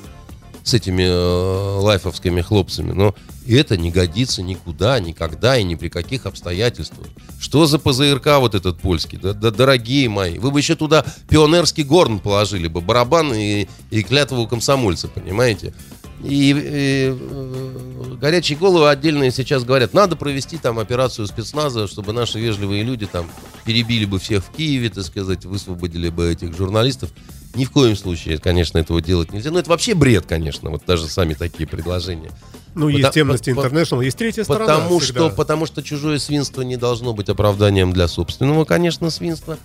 с 0.64 0.72
этими 0.72 1.02
э, 1.02 1.78
лайфовскими 1.80 2.40
хлопцами. 2.40 2.92
Но 2.92 3.14
это 3.46 3.76
не 3.76 3.90
годится 3.90 4.42
никуда, 4.42 4.98
никогда 4.98 5.58
и 5.58 5.62
ни 5.62 5.74
при 5.74 5.90
каких 5.90 6.24
обстоятельствах. 6.24 7.06
Что 7.38 7.66
за 7.66 7.78
ПЗРК 7.78 8.38
вот 8.38 8.54
этот 8.54 8.80
польский? 8.80 9.18
Да, 9.18 9.34
да, 9.34 9.50
дорогие 9.50 10.08
мои, 10.08 10.38
вы 10.38 10.50
бы 10.50 10.58
еще 10.58 10.74
туда 10.74 11.04
пионерский 11.28 11.84
горн 11.84 12.18
положили 12.18 12.66
бы, 12.66 12.80
барабан 12.80 13.34
и, 13.34 13.68
и 13.90 14.02
клятву 14.02 14.48
комсомольца, 14.48 15.08
понимаете? 15.08 15.74
И, 16.24 16.52
э, 16.54 17.16
э, 17.18 18.16
горячие 18.20 18.56
головы 18.58 18.88
отдельные 18.88 19.30
сейчас 19.30 19.64
говорят, 19.64 19.92
надо 19.92 20.16
провести 20.16 20.56
там 20.56 20.78
операцию 20.78 21.26
спецназа, 21.26 21.86
чтобы 21.86 22.12
наши 22.12 22.38
вежливые 22.40 22.82
люди 22.82 23.06
там 23.06 23.30
перебили 23.64 24.06
бы 24.06 24.18
всех 24.18 24.44
в 24.44 24.50
Киеве, 24.50 24.88
так 24.88 25.04
сказать, 25.04 25.44
высвободили 25.44 26.08
бы 26.08 26.30
этих 26.32 26.56
журналистов. 26.56 27.10
Ни 27.54 27.64
в 27.66 27.70
коем 27.70 27.94
случае, 27.96 28.38
конечно, 28.38 28.78
этого 28.78 29.00
делать 29.00 29.32
нельзя. 29.32 29.50
Ну, 29.50 29.58
это 29.58 29.70
вообще 29.70 29.94
бред, 29.94 30.24
конечно, 30.26 30.70
вот 30.70 30.82
даже 30.86 31.06
сами 31.08 31.34
такие 31.34 31.68
предложения. 31.68 32.30
Ну, 32.74 32.88
есть 32.88 33.16
Amnesty 33.16 33.54
по- 33.54 33.62
по- 33.62 33.66
International, 33.68 34.04
есть 34.04 34.16
третья 34.16 34.42
сторона. 34.42 34.74
Потому 34.74 35.00
что, 35.00 35.30
потому 35.30 35.66
что 35.66 35.82
чужое 35.82 36.18
свинство 36.18 36.62
не 36.62 36.76
должно 36.76 37.12
быть 37.12 37.28
оправданием 37.28 37.92
для 37.92 38.08
собственного, 38.08 38.64
конечно, 38.64 39.10
свинства. 39.10 39.58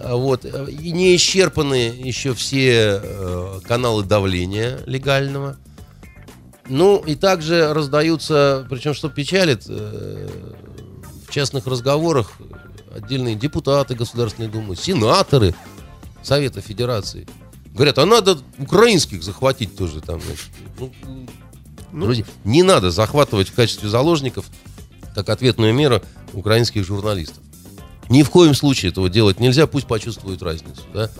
А 0.00 0.16
Вот. 0.16 0.44
И 0.44 0.92
не 0.92 1.14
исчерпаны 1.16 1.92
еще 2.02 2.32
все 2.32 3.00
э, 3.02 3.60
каналы 3.66 4.04
давления 4.04 4.78
легального. 4.86 5.56
Ну, 6.68 6.98
и 6.98 7.14
также 7.14 7.72
раздаются, 7.72 8.66
причем 8.68 8.94
что 8.94 9.08
печалит, 9.08 9.64
э, 9.68 10.28
в 11.26 11.32
частных 11.32 11.66
разговорах 11.66 12.32
отдельные 12.94 13.34
депутаты 13.34 13.94
Государственной 13.94 14.48
Думы, 14.48 14.76
сенаторы 14.76 15.54
Совета 16.22 16.60
Федерации 16.60 17.26
говорят, 17.72 17.98
а 17.98 18.06
надо 18.06 18.38
украинских 18.58 19.22
захватить 19.22 19.76
тоже 19.76 20.00
там. 20.00 20.20
значит. 20.20 20.48
Ну, 20.78 20.92
Ну, 21.92 22.04
друзья, 22.04 22.24
не 22.44 22.62
надо 22.62 22.90
захватывать 22.90 23.48
в 23.48 23.54
качестве 23.54 23.88
заложников, 23.88 24.46
как 25.14 25.28
ответную 25.28 25.72
меру, 25.72 26.02
украинских 26.32 26.84
журналистов. 26.84 27.42
Ни 28.08 28.22
в 28.22 28.30
коем 28.30 28.54
случае 28.54 28.90
этого 28.90 29.08
делать 29.08 29.38
нельзя, 29.38 29.66
пусть 29.66 29.86
почувствуют 29.86 30.42
разницу. 30.42 30.82
Да? 30.92 31.10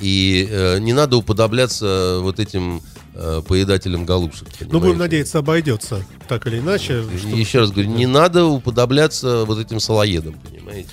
И 0.00 0.46
э, 0.50 0.78
не 0.78 0.92
надо 0.92 1.16
уподобляться 1.16 2.18
вот 2.20 2.38
этим 2.40 2.82
э, 3.14 3.42
поедателям 3.46 4.04
голубшек. 4.04 4.48
Ну, 4.60 4.66
будем 4.66 4.70
понимаете? 4.80 4.98
надеяться, 4.98 5.38
обойдется 5.38 6.04
так 6.28 6.46
или 6.46 6.58
иначе. 6.58 7.02
что- 7.18 7.28
Еще 7.28 7.60
раз 7.60 7.70
говорю, 7.70 7.88
не 7.90 8.06
надо 8.06 8.44
уподобляться 8.44 9.44
вот 9.44 9.58
этим 9.58 9.80
салоедам, 9.80 10.34
понимаете? 10.34 10.88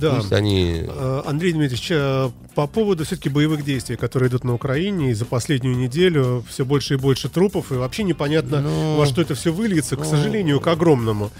Да. 0.00 0.14
Пусть 0.16 0.32
они... 0.32 0.84
Э, 0.88 1.22
Андрей 1.26 1.52
Дмитриевич, 1.52 1.88
э, 1.90 2.30
по 2.54 2.66
поводу 2.66 3.04
все-таки 3.04 3.28
боевых 3.28 3.64
действий, 3.64 3.96
которые 3.96 4.30
идут 4.30 4.42
на 4.44 4.54
Украине, 4.54 5.10
и 5.10 5.12
за 5.14 5.26
последнюю 5.26 5.76
неделю 5.76 6.42
все 6.48 6.64
больше 6.64 6.94
и 6.94 6.96
больше 6.96 7.28
трупов, 7.28 7.70
и 7.70 7.74
вообще 7.74 8.02
непонятно, 8.04 8.62
Ну, 8.62 8.96
во 8.96 9.04
что 9.04 9.20
это 9.20 9.34
все 9.34 9.52
выльется, 9.52 9.96
к 9.96 10.00
ну, 10.00 10.04
сожалению, 10.06 10.60
к 10.60 10.66
огромному. 10.68 11.30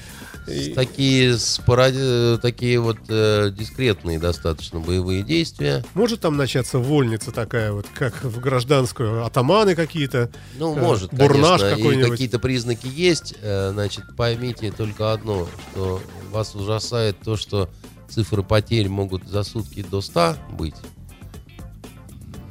Такие, 0.75 1.39
споради- 1.39 2.39
такие 2.41 2.79
вот 2.79 2.99
э, 3.09 3.51
дискретные 3.51 4.19
достаточно 4.19 4.79
боевые 4.79 5.23
действия. 5.23 5.85
Может 5.95 6.21
там 6.21 6.37
начаться 6.37 6.79
вольница 6.79 7.33
такая, 7.33 7.73
вот 7.73 7.87
как 7.95 8.23
в 8.23 8.41
гражданскую, 8.41 9.25
атаманы 9.25 9.75
какие-то? 9.75 10.31
Ну, 10.59 10.77
Э, 10.77 10.81
может, 10.81 11.15
бурнаш 11.15 11.61
конечно, 11.61 11.67
и 11.67 11.83
какой-нибудь. 11.83 12.11
какие-то 12.11 12.39
признаки 12.39 12.87
есть. 12.87 13.35
Э, 13.41 13.71
Значит, 13.73 14.05
поймите 14.17 14.71
только 14.71 15.13
одно, 15.13 15.49
что 15.73 16.03
вас 16.31 16.55
ужасает 16.55 17.17
то, 17.25 17.37
что 17.37 17.71
цифры 18.11 18.43
потерь 18.43 18.89
могут 18.89 19.27
за 19.27 19.43
сутки 19.45 19.83
до 19.83 20.01
100 20.03 20.37
быть. 20.53 20.75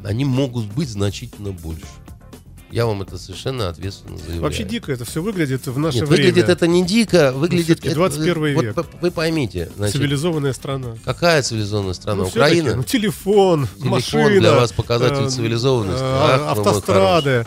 Они 0.03 0.25
могут 0.25 0.65
быть 0.73 0.89
значительно 0.89 1.51
больше. 1.51 1.85
Я 2.74 2.88
вам 2.88 3.03
это 3.03 3.19
совершенно 3.19 3.69
ответственно 3.69 4.17
заявляю. 4.17 4.41
Вообще 4.41 4.63
дико 4.63 4.91
это 4.91 5.05
все 5.05 5.21
выглядит 5.21 5.67
в 5.67 5.78
наше 5.78 5.99
Нет, 5.99 6.09
время. 6.09 6.24
выглядит 6.30 6.49
это 6.49 6.65
не 6.65 6.84
дико, 6.84 7.32
выглядит... 7.32 7.65
всё-таки 7.65 7.88
это- 7.89 7.95
21 7.97 8.55
вот 8.55 8.63
век. 8.63 8.76
вы- 8.76 8.86
вы 9.01 9.11
поймите, 9.11 9.69
значит, 9.78 9.95
Цивилизованная 9.97 10.53
страна. 10.53 10.95
какая 11.05 11.43
цивилизованная 11.43 11.93
страна? 11.93 12.24
Ну, 12.24 12.28
Украина? 12.30 12.76
ну, 12.76 12.84
телефон, 12.84 13.67
Телефон 13.76 13.89
машина. 13.91 14.39
для 14.39 14.51
вас 14.53 14.71
показатель 14.71 15.26
э, 15.26 15.30
цивилизованности. 15.30 16.01
э, 16.03 16.45
автострады, 16.47 17.45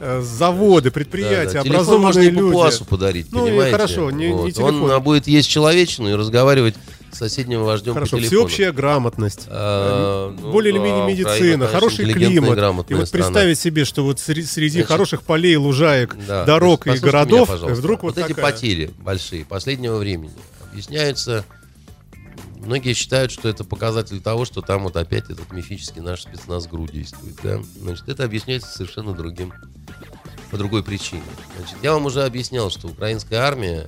заводы, 0.00 0.90
предприятия, 0.90 1.54
Да, 1.54 1.62
да. 1.62 1.62
Телефон 1.64 2.00
можно 2.00 2.20
образованные 2.20 2.28
и 2.28 2.30
люди. 2.78 2.84
подарить, 2.84 3.26
Ну, 3.32 3.44
понимаете? 3.46 3.72
хорошо, 3.76 4.10
не- 4.10 4.26
не 4.28 4.32
Вот. 4.32 4.52
телефон. 4.54 4.90
Он 4.90 5.02
будет 5.02 5.26
есть 5.26 5.48
человечину 5.48 6.10
и 6.10 6.14
разговаривать 6.14 6.74
с 7.10 7.18
соседним 7.18 7.64
вождем 7.64 7.94
Хорошо, 7.94 8.16
по 8.16 8.22
телефону. 8.22 8.46
всеобщая 8.48 8.72
грамотность. 8.72 9.46
А, 9.48 10.30
ну 10.40 10.52
более 10.52 10.72
или 10.72 10.78
менее 10.78 11.02
Украина, 11.02 11.10
медицина, 11.32 11.50
конечно, 11.66 11.66
хороший 11.68 12.12
климат. 12.12 12.58
И 12.90 12.94
вот 12.94 13.08
страна. 13.08 13.26
представить 13.26 13.58
себе, 13.58 13.84
что 13.84 14.04
вот 14.04 14.20
среди, 14.20 14.44
Значит, 14.70 14.86
хороших 14.86 15.22
полей, 15.22 15.56
лужаек, 15.56 16.16
Да, 16.26 16.44
дорог 16.44 16.86
и 16.86 16.90
меня, 16.90 17.00
городов, 17.00 17.48
пожалуйста. 17.48 17.80
вдруг 17.80 18.02
вот, 18.02 18.16
вот 18.16 18.24
эти 18.24 18.34
такая- 18.34 18.52
потери 18.52 18.90
большие 19.00 19.44
последнего 19.44 19.96
времени 19.98 20.32
объясняются. 20.70 21.44
Многие 22.64 22.92
считают, 22.92 23.32
что 23.32 23.48
это 23.48 23.64
показатель 23.64 24.20
того, 24.20 24.44
что 24.44 24.60
там 24.60 24.82
вот 24.82 24.96
опять 24.96 25.30
этот 25.30 25.50
мифический 25.52 26.02
наш 26.02 26.22
спецназ 26.22 26.66
ГРУ 26.66 26.86
действует. 26.88 27.36
Да? 27.42 27.60
Значит, 27.80 28.08
это 28.08 28.24
объясняется 28.24 28.68
совершенно 28.70 29.14
другим, 29.14 29.52
по 30.50 30.56
другой 30.56 30.82
причине. 30.82 31.22
Значит, 31.58 31.76
я 31.82 31.92
вам 31.92 32.06
уже 32.06 32.24
объяснял, 32.24 32.70
что 32.70 32.88
украинская 32.88 33.40
армия 33.40 33.86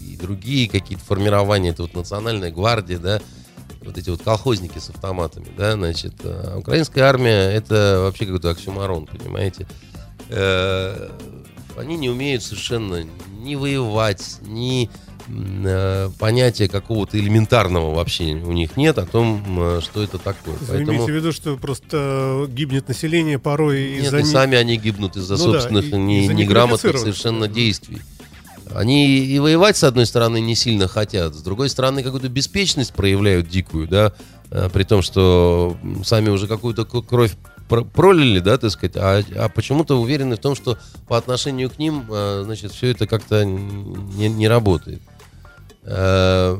и 0.00 0.16
другие 0.16 0.68
какие-то 0.68 1.04
формирования, 1.04 1.70
это 1.70 1.82
вот 1.82 1.94
национальная 1.94 2.50
гвардия, 2.50 2.98
да, 2.98 3.20
вот 3.82 3.96
эти 3.96 4.10
вот 4.10 4.22
колхозники 4.22 4.78
с 4.78 4.90
автоматами, 4.90 5.48
да, 5.56 5.72
значит, 5.72 6.14
а 6.24 6.58
украинская 6.58 7.04
армия 7.04 7.50
это 7.50 8.00
вообще 8.02 8.26
какой-то 8.26 8.50
оксюмарон, 8.50 9.06
понимаете. 9.06 9.66
Э, 10.28 11.10
Они 11.76 11.96
не 11.96 12.10
умеют 12.10 12.42
совершенно 12.42 13.04
ни 13.38 13.54
воевать, 13.54 14.38
ни 14.42 14.84
э, 14.86 15.09
понятия 16.18 16.68
какого-то 16.68 17.18
элементарного 17.18 17.94
вообще 17.94 18.32
у 18.34 18.52
них 18.52 18.76
нет 18.76 18.98
о 18.98 19.06
том, 19.06 19.44
м, 19.46 19.80
что 19.80 20.02
это 20.02 20.18
такое. 20.18 20.54
Вы 20.54 20.66
Поэтому 20.68 20.92
имеете 20.98 21.12
в 21.12 21.14
виду, 21.16 21.32
что 21.32 21.56
просто 21.56 22.46
гибнет 22.48 22.88
население 22.88 23.38
порой 23.38 23.90
нет, 23.94 24.04
из-за 24.06 24.18
и 24.18 24.22
не- 24.22 24.28
сами 24.28 24.56
они 24.56 24.76
гибнут 24.76 25.16
из-за 25.16 25.36
Ну 25.36 25.52
да, 25.52 25.60
собственных 25.60 25.86
и- 25.92 25.96
не- 25.96 26.28
неграмотных 26.28 26.98
совершенно 26.98 27.48
действий. 27.48 27.98
Они 28.74 29.18
и 29.18 29.38
воевать, 29.40 29.76
с 29.76 29.82
одной 29.84 30.06
стороны, 30.06 30.40
не 30.40 30.54
сильно 30.54 30.86
хотят, 30.86 31.34
с 31.34 31.42
другой 31.42 31.68
стороны, 31.68 32.02
какую-то 32.04 32.28
беспечность 32.28 32.92
проявляют 32.92 33.48
дикую, 33.48 33.88
да, 33.88 34.12
э, 34.52 34.68
при 34.72 34.84
том, 34.84 35.02
что 35.02 35.76
сами 36.04 36.28
уже 36.28 36.46
какую-то 36.46 36.84
кровь 36.84 37.32
про- 37.68 37.82
пролили, 37.84 38.38
да, 38.38 38.58
так 38.58 38.70
сказать, 38.70 38.96
а, 38.96 39.22
а 39.36 39.48
почему-то 39.48 40.00
уверены 40.00 40.36
в 40.36 40.38
том, 40.40 40.54
что 40.54 40.78
по 41.08 41.16
отношению 41.16 41.68
к 41.70 41.78
ним, 41.78 42.04
э, 42.08 42.42
значит, 42.44 42.70
все 42.72 42.88
это 42.88 43.06
как-то 43.08 43.44
не, 43.44 44.28
не 44.28 44.46
работает. 44.48 45.02
Э, 45.82 46.56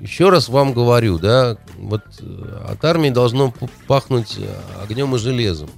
Еще 0.00 0.28
раз 0.30 0.48
вам 0.48 0.74
говорю, 0.74 1.18
да, 1.18 1.56
вот 1.76 2.02
э, 2.20 2.62
от 2.68 2.84
армии 2.84 3.10
должно 3.10 3.52
пахнуть 3.88 4.36
э, 4.38 4.46
огнем 4.82 5.14
и 5.16 5.18
железом. 5.18 5.68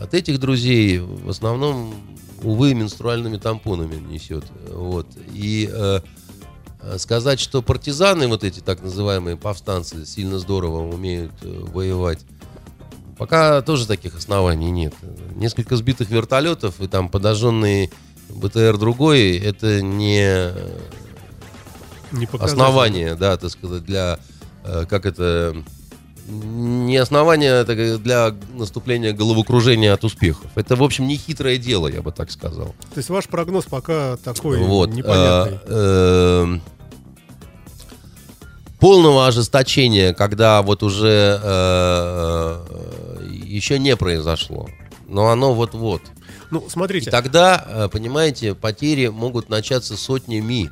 От 0.00 0.14
этих 0.14 0.40
друзей 0.40 0.98
в 0.98 1.30
основном, 1.30 1.94
увы, 2.42 2.74
менструальными 2.74 3.36
тампонами 3.36 3.94
несет. 3.94 4.44
Вот. 4.68 5.06
И 5.32 5.70
э, 5.72 6.00
сказать, 6.98 7.38
что 7.38 7.62
партизаны, 7.62 8.26
вот 8.26 8.42
эти 8.42 8.58
так 8.58 8.82
называемые 8.82 9.36
повстанцы, 9.36 10.04
сильно 10.04 10.40
здорово 10.40 10.92
умеют 10.92 11.32
воевать, 11.42 12.18
пока 13.18 13.62
тоже 13.62 13.86
таких 13.86 14.16
оснований 14.16 14.72
нет. 14.72 14.94
Несколько 15.36 15.76
сбитых 15.76 16.10
вертолетов 16.10 16.80
и 16.80 16.88
там 16.88 17.08
подожженный 17.08 17.92
БТР 18.30 18.78
другой, 18.78 19.36
это 19.38 19.80
не 19.80 20.50
не 22.12 22.28
основание, 22.38 23.14
да, 23.14 23.36
так 23.36 23.50
сказать, 23.50 23.84
для, 23.84 24.18
э, 24.64 24.84
как 24.88 25.06
это, 25.06 25.56
не 26.28 26.96
основание 26.96 27.64
так, 27.64 27.78
э, 27.78 27.98
для 27.98 28.34
наступления 28.54 29.12
головокружения 29.12 29.92
от 29.92 30.04
успехов. 30.04 30.50
Это, 30.54 30.76
в 30.76 30.82
общем, 30.82 31.06
не 31.06 31.16
хитрое 31.16 31.58
дело, 31.58 31.88
я 31.88 32.02
бы 32.02 32.12
так 32.12 32.30
сказал. 32.30 32.74
То 32.94 32.98
есть 32.98 33.08
ваш 33.08 33.26
прогноз 33.26 33.64
пока 33.64 34.16
такой 34.18 34.58
Вот. 34.58 34.90
непонятный. 34.90 35.58
э, 35.66 36.42
эм, 36.44 36.62
полного 38.78 39.26
ожесточения, 39.28 40.12
когда 40.12 40.60
вот 40.62 40.82
уже 40.82 41.40
э, 41.42 42.66
э, 42.68 43.24
еще 43.44 43.78
не 43.78 43.96
произошло, 43.96 44.68
но 45.08 45.28
оно 45.28 45.54
вот-вот. 45.54 46.02
ну, 46.50 46.64
И 46.66 46.70
смотрите, 46.70 47.10
тогда, 47.10 47.64
э, 47.64 47.88
понимаете, 47.92 48.54
потери 48.54 49.08
могут 49.08 49.48
начаться 49.48 49.96
сотнями 49.96 50.70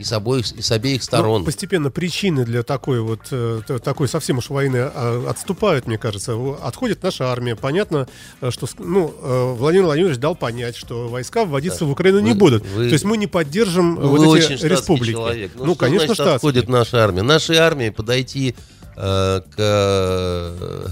и 0.00 0.04
с 0.04 0.12
обоих, 0.12 0.50
и 0.52 0.62
с 0.62 0.72
обеих 0.72 1.02
ну, 1.02 1.04
сторон. 1.04 1.44
постепенно 1.44 1.90
причины 1.90 2.44
для 2.46 2.62
такой 2.62 3.00
вот 3.00 3.20
э, 3.30 3.60
такой 3.84 4.08
совсем 4.08 4.38
уж 4.38 4.48
войны 4.48 4.78
а, 4.78 5.26
отступают, 5.28 5.86
мне 5.86 5.98
кажется. 5.98 6.34
Отходит 6.62 7.02
наша 7.02 7.30
армия. 7.30 7.54
Понятно, 7.54 8.08
э, 8.40 8.50
что 8.50 8.66
ну, 8.78 9.14
э, 9.20 9.54
Владимир 9.58 9.84
Владимирович 9.84 10.16
дал 10.18 10.34
понять, 10.34 10.74
что 10.74 11.08
войска 11.08 11.44
вводиться 11.44 11.84
в 11.84 11.90
Украину 11.90 12.20
не 12.20 12.32
Вы- 12.32 12.38
будут. 12.38 12.66
вы- 12.66 12.86
То 12.88 12.92
есть 12.94 13.04
мы 13.04 13.18
не 13.18 13.26
поддержим 13.26 13.98
э, 13.98 14.02
Ну, 14.02 14.08
вот 14.08 14.20
вы 14.20 14.38
эти 14.38 14.52
очень 14.54 14.66
республики. 14.66 15.12
человек. 15.12 15.52
Ну, 15.54 15.64
что 15.66 15.74
конечно, 15.74 16.14
значит 16.14 16.26
отходит 16.34 16.68
наша 16.70 17.04
армия? 17.04 17.22
Нашей 17.22 17.58
армии 17.58 17.90
подойти 17.90 18.56
э, 18.96 19.40
к 19.54 19.54
э, 19.58 20.86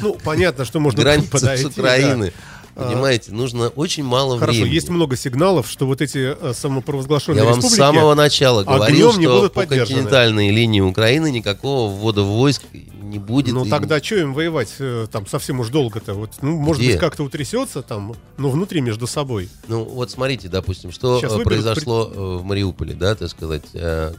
Ну, 0.00 0.14
понятно, 0.24 0.64
что 0.64 0.80
можно 0.80 1.02
границе 1.02 1.30
подойти, 1.30 1.62
с 1.64 1.66
Украины. 1.66 2.26
да. 2.26 2.55
Понимаете, 2.76 3.32
нужно 3.32 3.68
очень 3.68 4.04
мало 4.04 4.38
Хорошо, 4.38 4.58
времени. 4.58 4.74
есть 4.74 4.90
много 4.90 5.16
сигналов, 5.16 5.66
что 5.66 5.86
вот 5.86 6.02
эти 6.02 6.36
э, 6.38 6.52
самопровозглашенные 6.52 7.42
Я 7.42 7.50
вам 7.50 7.62
с 7.62 7.74
самого 7.74 8.14
начала 8.14 8.64
говорил, 8.64 9.16
не 9.16 9.24
что 9.24 9.48
по 9.48 9.64
континентальной 9.64 10.50
линии 10.50 10.82
Украины 10.82 11.30
никакого 11.30 11.90
ввода 11.90 12.22
войск 12.22 12.62
не 13.06 13.18
будет. 13.18 13.54
Ну 13.54 13.64
И- 13.64 13.70
тогда 13.70 14.02
что 14.02 14.16
им 14.16 14.34
воевать 14.34 14.74
э, 14.78 15.06
там 15.10 15.26
совсем 15.26 15.60
уж 15.60 15.68
долго-то? 15.70 16.12
Вот, 16.12 16.32
ну, 16.42 16.54
может 16.56 16.82
Где? 16.82 16.92
быть, 16.92 17.00
как-то 17.00 17.22
утрясется 17.22 17.80
там, 17.80 18.14
ну, 18.36 18.50
внутри 18.50 18.82
между 18.82 19.06
собой. 19.06 19.48
Ну, 19.68 19.84
вот 19.84 20.10
смотрите, 20.10 20.48
допустим, 20.48 20.92
что 20.92 21.18
Сейчас 21.18 21.32
э, 21.32 21.36
выберут 21.36 21.64
произошло 21.64 22.12
э, 22.12 22.36
в 22.38 22.44
Мариуполе, 22.44 22.92
да, 22.92 23.14
так 23.14 23.30
сказать, 23.30 23.64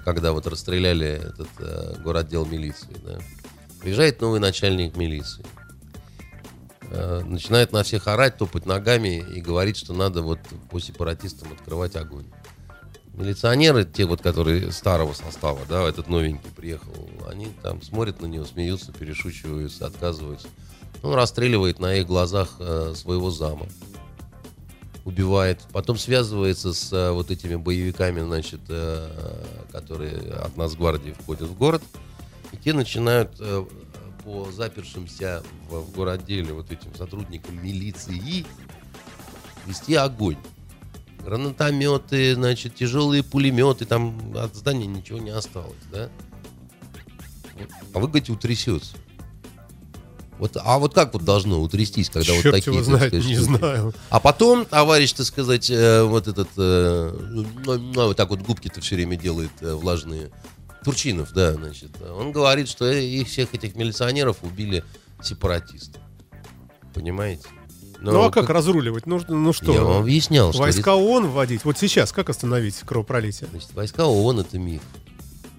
когда 0.04 0.32
вот 0.32 0.48
расстреляли 0.48 1.22
этот 1.30 1.50
э, 1.60 1.96
городдел 2.04 2.46
милиции, 2.46 2.90
да. 3.06 3.20
Приезжает 3.82 4.20
новый 4.22 4.40
начальник 4.40 4.98
милиции. 4.98 5.46
Э, 6.90 7.22
Начинает 7.26 7.72
на 7.72 7.84
всех 7.84 8.08
орать, 8.08 8.38
топать 8.38 8.66
ногами 8.66 9.26
и 9.36 9.42
говорит, 9.42 9.78
что 9.78 9.94
надо 9.94 10.22
вот 10.22 10.40
по 10.70 10.80
сепаратистам 10.80 11.52
открывать 11.52 11.96
огонь. 11.96 12.26
Милиционеры, 13.14 13.84
те 13.84 14.06
вот, 14.06 14.22
которые 14.22 14.72
старого 14.72 15.14
состава, 15.14 15.60
да, 15.68 15.88
этот 15.90 16.08
новенький 16.08 16.52
приехал, 16.56 17.10
они 17.28 17.48
там 17.64 17.82
смотрят 17.82 18.22
на 18.22 18.28
него, 18.28 18.46
смеются, 18.46 18.94
перешучиваются, 18.94 19.88
отказываются. 19.88 20.48
Он 21.02 21.14
расстреливает 21.14 21.80
на 21.80 21.96
их 21.96 22.06
глазах 22.08 22.56
э, 22.60 22.94
своего 22.96 23.32
зама. 23.32 23.68
убивает, 25.04 25.62
потом 25.72 25.98
связывается 25.98 26.74
с 26.74 26.94
э, 26.94 27.12
вот 27.12 27.32
этими 27.32 27.56
боевиками, 27.56 28.22
значит, 28.22 28.60
э, 28.70 29.10
которые 29.72 30.18
от 30.34 30.56
нас 30.58 30.76
гвардии 30.76 31.16
входят 31.20 31.50
в 31.50 31.58
город, 31.58 31.82
и 32.52 32.58
те 32.58 32.74
начинают 32.74 33.32
э, 33.40 33.66
по 34.28 34.52
запершимся 34.52 35.42
в, 35.70 35.80
в 35.80 35.96
городделе 35.96 36.52
вот 36.52 36.70
этим 36.70 36.94
сотрудникам 36.96 37.64
милиции 37.64 38.46
вести 39.66 39.96
огонь. 39.96 40.36
Гранатометы, 41.24 42.36
значит, 42.36 42.76
тяжелые 42.76 43.24
пулеметы, 43.24 43.86
там 43.86 44.36
от 44.36 44.54
здания 44.54 44.86
ничего 44.86 45.20
не 45.20 45.30
осталось, 45.30 45.78
да? 45.94 46.10
А 47.94 48.00
вы 48.00 48.08
говорите, 48.08 48.34
утрясется. 48.34 48.98
Вот, 50.40 50.58
а 50.62 50.78
вот 50.78 50.94
как 50.94 51.14
вот 51.14 51.24
должно 51.24 51.62
утрястись, 51.62 52.10
когда 52.10 52.26
Черт 52.26 52.44
вот 52.44 52.52
такие, 52.52 52.74
его 52.74 52.84
знает, 52.84 53.08
сказать, 53.08 53.26
не 53.26 53.36
штуки? 53.36 53.58
знаю. 53.58 53.94
А 54.10 54.20
потом, 54.20 54.66
товарищ, 54.66 55.14
так 55.14 55.26
сказать, 55.26 55.72
э, 55.72 56.04
вот 56.04 56.28
этот, 56.28 56.50
э, 56.58 57.18
ну, 57.32 57.46
ну, 57.66 58.08
вот 58.08 58.18
так 58.18 58.30
вот 58.30 58.42
губки-то 58.42 58.82
все 58.82 58.96
время 58.96 59.16
делает 59.16 59.52
э, 59.62 59.74
влажные. 59.74 60.32
Турчинов, 60.88 61.34
да, 61.34 61.54
значит. 61.54 61.92
Он 62.02 62.32
говорит, 62.32 62.70
что 62.70 62.90
их 62.90 63.28
всех 63.28 63.54
этих 63.54 63.76
милиционеров 63.76 64.38
убили 64.42 64.84
сепаратисты. 65.22 66.00
Понимаете? 66.94 67.48
Но 68.00 68.12
Ну 68.12 68.24
а 68.24 68.32
как 68.32 68.50
разруливать? 68.50 69.06
Ну, 69.06 69.20
ну 69.28 69.54
что? 69.54 69.74
Я 69.74 69.84
вам 69.84 70.04
объяснял, 70.04 70.54
что 70.54 70.62
Войска 70.62 70.96
ООН 70.96 71.28
вводить? 71.28 71.66
Вот 71.66 71.78
сейчас 71.78 72.12
как 72.12 72.30
остановить 72.30 72.76
кровопролитие? 72.86 73.50
значит, 73.50 73.74
войска 73.74 74.06
ООН 74.06 74.42
это 74.42 74.58
миф. 74.60 74.82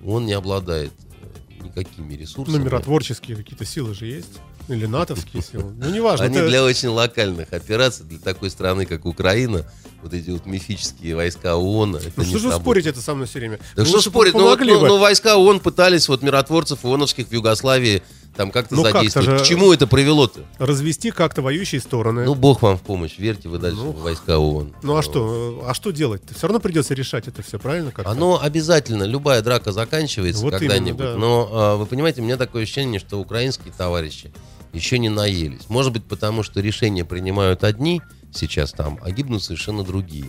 Он 0.04 0.24
не 0.24 0.32
обладает 0.32 0.92
э, 1.20 1.64
никакими 1.64 2.14
ресурсами. 2.14 2.56
Ну, 2.56 2.64
миротворческие 2.64 3.36
какие-то 3.36 3.64
силы 3.64 3.94
же 3.94 4.06
есть. 4.06 4.38
Или 4.68 4.86
натовские 4.86 5.42
силы. 5.42 5.72
Ну, 5.78 5.90
неважно. 5.90 6.26
Они 6.26 6.36
это- 6.38 6.48
для 6.48 6.62
очень 6.62 6.88
локальных 6.88 7.52
операций, 7.52 8.04
для 8.06 8.18
такой 8.18 8.50
страны, 8.50 8.84
как 8.86 9.06
Украина, 9.06 9.64
вот 10.02 10.12
эти 10.14 10.30
вот 10.30 10.46
мифические 10.46 11.16
войска 11.16 11.56
ООН, 11.56 11.96
это 11.96 12.12
Ну 12.16 12.24
что 12.24 12.38
же 12.38 12.52
спорить 12.52 12.86
это 12.86 13.00
со 13.00 13.14
мной 13.14 13.26
все 13.26 13.38
время? 13.40 13.58
Да 13.74 13.82
Вы 13.82 13.88
что 13.88 14.00
спорить, 14.00 14.34
ну, 14.34 14.42
вот, 14.42 14.60
ну, 14.60 14.86
ну, 14.86 14.98
войска 14.98 15.36
ООН 15.36 15.60
пытались 15.60 16.08
вот 16.08 16.22
миротворцев 16.22 16.84
ООНовских 16.84 17.28
в 17.28 17.32
Югославии 17.32 18.02
там 18.36 18.52
как-то 18.52 18.76
Ну, 18.76 18.82
как-то 18.84 18.98
задействовать. 18.98 19.28
же- 19.30 19.38
К 19.38 19.42
чему 19.48 19.72
это 19.72 19.88
привело-то? 19.88 20.42
Развести 20.58 21.10
как-то 21.10 21.42
воюющие 21.42 21.80
стороны. 21.80 22.24
Ну, 22.24 22.36
бог 22.36 22.62
вам 22.62 22.76
в 22.78 22.82
помощь, 22.82 23.18
верьте 23.18 23.48
вы 23.48 23.58
дальше 23.58 23.80
Ну, 23.80 23.90
в 23.90 24.02
войска 24.02 24.38
ООН. 24.38 24.74
Ну 24.82 24.96
а 24.96 25.02
что? 25.02 25.64
А 25.66 25.74
что 25.74 25.90
делать? 25.90 26.22
Все 26.36 26.46
равно 26.46 26.60
придется 26.60 26.94
решать 26.94 27.26
это 27.26 27.42
все, 27.42 27.58
правильно? 27.58 27.90
Как-то? 27.90 28.08
Оно 28.12 28.40
обязательно, 28.40 29.02
любая 29.02 29.42
драка 29.42 29.72
заканчивается 29.72 30.42
Вот 30.42 30.52
когда-нибудь. 30.52 31.00
именно, 31.00 31.12
да. 31.14 31.18
Но 31.18 31.48
а, 31.50 31.76
вы 31.76 31.86
понимаете, 31.86 32.20
у 32.20 32.24
меня 32.24 32.36
такое 32.36 32.62
ощущение, 32.62 33.00
что 33.00 33.18
украинские 33.18 33.72
товарищи 33.76 34.30
еще 34.72 34.98
не 34.98 35.08
наелись. 35.08 35.68
Может 35.68 35.92
быть, 35.92 36.04
потому 36.04 36.42
что 36.42 36.60
решения 36.60 37.04
принимают 37.04 37.64
одни 37.64 38.02
сейчас 38.32 38.72
там, 38.72 38.98
а 39.02 39.10
гибнут 39.10 39.42
совершенно 39.42 39.82
другие. 39.84 40.28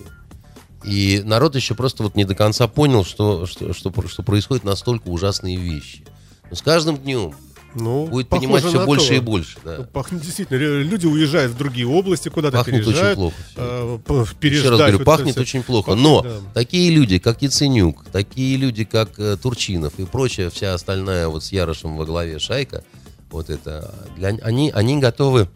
И 0.85 1.21
народ 1.25 1.55
еще 1.55 1.75
просто 1.75 2.03
вот 2.03 2.15
не 2.15 2.23
до 2.23 2.35
конца 2.35 2.67
понял, 2.67 3.03
что, 3.03 3.45
что, 3.45 3.73
что, 3.73 3.91
что 4.07 4.23
происходят 4.23 4.63
настолько 4.63 5.09
ужасные 5.09 5.57
вещи. 5.57 6.05
Но 6.49 6.55
с 6.55 6.61
каждым 6.61 6.97
днем 6.97 7.33
Ну, 7.75 8.07
будет 8.07 8.29
понимать 8.29 8.63
все 8.63 8.85
больше 8.85 9.09
то. 9.09 9.13
и 9.15 9.19
больше. 9.19 9.57
Да. 9.65 9.75
Ну, 9.79 9.83
пахнет 9.83 10.21
действительно. 10.21 10.57
Люди 10.57 11.05
уезжают 11.05 11.51
в 11.51 11.57
другие 11.57 11.85
области, 11.85 12.29
куда-то 12.29 12.57
Пахнет 12.57 12.75
очень 12.75 12.85
переезжают. 12.85 13.17
плохо 13.17 13.35
всё. 13.51 13.99
э, 14.07 14.25
п- 14.39 14.47
Еще 14.47 14.69
раз 14.69 14.79
говорю, 14.79 14.97
вот 14.99 15.05
пахнет 15.05 15.33
всё. 15.33 15.41
очень 15.41 15.63
плохо. 15.63 15.87
Пахнет, 15.91 16.03
Но 16.03 16.21
да. 16.21 16.29
такие 16.53 16.89
люди, 16.91 17.19
как 17.19 17.41
Яценюк, 17.41 18.05
такие 18.13 18.55
люди, 18.55 18.85
как 18.85 19.19
э, 19.19 19.35
Турчинов 19.35 19.99
и 19.99 20.05
прочая 20.05 20.49
вся 20.49 20.73
остальная 20.73 21.27
вот 21.27 21.43
с 21.43 21.51
Ярошем 21.51 21.97
во 21.97 22.05
главе 22.05 22.39
шайка, 22.39 22.85
вот 23.31 23.49
это, 23.49 23.93
для, 24.15 24.29
они, 24.29 24.71
они 24.71 24.99
готовы 24.99 25.47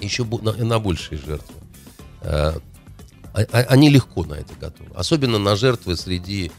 еще 0.00 0.24
на, 0.24 0.52
на 0.52 0.78
большие 0.78 1.18
жертвы. 1.18 1.54
Э, 2.22 2.54
а- 3.34 3.46
а- 3.52 3.66
они 3.68 3.88
легко 3.88 4.24
на 4.24 4.34
это 4.34 4.54
готовы. 4.60 4.90
Особенно 4.94 5.38
на 5.38 5.56
жертвы 5.56 5.96
среди, 5.96 6.52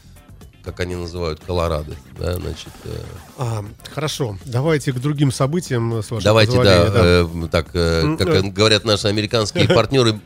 как 0.62 0.80
они 0.80 0.96
называют, 0.96 1.40
колорадо. 1.40 1.94
Да, 2.18 2.34
значит, 2.34 2.72
э, 2.84 3.02
А, 3.38 3.64
хорошо, 3.92 4.38
давайте 4.44 4.92
к 4.92 4.96
другим 4.98 5.30
событиям, 5.30 5.92
с 6.02 6.10
вашего 6.10 6.22
давайте, 6.22 6.62
да, 6.62 6.84
позволения, 6.84 7.44
э, 7.44 7.48
так, 7.48 7.66
э, 7.74 8.16
как 8.18 8.28
э. 8.28 8.42
говорят 8.42 8.84
наши 8.84 9.06
американские 9.06 9.68
партнеры, 9.74 10.18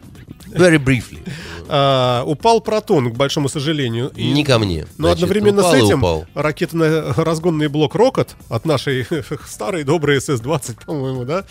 very 0.47 0.82
briefly. 0.82 1.28
А, 1.68 2.22
упал 2.26 2.60
протон, 2.60 3.12
к 3.12 3.16
большому 3.16 3.48
сожалению. 3.48 4.10
и- 4.16 4.32
Не 4.32 4.44
ко 4.44 4.58
мне. 4.58 4.86
Но 4.96 5.08
Значит, 5.08 5.24
одновременно 5.24 5.62
с 5.62 5.74
этим 5.74 5.98
упал. 5.98 6.26
ракетно-разгонный 6.34 7.68
блок 7.68 7.94
«Рокот» 7.94 8.36
от 8.48 8.64
нашей 8.64 9.06
старой 9.46 9.84
доброй 9.84 10.18
СС-20, 10.18 10.84
по-моему, 10.84 11.24
да, 11.24 11.44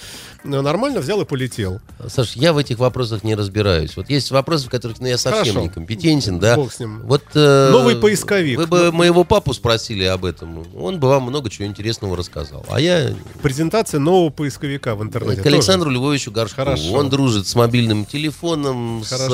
нормально 0.44 1.00
взял 1.02 1.22
и 1.22 1.26
полетел. 1.26 1.80
Саш, 2.08 2.36
я 2.36 2.54
в 2.54 2.58
этих 2.58 2.80
вопросах 2.80 3.24
не 3.24 3.36
разбираюсь. 3.36 3.96
Вот 3.98 4.10
есть 4.10 4.32
вопросы, 4.32 4.68
в 4.68 4.70
которых 4.70 5.00
ну, 5.00 5.08
я 5.08 5.18
совсем 5.18 5.44
Хорошо. 5.46 5.62
не 5.62 5.70
компетентен, 5.70 6.40
да. 6.40 6.56
Бог 6.56 6.74
с 6.74 6.80
ним. 6.80 7.02
Вот, 7.04 7.24
э, 7.36 7.70
Новый 7.72 7.96
поисковик. 7.96 8.58
Вы 8.58 8.68
бы 8.68 8.92
моего 8.92 9.24
папу 9.24 9.54
спросили 9.54 10.04
об 10.06 10.26
этом, 10.26 10.66
он 10.76 11.00
бы 11.00 11.08
вам 11.08 11.24
много 11.24 11.50
чего 11.50 11.68
интересного 11.68 12.16
рассказал. 12.18 12.66
А 12.70 12.80
я 12.80 13.14
Презентация 13.42 14.00
нового 14.00 14.30
поисковика 14.30 14.96
в 14.96 15.04
интернете. 15.04 15.42
к 15.42 15.46
Александру 15.46 15.90
Львовичу 15.90 16.32
Горшкову. 16.32 16.66
Хорошо. 16.66 16.92
Он 16.94 17.10
дружит 17.10 17.48
с 17.48 17.56
мобильным 17.56 18.06
телефоном, 18.06 19.04
с 19.04 19.10
Хорошо. 19.10 19.28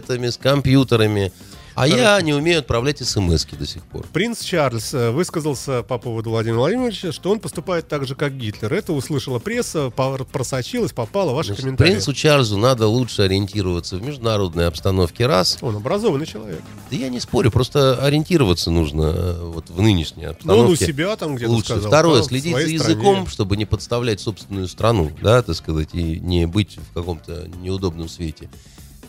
Планшетами, 0.00 0.28
с 0.28 0.36
компьютерами. 0.36 1.32
А 1.74 1.86
я 1.86 2.18
не 2.22 2.32
умею 2.32 2.60
отправлять 2.60 3.06
смс 3.06 3.44
до 3.44 3.66
сих 3.66 3.82
пор. 3.82 4.06
Принц 4.10 4.40
Чарльз 4.40 4.94
э, 4.94 5.10
высказался 5.10 5.82
по 5.82 5.98
поводу 5.98 6.30
Владимира 6.30 6.60
Владимировича, 6.60 7.12
что 7.12 7.30
он 7.30 7.38
поступает 7.38 7.86
так 7.86 8.06
же, 8.06 8.14
как 8.14 8.34
Гитлер. 8.34 8.72
Это 8.72 8.94
услышала 8.94 9.40
пресса, 9.40 9.90
просочилась, 9.90 10.92
попала 10.92 11.32
в 11.32 11.34
ваши 11.34 11.48
Значит, 11.48 11.64
комментарии. 11.64 11.90
принцу 11.90 12.14
Чарльзу 12.14 12.56
надо 12.56 12.86
лучше 12.86 13.20
ориентироваться 13.22 13.96
в 13.98 14.02
международной 14.02 14.68
обстановке 14.68 15.26
раз. 15.26 15.58
Он 15.60 15.76
образованный 15.76 16.24
человек. 16.24 16.62
Да 16.90 16.96
я 16.96 17.10
не 17.10 17.20
спорю, 17.20 17.50
просто 17.50 18.02
ориентироваться 18.02 18.70
нужно 18.70 19.02
э, 19.14 19.42
вот 19.44 19.68
в 19.68 19.78
нынешней 19.82 20.24
Но 20.24 20.30
обстановке. 20.30 20.64
он 20.64 20.70
у 20.72 20.76
себя 20.76 21.14
там 21.16 21.36
где-то 21.36 21.52
лучше. 21.52 21.68
сказал. 21.72 21.88
Второе, 21.90 22.22
да, 22.22 22.26
следить 22.26 22.54
за 22.56 22.60
языком, 22.62 23.16
стране. 23.16 23.26
чтобы 23.28 23.58
не 23.58 23.66
подставлять 23.66 24.20
собственную 24.20 24.68
страну, 24.68 25.10
да, 25.20 25.42
так 25.42 25.54
сказать, 25.54 25.90
и 25.92 26.20
не 26.20 26.46
быть 26.46 26.78
в 26.90 26.94
каком-то 26.94 27.50
неудобном 27.60 28.08
свете. 28.08 28.48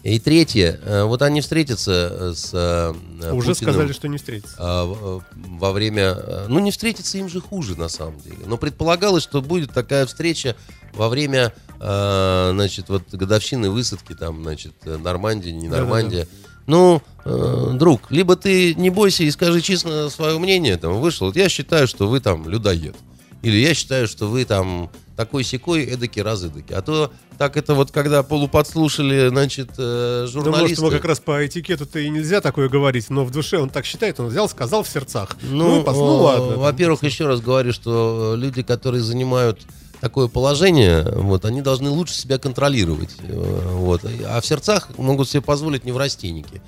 И 0.08 0.20
третье, 0.20 0.80
э, 0.86 1.03
вот 1.03 1.22
они 1.22 1.41
встретятся 1.41 1.91
э, 1.91 2.34
с 2.34 2.51
э, 2.53 3.32
Уже 3.34 3.49
Путиным, 3.49 3.74
сказали, 3.74 3.91
что 3.91 4.08
не 4.08 4.16
встретится. 4.16 4.55
а, 4.58 5.20
во 5.36 5.72
время... 5.74 6.47
Ну, 6.47 6.60
не 6.60 6.72
встретиться 6.72 7.18
им 7.18 7.28
же 7.28 7.41
хуже, 7.41 7.78
на 7.78 7.89
самом 7.89 8.18
деле. 8.22 8.38
Но 8.45 8.55
предполагалось, 8.55 9.24
что 9.24 9.41
будет 9.41 9.74
такая 9.74 10.05
встреча 10.05 10.55
во 10.93 11.10
время, 11.10 11.53
значит, 11.78 12.88
вот 12.88 13.03
годовщины 13.12 13.70
высадки, 13.70 14.14
там, 14.14 14.43
значит, 14.43 14.74
Нормандия, 14.86 15.51
не. 15.51 15.68
Нормандия. 15.68 16.26
Ну, 16.68 17.01
э, 17.26 17.72
друг, 17.74 18.10
либо 18.10 18.38
ты 18.38 18.76
не 18.76 18.89
бойся 18.89 19.24
и 19.24 19.32
скажи 19.32 19.62
честно 19.62 20.10
свое 20.10 20.39
мнение, 20.39 20.78
там, 20.78 21.01
вышел. 21.01 21.28
Вот 21.28 21.36
я 21.36 21.49
считаю, 21.49 21.86
что 21.86 22.08
вы 22.08 22.22
там 22.22 22.47
людоед. 22.47 22.95
Или 23.41 23.58
я 23.58 23.74
считаю, 23.74 24.08
что 24.08 24.28
вы 24.28 24.45
там 24.45 24.89
такой 25.18 25.43
секой, 25.43 25.84
эдакий 25.84 26.22
раз 26.22 26.43
эдакий. 26.43 26.76
А 26.76 26.82
то 26.82 27.11
так 27.38 27.57
это 27.57 27.74
вот, 27.76 27.91
когда 27.91 28.24
полуподслушали, 28.24 29.28
значит, 29.30 29.72
э, 29.78 29.78
Да, 29.78 30.22
может, 30.22 30.32
журналисты... 30.32 30.82
ему 30.82 30.91
как 30.91 31.03
раз 31.05 31.20
по 31.20 31.45
этикету-то 31.45 31.99
и 31.99 32.07
нельзя 32.09 32.39
такое 32.39 32.70
говорить, 32.70 33.09
но 33.09 33.26
в 33.26 33.32
душе 33.32 33.57
он 33.57 33.70
так 33.70 33.86
считает, 33.86 34.20
он 34.20 34.28
взял, 34.28 34.47
сказал 34.47 34.84
в 34.84 34.88
сердцах. 34.88 35.36
Ну, 35.41 35.78
Ну, 35.78 35.82
пос- 35.84 35.93
ну 35.93 36.15
ладно. 36.18 36.55
Во-первых, 36.57 37.03
еще 37.03 37.26
раз 37.28 37.41
говорю, 37.41 37.74
что 37.74 38.36
люди, 38.38 38.61
которые 38.61 39.01
занимают 39.01 39.61
такое 40.01 40.27
положение, 40.27 41.03
вот, 41.03 41.45
они 41.45 41.61
должны 41.61 41.89
лучше 41.89 42.13
себя 42.13 42.37
контролировать. 42.37 43.09
э, 43.19 43.73
Вот. 43.73 44.01
А 44.25 44.41
в 44.41 44.45
сердцах 44.45 44.89
могут 44.97 45.29
себе 45.29 45.41
позволить 45.41 45.85
неврастенники. 45.85 46.61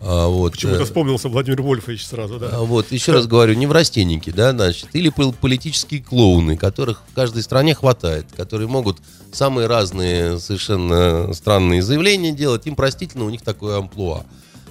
А, 0.00 0.28
вот, 0.28 0.52
Почему-то 0.52 0.82
э, 0.82 0.84
вспомнился 0.84 1.28
Владимир 1.28 1.62
Вольфович 1.62 2.06
сразу, 2.06 2.38
да. 2.38 2.50
а, 2.52 2.60
Вот, 2.62 2.92
еще 2.92 3.12
раз 3.12 3.26
говорю, 3.26 3.54
неврастенники, 3.54 4.28
да, 4.30 4.52
значит, 4.52 4.88
или 4.92 5.08
пол- 5.08 5.32
политические 5.32 6.02
клоуны, 6.02 6.56
которых 6.56 7.02
в 7.10 7.14
каждой 7.14 7.42
стране 7.42 7.74
хватает, 7.74 8.26
которые 8.36 8.68
могут 8.68 8.98
самые 9.32 9.66
разные 9.68 10.38
совершенно 10.38 11.32
странные 11.32 11.80
заявления 11.82 12.32
делать, 12.32 12.66
им 12.66 12.76
простительно, 12.76 13.24
у 13.24 13.30
них 13.30 13.40
такое 13.42 13.78
амплуа. 13.78 14.24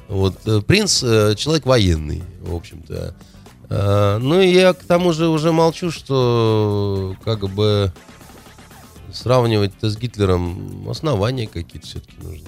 Вот, 0.08 0.36
э, 0.46 0.62
принц 0.62 1.00
человек 1.00 1.66
военный, 1.66 2.22
в 2.42 2.54
общем-то. 2.56 3.16
А, 3.70 4.20
Ну 4.20 4.40
и 4.42 4.48
я 4.52 4.74
к 4.74 4.84
тому 4.84 5.14
же 5.14 5.28
уже 5.28 5.52
молчу, 5.52 5.92
что 5.92 7.16
как 7.24 7.48
бы 7.50 7.92
сравнивать-то 9.12 9.90
с 9.90 9.98
Гитлером 9.98 10.88
основания 10.90 11.48
какие-то 11.48 11.88
все-таки 11.88 12.16
нужны. 12.22 12.48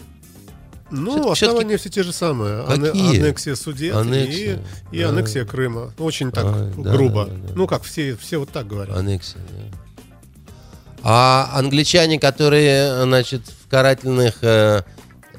Ну, 0.89 1.11
всё-таки- 1.34 1.45
основания 1.45 1.78
все 1.78 1.89
те 1.89 2.03
же 2.03 2.13
самые. 2.13 2.63
Какие? 2.65 3.20
Аннексия 3.20 3.55
Судет 3.55 3.93
Аннексия, 3.95 4.61
и, 4.91 4.97
и 4.97 5.01
да. 5.03 5.09
аннексия 5.09 5.43
Крыма. 5.45 5.91
Очень 5.97 6.32
так 6.32 6.45
А, 6.45 6.72
да, 6.78 6.91
грубо. 6.91 7.26
да, 7.26 7.34
да. 7.34 7.53
Ну, 7.55 7.68
как 7.68 7.84
все, 7.84 8.15
все 8.15 8.38
вот 8.38 8.49
так 8.51 8.68
говорят. 8.68 8.95
Аннексия, 8.95 9.41
да. 9.49 9.78
А 11.03 11.49
англичане, 11.53 12.20
которые, 12.20 13.03
значит, 13.03 13.41
в 13.65 13.70
карательных 13.70 14.43
э, 14.43 14.84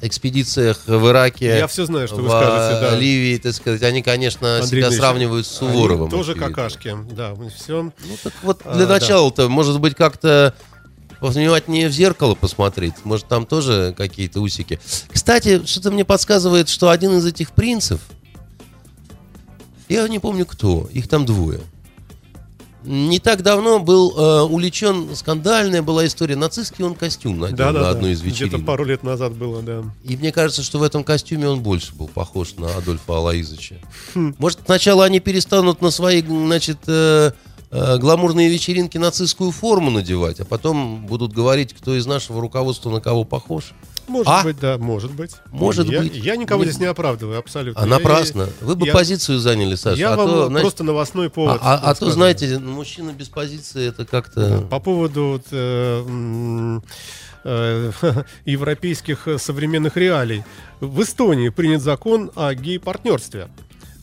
экспедициях 0.01 0.79
в 0.85 1.07
Ираке, 1.09 1.45
Я 1.57 1.67
все 1.67 1.85
знаю, 1.85 2.07
что 2.07 2.17
вы 2.17 2.27
в 2.27 2.31
скажете, 2.31 2.81
да. 2.81 2.95
Ливии, 2.95 3.37
так 3.37 3.53
сказать, 3.53 3.81
они, 3.83 4.01
конечно, 4.01 4.55
Андрей 4.59 4.67
себя 4.81 4.87
Ильич, 4.87 4.99
сравнивают 4.99 5.45
с 5.47 5.61
они 5.61 5.71
Суворовым. 5.71 6.09
Тоже 6.09 6.31
очевидно. 6.31 6.53
какашки, 6.55 6.97
да, 7.11 7.33
все. 7.49 7.83
Ну, 7.83 7.93
так 8.23 8.33
вот, 8.43 8.61
А, 8.65 8.75
для 8.75 8.85
да. 8.85 8.93
начала-то, 8.95 9.49
может 9.49 9.79
быть, 9.79 9.95
как-то 9.95 10.53
повнимательнее 11.19 11.89
в 11.89 11.91
зеркало 11.91 12.35
посмотреть. 12.35 12.93
Может, 13.03 13.27
там 13.27 13.45
тоже 13.45 13.93
какие-то 13.97 14.39
усики. 14.41 14.79
Кстати, 15.11 15.65
что-то 15.65 15.91
мне 15.91 16.05
подсказывает, 16.05 16.69
что 16.69 16.89
один 16.89 17.17
из 17.17 17.25
этих 17.25 17.51
принцев, 17.51 17.99
я 19.89 20.07
не 20.07 20.19
помню 20.19 20.45
кто, 20.45 20.87
их 20.93 21.07
там 21.07 21.25
двое. 21.25 21.59
Не 22.83 23.19
так 23.19 23.43
давно 23.43 23.79
был 23.79 24.17
э, 24.17 24.41
увлечен, 24.43 25.13
скандальная 25.13 25.81
была 25.81 26.05
история, 26.07 26.37
нацистский 26.37 26.85
он 26.85 26.95
костюм 26.95 27.39
надел 27.39 27.57
Да, 27.57 27.71
на 27.71 27.79
да, 27.79 27.89
одной 27.89 28.11
да. 28.11 28.13
из 28.13 28.21
вечеринок. 28.21 28.53
Где-то 28.53 28.65
пару 28.65 28.85
лет 28.85 29.03
назад 29.03 29.33
было, 29.33 29.61
да. 29.61 29.83
И 30.05 30.15
мне 30.15 30.31
кажется, 30.31 30.63
что 30.63 30.79
в 30.79 30.83
этом 30.83 31.03
костюме 31.03 31.49
он 31.49 31.61
больше 31.61 31.93
был 31.93 32.07
похож 32.07 32.55
на 32.55 32.73
Адольфа 32.75 33.17
Алаизовича. 33.17 33.75
Хм. 34.15 34.35
Может, 34.37 34.59
сначала 34.65 35.03
они 35.03 35.19
перестанут 35.19 35.81
на 35.81 35.91
свои, 35.91 36.21
значит, 36.21 36.77
э, 36.87 37.31
э, 37.71 37.97
гламурные 37.97 38.49
вечеринки 38.49 38.97
нацистскую 38.97 39.51
форму 39.51 39.91
надевать, 39.91 40.39
а 40.39 40.45
потом 40.45 41.05
будут 41.05 41.33
говорить, 41.33 41.73
кто 41.73 41.95
из 41.95 42.05
нашего 42.05 42.41
руководства 42.41 42.89
на 42.89 43.01
кого 43.01 43.23
похож. 43.23 43.73
Может 44.07 44.27
А? 44.27 44.43
быть, 44.43 44.59
да, 44.59 44.79
может 44.79 45.11
быть. 45.11 45.33
Может 45.51 45.87
я, 45.87 45.99
быть. 46.01 46.15
Я 46.15 46.35
никого 46.35 46.63
Не- 46.63 46.71
здесь 46.71 46.79
не 46.81 46.87
оправдываю, 46.87 47.37
абсолютно. 47.37 47.79
А 47.79 47.85
Я- 47.85 47.89
напрасно. 47.91 48.49
Вы 48.59 48.75
бы 48.75 48.87
я- 48.87 48.93
позицию 48.93 49.37
заняли, 49.37 49.75
Саша. 49.75 49.99
Я 49.99 50.13
а 50.13 50.17
вам 50.17 50.27
то, 50.27 50.47
знаете, 50.47 50.63
просто 50.63 50.83
новостной 50.83 51.29
повод. 51.29 51.59
а, 51.61 51.75
а- 51.75 51.91
а 51.91 51.93
то, 51.93 52.09
знаете, 52.09 52.57
мужчина 52.57 53.11
без 53.11 53.29
позиции 53.29 53.87
это 53.87 54.05
как-то... 54.05 54.61
По 54.69 54.79
поводу 54.79 55.25
вот, 55.33 55.45
э, 55.51 56.79
э, 57.43 57.91
европейских 58.45 59.27
э, 59.27 59.37
современных 59.37 59.95
реалий. 59.95 60.43
В 60.79 61.03
Эстонии 61.03 61.49
принят 61.49 61.83
закон 61.83 62.31
о 62.35 62.53
гей-партнерстве. 62.55 63.47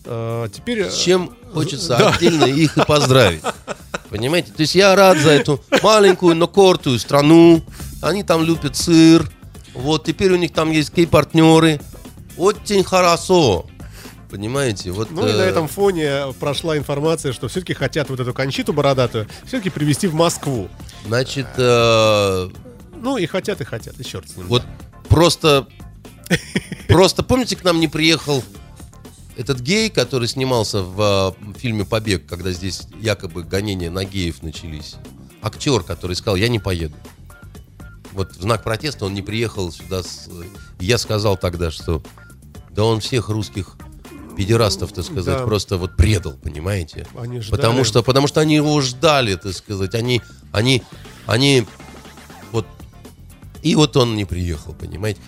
Э, 0.07 0.49
Теперь... 0.53 0.81
э, 0.81 0.91
С 0.91 0.97
чем 0.99 1.35
хочется 1.53 1.97
Да. 1.99 2.11
отдельно 2.11 2.45
их 2.45 2.77
и 2.79 2.85
поздравить. 2.85 3.43
Понимаете? 4.11 4.53
То 4.53 4.61
есть 4.63 4.75
я 4.75 4.95
рад 4.95 5.19
за 5.19 5.31
эту 5.31 5.61
маленькую, 5.83 6.37
но 6.37 6.47
кортую 6.49 6.99
страну. 6.99 7.63
Они 8.03 8.23
там 8.23 8.45
любят 8.45 8.77
сыр. 8.77 9.29
Вот 9.75 10.05
теперь 10.05 10.33
у 10.33 10.37
них 10.37 10.53
там 10.53 10.71
есть 10.71 10.95
гей-партнеры. 10.95 11.81
Очень 12.37 12.85
хорошо. 12.85 13.67
Понимаете? 14.31 14.91
Вот, 14.91 15.11
Ну 15.11 15.27
и 15.27 15.33
на 15.33 15.43
э, 15.43 15.49
этом 15.49 15.69
фоне 15.69 16.33
прошла 16.41 16.77
информация, 16.77 17.33
что 17.33 17.49
все-таки 17.49 17.75
хотят 17.75 18.09
вот 18.11 18.21
эту 18.21 18.33
кончиту 18.35 18.73
бородатую 18.73 19.27
все-таки 19.45 19.71
привезти 19.71 20.07
в 20.09 20.15
Москву. 20.15 20.69
Значит, 21.07 21.47
э, 21.57 22.49
Ну 23.01 23.17
и 23.19 23.27
хотят, 23.27 23.61
и 23.61 23.65
хотят, 23.65 23.99
еще 23.99 24.19
раз. 24.21 24.31
с 24.31 24.37
ним. 24.37 24.47
вот 24.47 24.63
просто... 25.09 25.67
Просто 26.89 27.23
помните, 27.23 27.55
к 27.57 27.63
нам 27.65 27.79
не 27.79 27.87
приехал 27.89 28.43
этот 29.37 29.61
гей, 29.61 29.91
который 29.91 30.29
снимался 30.29 30.83
в 30.83 31.35
э, 31.55 31.59
фильме 31.59 31.85
«Побег», 31.85 32.27
когда 32.27 32.53
здесь 32.53 32.83
якобы 33.01 33.43
гонения 33.43 33.91
на 33.91 34.05
геев 34.05 34.43
начались. 34.43 34.95
Актер, 35.43 35.83
который 35.83 36.17
сказал, 36.17 36.37
я 36.37 36.49
не 36.49 36.59
поеду. 36.59 36.97
Вот 38.13 38.35
в 38.37 38.41
знак 38.43 38.63
протеста 38.65 39.05
он 39.05 39.15
не 39.15 39.23
приехал 39.23 39.71
сюда. 39.71 40.03
с- 40.03 40.29
и 40.81 40.85
я 40.85 40.97
сказал 40.99 41.37
тогда, 41.37 41.71
что 41.71 42.03
да 42.71 42.85
он 42.85 43.01
всех 43.01 43.29
русских 43.29 43.77
педерастов, 44.37 44.93
так 44.93 45.05
сказать, 45.05 45.39
Да. 45.39 45.45
просто 45.45 45.77
вот 45.79 45.97
предал, 45.97 46.33
понимаете? 46.33 47.07
Они 47.19 47.41
ждали. 47.41 47.51
Потому 47.61 47.85
что, 47.85 48.03
потому 48.03 48.27
что 48.27 48.41
они 48.41 48.55
его 48.57 48.81
ждали, 48.81 49.35
так 49.37 49.55
сказать. 49.55 49.95
Они, 49.95 50.21
они, 50.53 50.83
они 51.27 51.67
вот... 52.53 52.67
И 53.63 53.75
вот 53.77 53.97
он 53.97 54.15
не 54.15 54.25
приехал, 54.25 54.75
понимаете? 54.75 55.21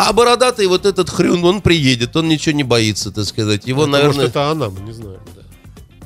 А 0.00 0.12
бородатый 0.12 0.66
вот 0.68 0.86
этот 0.86 1.10
хрюн, 1.10 1.44
он 1.44 1.60
приедет, 1.60 2.14
он 2.14 2.28
ничего 2.28 2.54
не 2.54 2.62
боится, 2.62 3.10
так 3.10 3.24
сказать. 3.24 3.66
Его, 3.66 3.82
Это, 3.82 3.90
наверное... 3.90 4.14
Может, 4.16 4.30
это 4.30 4.50
она, 4.50 4.68
мы 4.70 4.80
не 4.82 4.92
знаем. 4.92 5.20
да. 5.34 5.42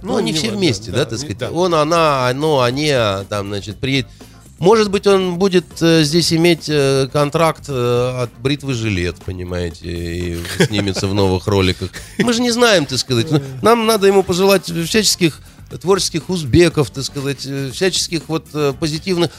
Ну, 0.02 0.16
они 0.16 0.32
не 0.32 0.38
все 0.38 0.50
вместе, 0.50 0.90
да, 0.90 1.04
так 1.04 1.12
не- 1.12 1.18
сказать. 1.18 1.38
да. 1.38 1.50
Он, 1.50 1.74
она, 1.74 2.26
оно, 2.26 2.62
они, 2.62 2.90
там, 3.28 3.48
значит, 3.48 3.76
приедет. 3.76 4.08
Может 4.58 4.90
быть, 4.90 5.06
он 5.06 5.36
будет 5.38 5.66
э, 5.82 6.04
здесь 6.04 6.32
иметь 6.32 6.68
э, 6.68 7.06
контракт 7.12 7.64
э, 7.68 8.22
от 8.22 8.30
бритвы 8.40 8.72
жилет, 8.72 9.16
понимаете, 9.26 9.86
и 9.86 10.38
снимется 10.64 11.06
в 11.06 11.12
новых 11.14 11.46
роликах. 11.46 11.90
Мы 12.18 12.32
же 12.32 12.40
не 12.40 12.50
знаем, 12.50 12.86
так 12.86 12.98
сказать. 12.98 13.30
Ну, 13.30 13.42
Нам 13.60 13.84
надо 13.86 14.06
ему 14.06 14.22
пожелать 14.22 14.70
всяческих 14.86 15.40
творческих 15.82 16.30
узбеков, 16.30 16.90
так 16.90 17.04
сказать, 17.04 17.44
э, 17.44 17.70
всяческих 17.74 18.22
вот 18.28 18.46
э, 18.54 18.72
позитивных. 18.78 19.30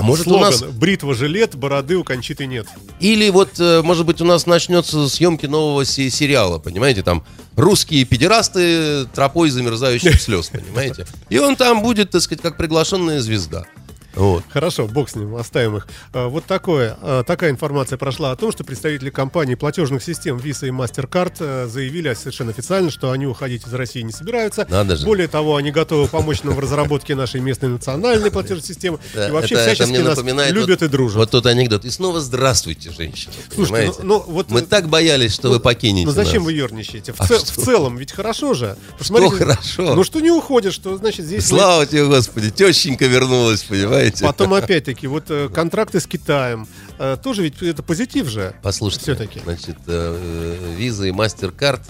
А 0.00 0.02
может 0.02 0.26
у 0.26 0.30
Слоган 0.30 0.50
нас 0.50 0.62
«Бритва 0.62 1.14
жилет, 1.14 1.54
бороды 1.54 1.96
у 1.96 2.04
Кончиты 2.04 2.46
нет». 2.46 2.66
или 3.00 3.28
вот, 3.30 3.58
э, 3.58 3.82
может 3.82 4.06
быть, 4.06 4.20
у 4.20 4.24
нас 4.24 4.46
начнется 4.46 5.08
съемки 5.08 5.46
нового 5.46 5.84
се- 5.84 6.10
сериала, 6.10 6.58
понимаете, 6.58 7.02
там 7.02 7.24
русские 7.56 8.04
педерасты 8.04 9.06
тропой 9.14 9.50
замерзающих 9.50 10.20
слез, 10.20 10.48
понимаете? 10.48 11.06
И 11.28 11.38
он 11.38 11.56
там 11.56 11.82
будет, 11.82 12.10
так 12.10 12.22
сказать, 12.22 12.42
как 12.42 12.56
приглашенная 12.56 13.20
звезда. 13.20 13.66
Вот. 14.14 14.44
Хорошо, 14.50 14.86
бог 14.86 15.08
с 15.08 15.14
ним, 15.14 15.36
оставим 15.36 15.76
их. 15.76 15.86
А, 16.12 16.28
Вот 16.28 16.44
такое, 16.44 16.96
а, 17.00 17.22
такая 17.24 17.50
информация 17.50 17.96
прошла 17.96 18.32
о 18.32 18.36
том, 18.36 18.52
что 18.52 18.64
представители 18.64 19.10
компаний 19.10 19.54
платежных 19.56 20.02
систем 20.02 20.36
Visa 20.36 20.66
и 20.66 20.70
MasterCard 20.70 21.34
э, 21.40 21.66
заявили 21.68 22.12
совершенно 22.14 22.50
официально, 22.50 22.90
что 22.90 23.10
они 23.10 23.26
уходить 23.26 23.66
из 23.66 23.72
России 23.74 24.02
не 24.02 24.12
собираются. 24.12 24.66
Надо 24.68 24.96
же. 24.96 25.06
Более 25.06 25.28
того, 25.28 25.56
они 25.56 25.70
готовы 25.70 26.08
помочь 26.08 26.42
нам 26.42 26.54
в 26.54 26.58
разработке 26.58 27.14
нашей 27.14 27.40
местной 27.40 27.68
национальной 27.68 28.30
платежной 28.30 28.64
системы. 28.64 28.98
И 29.14 29.30
вообще 29.30 29.56
всячески 29.56 29.96
нас 29.98 30.18
любят 30.50 30.82
и 30.82 30.88
дружат. 30.88 31.16
Вот 31.16 31.30
тот 31.30 31.46
анекдот. 31.46 31.84
И 31.84 31.90
снова 31.90 32.20
здравствуйте, 32.20 32.90
женщины. 32.90 33.32
Слушайте, 33.54 33.92
ну- 34.02 34.10
ну, 34.10 34.24
вот, 34.26 34.50
Мы 34.50 34.60
э, 34.60 34.62
так 34.62 34.88
боялись, 34.88 35.34
что 35.34 35.50
вы 35.50 35.60
покинете 35.60 36.06
Ну 36.06 36.12
зачем 36.12 36.44
вы 36.44 36.52
ерничаете? 36.52 37.12
В, 37.12 37.20
А 37.20 37.24
что? 37.26 37.38
целом, 37.38 37.96
ведь 37.96 38.12
хорошо 38.12 38.54
же. 38.54 38.76
Посмотрите, 38.98 39.36
хорошо? 39.36 39.94
Ну 39.94 40.04
что 40.04 40.20
не 40.20 40.30
уходит, 40.30 40.72
что 40.72 40.96
значит 40.96 41.26
здесь... 41.26 41.46
Слава 41.46 41.86
тебе, 41.86 42.06
Господи, 42.06 42.50
тещенька 42.50 43.06
вернулась, 43.06 43.62
понимаете? 44.00 44.24
Потом 44.24 44.54
опять-таки, 44.54 45.06
вот 45.06 45.24
э, 45.30 45.48
контракты 45.48 46.00
с 46.00 46.06
Китаем. 46.06 46.66
э, 46.98 47.16
тоже 47.22 47.42
ведь 47.42 47.62
это 47.62 47.82
позитив 47.82 48.28
же. 48.28 48.54
Послушайте, 48.62 49.14
Все-таки. 49.14 49.40
значит, 49.40 49.76
э, 49.86 50.74
виза 50.76 51.06
и 51.06 51.10
MasterCard 51.10 51.80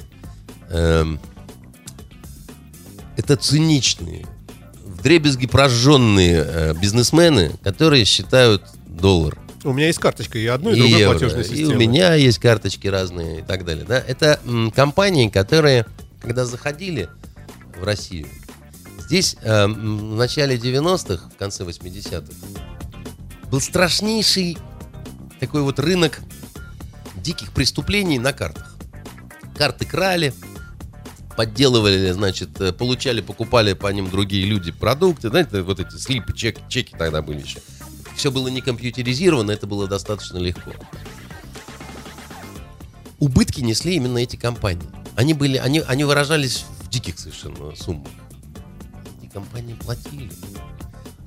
эм, 0.70 1.20
это 3.16 3.36
циничные, 3.36 4.26
вдребезги 4.84 5.46
прожженные 5.46 6.44
э, 6.46 6.74
бизнесмены, 6.74 7.52
которые 7.62 8.04
считают 8.04 8.62
доллар. 8.86 9.38
У 9.62 9.72
меня 9.74 9.88
есть 9.88 9.98
карточка 9.98 10.38
и 10.38 10.46
одной, 10.46 10.74
и 10.74 10.76
и 10.78 10.80
другой 10.80 11.00
евро, 11.00 11.18
платежной 11.18 11.42
и 11.42 11.48
системы. 11.48 11.74
у 11.74 11.76
меня 11.76 12.14
есть 12.14 12.38
карточки 12.38 12.86
разные 12.86 13.40
и 13.40 13.42
так 13.42 13.64
далее. 13.66 13.84
Да? 13.86 13.98
Это 13.98 14.40
м, 14.46 14.70
компании, 14.70 15.28
которые, 15.28 15.84
когда 16.22 16.46
заходили 16.46 17.08
в 17.78 17.84
Россию, 17.84 18.26
здесь 19.10 19.36
э, 19.42 19.66
в 19.66 20.14
начале 20.14 20.54
90-х, 20.54 21.30
в 21.30 21.36
конце 21.36 21.64
80-х, 21.64 22.32
был 23.50 23.60
страшнейший 23.60 24.56
такой 25.40 25.62
вот 25.62 25.80
рынок 25.80 26.20
диких 27.16 27.50
преступлений 27.50 28.20
на 28.20 28.32
картах. 28.32 28.76
Карты 29.56 29.84
крали, 29.84 30.32
подделывали, 31.36 32.12
значит, 32.12 32.60
э, 32.60 32.72
получали, 32.72 33.20
покупали 33.20 33.72
по 33.72 33.88
ним 33.88 34.08
другие 34.08 34.46
люди 34.46 34.70
продукты, 34.70 35.28
знаете, 35.28 35.62
вот 35.62 35.80
эти 35.80 35.96
слипы, 35.96 36.32
чеки, 36.32 36.62
чеки 36.68 36.94
тогда 36.96 37.20
были 37.20 37.40
еще. 37.40 37.58
Все 38.14 38.30
было 38.30 38.46
не 38.46 38.60
компьютеризировано, 38.60 39.50
это 39.50 39.66
было 39.66 39.88
достаточно 39.88 40.38
легко. 40.38 40.70
Убытки 43.18 43.60
несли 43.60 43.96
именно 43.96 44.18
эти 44.18 44.36
компании. 44.36 44.88
Они 45.16 45.34
были, 45.34 45.56
они, 45.56 45.80
они 45.80 46.04
выражались 46.04 46.64
в 46.78 46.88
диких 46.90 47.18
совершенно 47.18 47.74
суммах. 47.74 48.06
Компании 49.32 49.74
платили. 49.74 50.30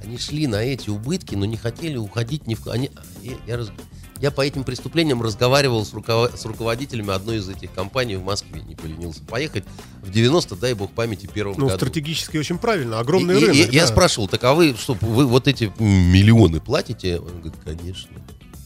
Они 0.04 0.18
шли 0.18 0.47
на 0.47 0.58
эти 0.62 0.89
убытки, 0.89 1.36
но 1.36 1.45
не 1.45 1.56
хотели 1.58 1.95
уходить 1.97 2.45
ни 2.47 2.56
в... 2.56 2.68
Они, 2.68 2.91
я, 3.22 3.34
я 3.47 3.58
раз- 3.58 3.72
я 4.20 4.32
по 4.32 4.41
этим 4.41 4.64
преступлениям 4.66 5.22
разговаривал 5.22 5.86
с, 5.86 5.93
рукова- 5.93 6.36
с 6.36 6.45
руководителями 6.45 7.12
одной 7.14 7.38
из 7.38 7.47
этих 7.47 7.72
компаний 7.74 8.18
в 8.18 8.24
Москве. 8.26 8.62
Не 8.62 8.76
поленился 8.76 9.22
поехать 9.24 9.64
в 10.01 10.12
90, 10.12 10.56
дай 10.58 10.74
бог 10.74 10.91
памяти, 10.91 11.30
первом 11.34 11.56
Ну, 11.58 11.66
году. 11.68 11.78
стратегически 11.78 12.36
очень 12.38 12.58
правильно. 12.58 12.99
Огромный 12.99 13.38
И- 13.38 13.45
рынок. 13.45 13.56
и 13.72 13.76
я 13.76 13.84
да. 13.84 13.88
спрашивал, 13.88 14.28
так 14.28 14.43
а 14.43 14.54
вы 14.54 14.76
что, 14.78 14.97
вы 14.99 15.26
вот 15.26 15.47
эти 15.47 15.72
миллионы 15.80 16.60
платите? 16.60 17.20
Он 17.20 17.39
говорит, 17.41 17.56
конечно. 17.64 18.12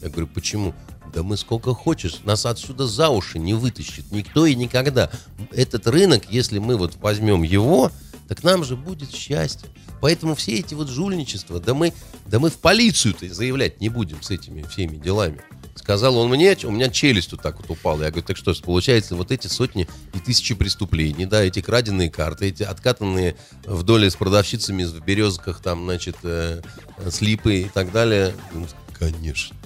Я 0.02 0.08
говорю, 0.10 0.26
почему? 0.26 0.74
Да 1.14 1.22
мы 1.22 1.36
сколько 1.36 1.72
хочешь, 1.72 2.18
нас 2.24 2.44
отсюда 2.44 2.86
за 2.86 3.08
уши 3.08 3.38
не 3.38 3.54
вытащит 3.54 4.10
никто 4.12 4.44
и 4.44 4.54
никогда. 4.54 5.10
Этот 5.52 5.86
рынок, 5.86 6.24
если 6.30 6.58
мы 6.58 6.76
вот 6.76 6.96
возьмем 6.96 7.42
его, 7.44 7.90
так 8.28 8.42
нам 8.44 8.64
же 8.64 8.76
будет 8.76 9.12
счастье. 9.12 9.68
Поэтому 10.00 10.34
все 10.34 10.58
эти 10.58 10.74
вот 10.74 10.88
жульничества, 10.88 11.60
да 11.60 11.74
мы, 11.74 11.92
да 12.26 12.38
мы 12.38 12.50
в 12.50 12.58
полицию-то 12.58 13.32
заявлять 13.32 13.80
не 13.80 13.88
будем 13.88 14.22
с 14.22 14.30
этими 14.30 14.62
всеми 14.62 14.96
делами. 14.96 15.40
Сказал 15.74 16.16
он 16.18 16.28
мне, 16.28 16.56
у 16.64 16.70
меня 16.70 16.88
челюсть 16.88 17.32
вот 17.32 17.40
так 17.40 17.56
вот 17.60 17.70
упала. 17.70 18.02
Я 18.02 18.10
говорю, 18.10 18.26
так 18.26 18.36
что 18.36 18.52
ж, 18.52 18.60
получается, 18.60 19.16
вот 19.16 19.30
эти 19.30 19.46
сотни 19.46 19.88
и 20.12 20.18
тысячи 20.18 20.54
преступлений, 20.54 21.24
да, 21.24 21.42
эти 21.42 21.60
краденые 21.60 22.10
карты, 22.10 22.48
эти 22.48 22.64
откатанные 22.64 23.36
вдоль 23.64 24.10
с 24.10 24.16
продавщицами 24.16 24.84
в 24.84 25.04
березках, 25.04 25.60
там, 25.60 25.84
значит, 25.84 26.16
э, 26.24 26.62
слипы 27.10 27.62
и 27.62 27.68
так 27.68 27.92
далее. 27.92 28.34
Ну, 28.52 28.66
Конечно. 28.98 29.56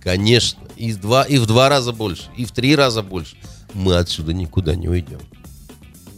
Конечно. 0.00 0.62
И 0.76 0.92
в, 0.92 1.00
два, 1.00 1.24
и 1.24 1.38
в 1.38 1.46
два 1.46 1.68
раза 1.68 1.92
больше, 1.92 2.24
и 2.36 2.44
в 2.44 2.52
три 2.52 2.76
раза 2.76 3.02
больше. 3.02 3.36
Мы 3.72 3.96
отсюда 3.96 4.32
никуда 4.32 4.74
не 4.76 4.88
уйдем. 4.88 5.20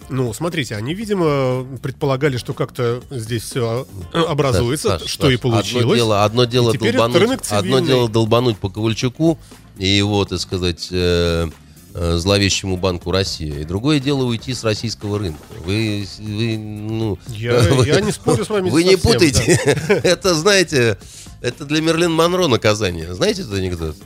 Ну, 0.09 0.33
смотрите, 0.33 0.77
они, 0.77 0.95
видимо, 0.95 1.67
предполагали, 1.83 2.37
что 2.37 2.55
как-то 2.55 3.03
здесь 3.11 3.43
все 3.43 3.87
образуется, 4.13 4.99
Саш, 4.99 5.09
что 5.11 5.25
Саш, 5.25 5.35
и 5.35 5.37
получилось. 5.37 5.83
Одно 5.85 5.95
дело, 5.95 6.25
одно 6.25 6.45
дело, 6.45 6.73
долбануть, 6.73 7.41
одно 7.51 7.81
дело 7.81 8.09
долбануть 8.09 8.59
по 8.59 8.69
Ковальчуку 8.71 9.39
и 9.79 9.87
его, 9.89 10.25
так 10.25 10.41
сказать, 10.41 10.89
э, 10.93 11.49
э, 11.95 12.17
зловещему 12.19 12.77
банку 12.77 13.11
России. 13.11 13.61
И 13.63 13.65
другое 13.65 13.99
дело 14.01 14.25
уйти 14.25 14.55
с 14.55 14.63
российского 14.65 15.19
рынка. 15.19 15.43
Вы, 15.65 16.07
вы, 16.19 16.57
ну, 16.59 17.19
Я- 17.29 17.59
вы- 17.73 17.87
я 17.87 18.01
не 18.01 18.13
спорю 18.13 18.45
с 18.45 18.49
вами 18.49 18.71
Вы 18.71 18.85
не 18.85 18.93
совсем, 18.97 19.13
путайте. 19.13 19.43
Это, 20.05 20.35
знаете, 20.35 20.99
это 21.41 21.65
для 21.65 21.81
Мерлин 21.83 22.13
Монро 22.13 22.47
наказание. 22.49 23.15
Знаете 23.15 23.43
этот 23.43 23.55
анекдот? 23.55 23.97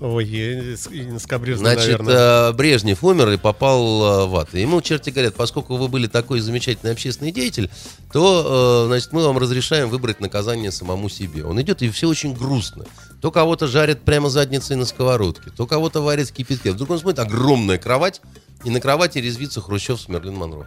Ой, 0.00 0.24
я 0.24 0.76
с- 0.78 0.86
и 0.86 1.18
скабрезно, 1.18 1.72
Значит, 1.72 1.98
наверное. 2.00 2.48
э, 2.48 2.52
Брежнев 2.54 3.04
умер 3.04 3.28
и 3.32 3.36
попал 3.36 3.82
э, 3.82 4.26
в 4.26 4.36
ад. 4.36 4.54
И 4.54 4.60
Ему 4.62 4.80
черти 4.80 5.10
говорят, 5.10 5.34
поскольку 5.34 5.76
вы 5.76 5.88
были 5.88 6.06
такой 6.06 6.40
замечательный 6.40 6.92
общественный 6.92 7.32
деятель, 7.32 7.70
то, 8.10 8.84
э, 8.84 8.86
значит, 8.86 9.12
мы 9.12 9.22
вам 9.26 9.36
разрешаем 9.36 9.90
выбрать 9.90 10.20
наказание 10.20 10.72
самому 10.72 11.10
себе. 11.10 11.44
Он 11.44 11.60
идет, 11.60 11.82
и 11.82 11.90
все 11.90 12.08
очень 12.08 12.32
грустно. 12.34 12.86
То 13.20 13.30
кого-то 13.30 13.66
жарят 13.66 14.00
прямо 14.00 14.30
задницей 14.30 14.76
на 14.76 14.86
сковородке, 14.86 15.50
то 15.54 15.66
кого-то 15.66 16.00
варят 16.00 16.30
в 16.30 16.32
кипятке. 16.32 16.72
Вдруг 16.72 16.88
он 16.90 16.98
смотрит, 16.98 17.18
огромная 17.18 17.76
кровать, 17.76 18.22
и 18.64 18.70
на 18.70 18.80
кровати 18.80 19.18
резвится 19.18 19.60
Хрущев 19.60 20.00
с 20.00 20.08
Мерлин 20.08 20.34
Монро. 20.36 20.66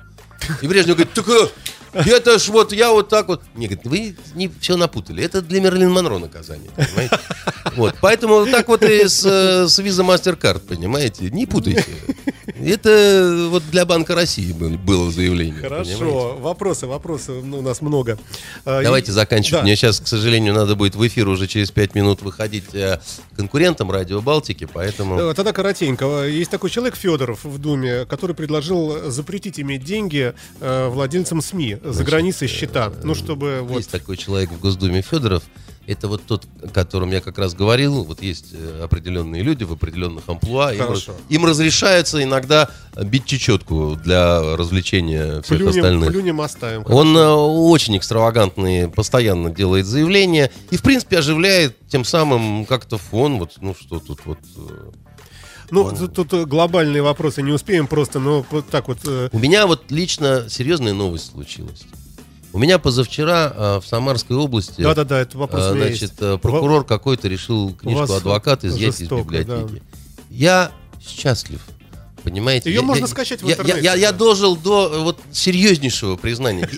И 0.61 0.67
Брежнев 0.67 0.95
говорит, 0.95 1.13
так 1.13 1.27
э, 1.29 1.47
это 1.93 2.39
ж 2.39 2.49
вот 2.49 2.73
я 2.73 2.91
вот 2.91 3.09
так 3.09 3.27
вот. 3.27 3.41
Не, 3.55 3.67
говорит, 3.67 3.85
вы 3.85 4.15
не 4.35 4.51
все 4.59 4.75
напутали. 4.77 5.23
Это 5.23 5.41
для 5.41 5.61
Мерлин 5.61 5.91
Монро 5.91 6.17
наказание, 6.17 6.71
понимаете? 6.75 7.19
Вот, 7.75 7.95
поэтому 8.01 8.35
вот 8.35 8.51
так 8.51 8.67
вот 8.67 8.83
и 8.83 9.07
с, 9.07 9.23
э, 9.25 9.67
с 9.67 9.79
Visa 9.79 10.05
MasterCard, 10.05 10.59
понимаете? 10.59 11.29
Не 11.29 11.45
путайте. 11.45 11.85
Это 12.59 13.47
вот 13.49 13.63
для 13.71 13.85
Банка 13.85 14.15
России 14.15 14.51
был- 14.53 14.77
было 14.77 15.11
заявление. 15.11 15.61
понимаете? 15.61 15.95
Хорошо, 15.95 16.37
вопросы, 16.37 16.87
вопросы 16.87 17.31
ну, 17.43 17.59
у 17.59 17.61
нас 17.61 17.81
много. 17.81 18.17
А, 18.65 18.81
и- 18.81 18.83
Давайте 18.83 19.11
заканчивать. 19.11 19.61
Да. 19.61 19.63
Мне 19.63 19.75
сейчас, 19.75 19.99
к 19.99 20.07
сожалению, 20.07 20.53
надо 20.53 20.75
будет 20.75 20.95
в 20.95 21.07
эфир 21.07 21.27
уже 21.27 21.47
через 21.47 21.71
5 21.71 21.95
минут 21.95 22.21
выходить 22.21 22.73
э, 22.73 22.99
конкурентам 23.35 23.91
Радио 23.91 24.21
Балтики, 24.21 24.67
поэтому... 24.71 25.33
Тогда 25.33 25.53
коротенько. 25.53 26.25
Есть 26.27 26.51
такой 26.51 26.69
человек 26.69 26.95
Федоров 26.95 27.43
в 27.43 27.57
Думе, 27.59 28.05
который 28.05 28.35
предложил 28.35 29.09
запретить 29.09 29.59
иметь 29.59 29.83
деньги 29.83 30.32
э, 30.59 30.87
владельцам 30.89 31.41
СМИ 31.41 31.77
за 31.83 32.03
границей 32.03 32.47
счета. 32.47 32.91
Ну, 33.03 33.15
чтобы 33.15 33.59
вот... 33.61 33.77
Есть 33.77 33.91
такой 33.91 34.17
человек 34.17 34.51
в 34.51 34.59
Госдуме 34.59 35.01
Федоров. 35.01 35.43
Это 35.85 36.07
вот 36.07 36.23
тот, 36.25 36.45
о 36.61 36.69
котором 36.69 37.11
я 37.11 37.19
как 37.19 37.37
раз 37.37 37.53
говорил. 37.53 38.05
Вот 38.05 38.21
есть 38.21 38.53
э, 38.53 38.81
определенные 38.83 39.43
люди 39.43 39.65
в 39.65 39.73
определенных 39.73 40.23
амплуа. 40.27 40.73
Им, 40.73 40.79
Хорошо. 40.79 41.13
им 41.27 41.45
разрешается 41.45 42.23
иногда 42.23 42.69
бить 42.95 43.25
чечетку 43.25 43.97
для 44.01 44.55
развлечения 44.55 45.41
всех 45.41 45.57
Плюнем, 45.57 45.69
остальных. 45.69 46.09
плюнем 46.09 46.41
оставим. 46.41 46.85
Он 46.87 47.17
э, 47.17 47.27
очень 47.27 47.97
экстравагантный, 47.97 48.87
постоянно 48.87 49.49
делает 49.49 49.85
заявления 49.85 50.51
и, 50.71 50.77
в 50.77 50.83
принципе, 50.83 51.17
оживляет 51.17 51.75
тем 51.89 52.05
самым 52.05 52.65
как-то 52.65 52.97
фон. 52.97 53.39
Вот, 53.39 53.55
ну 53.59 53.75
что 53.75 53.99
тут 53.99 54.21
вот. 54.23 54.39
Э. 55.63 55.67
Ну, 55.71 55.91
тут, 55.95 56.13
тут, 56.13 56.33
э, 56.33 56.45
глобальные 56.45 57.01
вопросы 57.01 57.41
не 57.41 57.51
успеем 57.51 57.87
просто, 57.87 58.19
но 58.19 58.45
вот 58.51 58.67
так 58.69 58.87
вот... 58.87 58.99
э, 59.05 59.29
У 59.31 59.39
меня 59.39 59.65
вот 59.67 59.91
лично 59.91 60.45
серьезная 60.49 60.93
новость 60.93 61.31
случилась. 61.31 61.83
У 62.51 62.59
меня 62.59 62.77
позавчера 62.77 63.51
э, 63.55 63.79
в 63.83 63.87
Самарской 63.87 64.35
области 64.37 64.81
Да-да-да, 64.81 65.19
это 65.21 65.37
вопрос 65.37 65.63
А, 65.63 65.71
у 65.71 65.75
меня 65.75 65.85
Значит, 65.87 66.01
есть. 66.01 66.13
э, 66.19 66.37
прокурор 66.37 66.85
какой-то 66.85 67.27
решил 67.27 67.73
книжку 67.73 68.01
вас 68.01 68.11
адвоката 68.11 68.67
изъять 68.67 68.97
жестоко, 68.99 69.35
из 69.35 69.45
библиотеки. 69.45 69.81
Я 70.29 70.71
счастлив. 71.05 71.61
Понимаете? 72.23 72.69
Её 72.69 72.81
Я- 72.81 72.85
можно 72.87 73.01
я- 73.03 73.07
скачать 73.07 73.41
в 73.41 73.45
я- 73.47 73.53
интернете, 73.53 73.79
Я, 73.83 73.93
я- 73.95 73.99
я 73.99 74.11
да. 74.11 74.17
дожил 74.19 74.55
до 74.55 74.89
э, 74.93 74.99
вот 74.99 75.19
серьезнейшего 75.31 76.15
признания. 76.15 76.69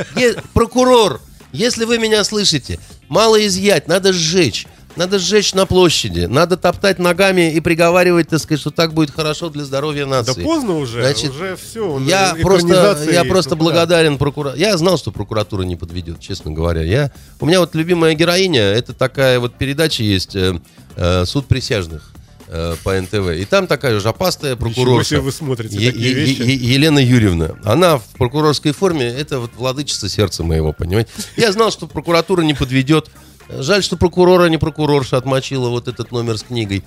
Прокурор, 0.53 1.21
если 1.51 1.86
вы 1.86 1.99
меня 1.99 2.23
слышите, 2.23 2.79
мало 3.09 3.45
изъять, 3.45 3.88
надо 3.88 4.11
сжечь. 4.13 4.65
Надо 4.95 5.19
сжечь 5.19 5.53
на 5.53 5.65
площади, 5.65 6.21
надо 6.25 6.55
топтать 6.57 6.99
ногами 6.99 7.51
и 7.53 7.59
приговаривать, 7.59 8.29
так 8.29 8.39
сказать, 8.39 8.61
что 8.61 8.71
так 8.71 8.93
будет 8.93 9.11
хорошо 9.11 9.49
для 9.49 9.65
здоровья 9.65 10.05
Да 10.05 10.11
нации. 10.23 10.41
поздно 10.43 10.77
уже, 10.77 11.01
Значит, 11.01 11.31
уже 11.31 11.57
все. 11.57 11.99
Я 11.99 12.35
просто, 12.41 13.05
я 13.11 13.25
просто 13.25 13.55
благодарен 13.55 14.17
прокуратуре. 14.17 14.61
Я 14.63 14.77
знал, 14.77 14.97
что 14.97 15.11
прокуратура 15.11 15.63
не 15.63 15.75
подведет, 15.75 16.19
честно 16.21 16.51
говоря. 16.51 16.81
Я, 16.81 17.11
у 17.39 17.45
меня 17.45 17.59
вот 17.59 17.75
любимая 17.75 18.13
героиня, 18.13 18.61
это 18.61 18.93
такая 18.93 19.39
вот 19.39 19.55
передача 19.55 20.03
есть 20.03 20.35
э, 20.35 20.59
э, 20.95 21.25
«Суд 21.25 21.47
присяжных» 21.47 22.11
э, 22.47 22.75
по 22.83 22.93
НТВ. 22.99 23.31
И 23.37 23.43
там 23.45 23.67
такая 23.67 23.99
жопастая 23.99 24.53
Ничего 24.55 24.69
прокурорша. 24.69 25.19
вы 25.19 25.31
смотрите 25.33 25.77
Е- 25.77 25.91
такие 25.91 26.09
Е- 26.09 26.13
вещи. 26.13 26.41
Е- 26.41 26.73
Елена 26.75 26.99
Юрьевна. 26.99 27.51
Она 27.65 27.97
в 27.97 28.03
прокурорской 28.17 28.71
форме, 28.71 29.05
это 29.07 29.39
вот 29.39 29.51
владычица 29.57 30.07
сердца 30.07 30.43
моего, 30.43 30.71
понимаете? 30.71 31.09
Я 31.35 31.51
знал, 31.51 31.71
что 31.71 31.87
прокуратура 31.87 32.43
не 32.43 32.53
подведет. 32.53 33.09
Жаль, 33.49 33.83
что 33.83 33.97
прокурора, 33.97 34.47
не 34.47 34.57
прокурорша 34.57 35.17
отмочила 35.17 35.69
вот 35.69 35.87
этот 35.87 36.11
номер 36.11 36.37
с 36.37 36.43
книгой. 36.43 36.83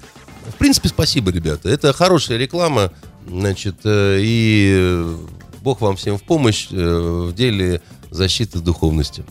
В 0.48 0.54
принципе, 0.56 0.88
спасибо, 0.88 1.30
ребята. 1.30 1.68
Это 1.68 1.92
хорошая 1.92 2.38
реклама. 2.38 2.92
Значит, 3.26 3.76
э, 3.84 4.18
и 4.20 4.72
э, 4.74 5.16
Бог 5.60 5.80
вам 5.80 5.96
всем 5.96 6.16
в 6.16 6.22
помощь 6.22 6.68
э, 6.70 7.26
в 7.28 7.34
деле 7.34 7.82
защиты 8.10 8.60
духовности. 8.60 9.24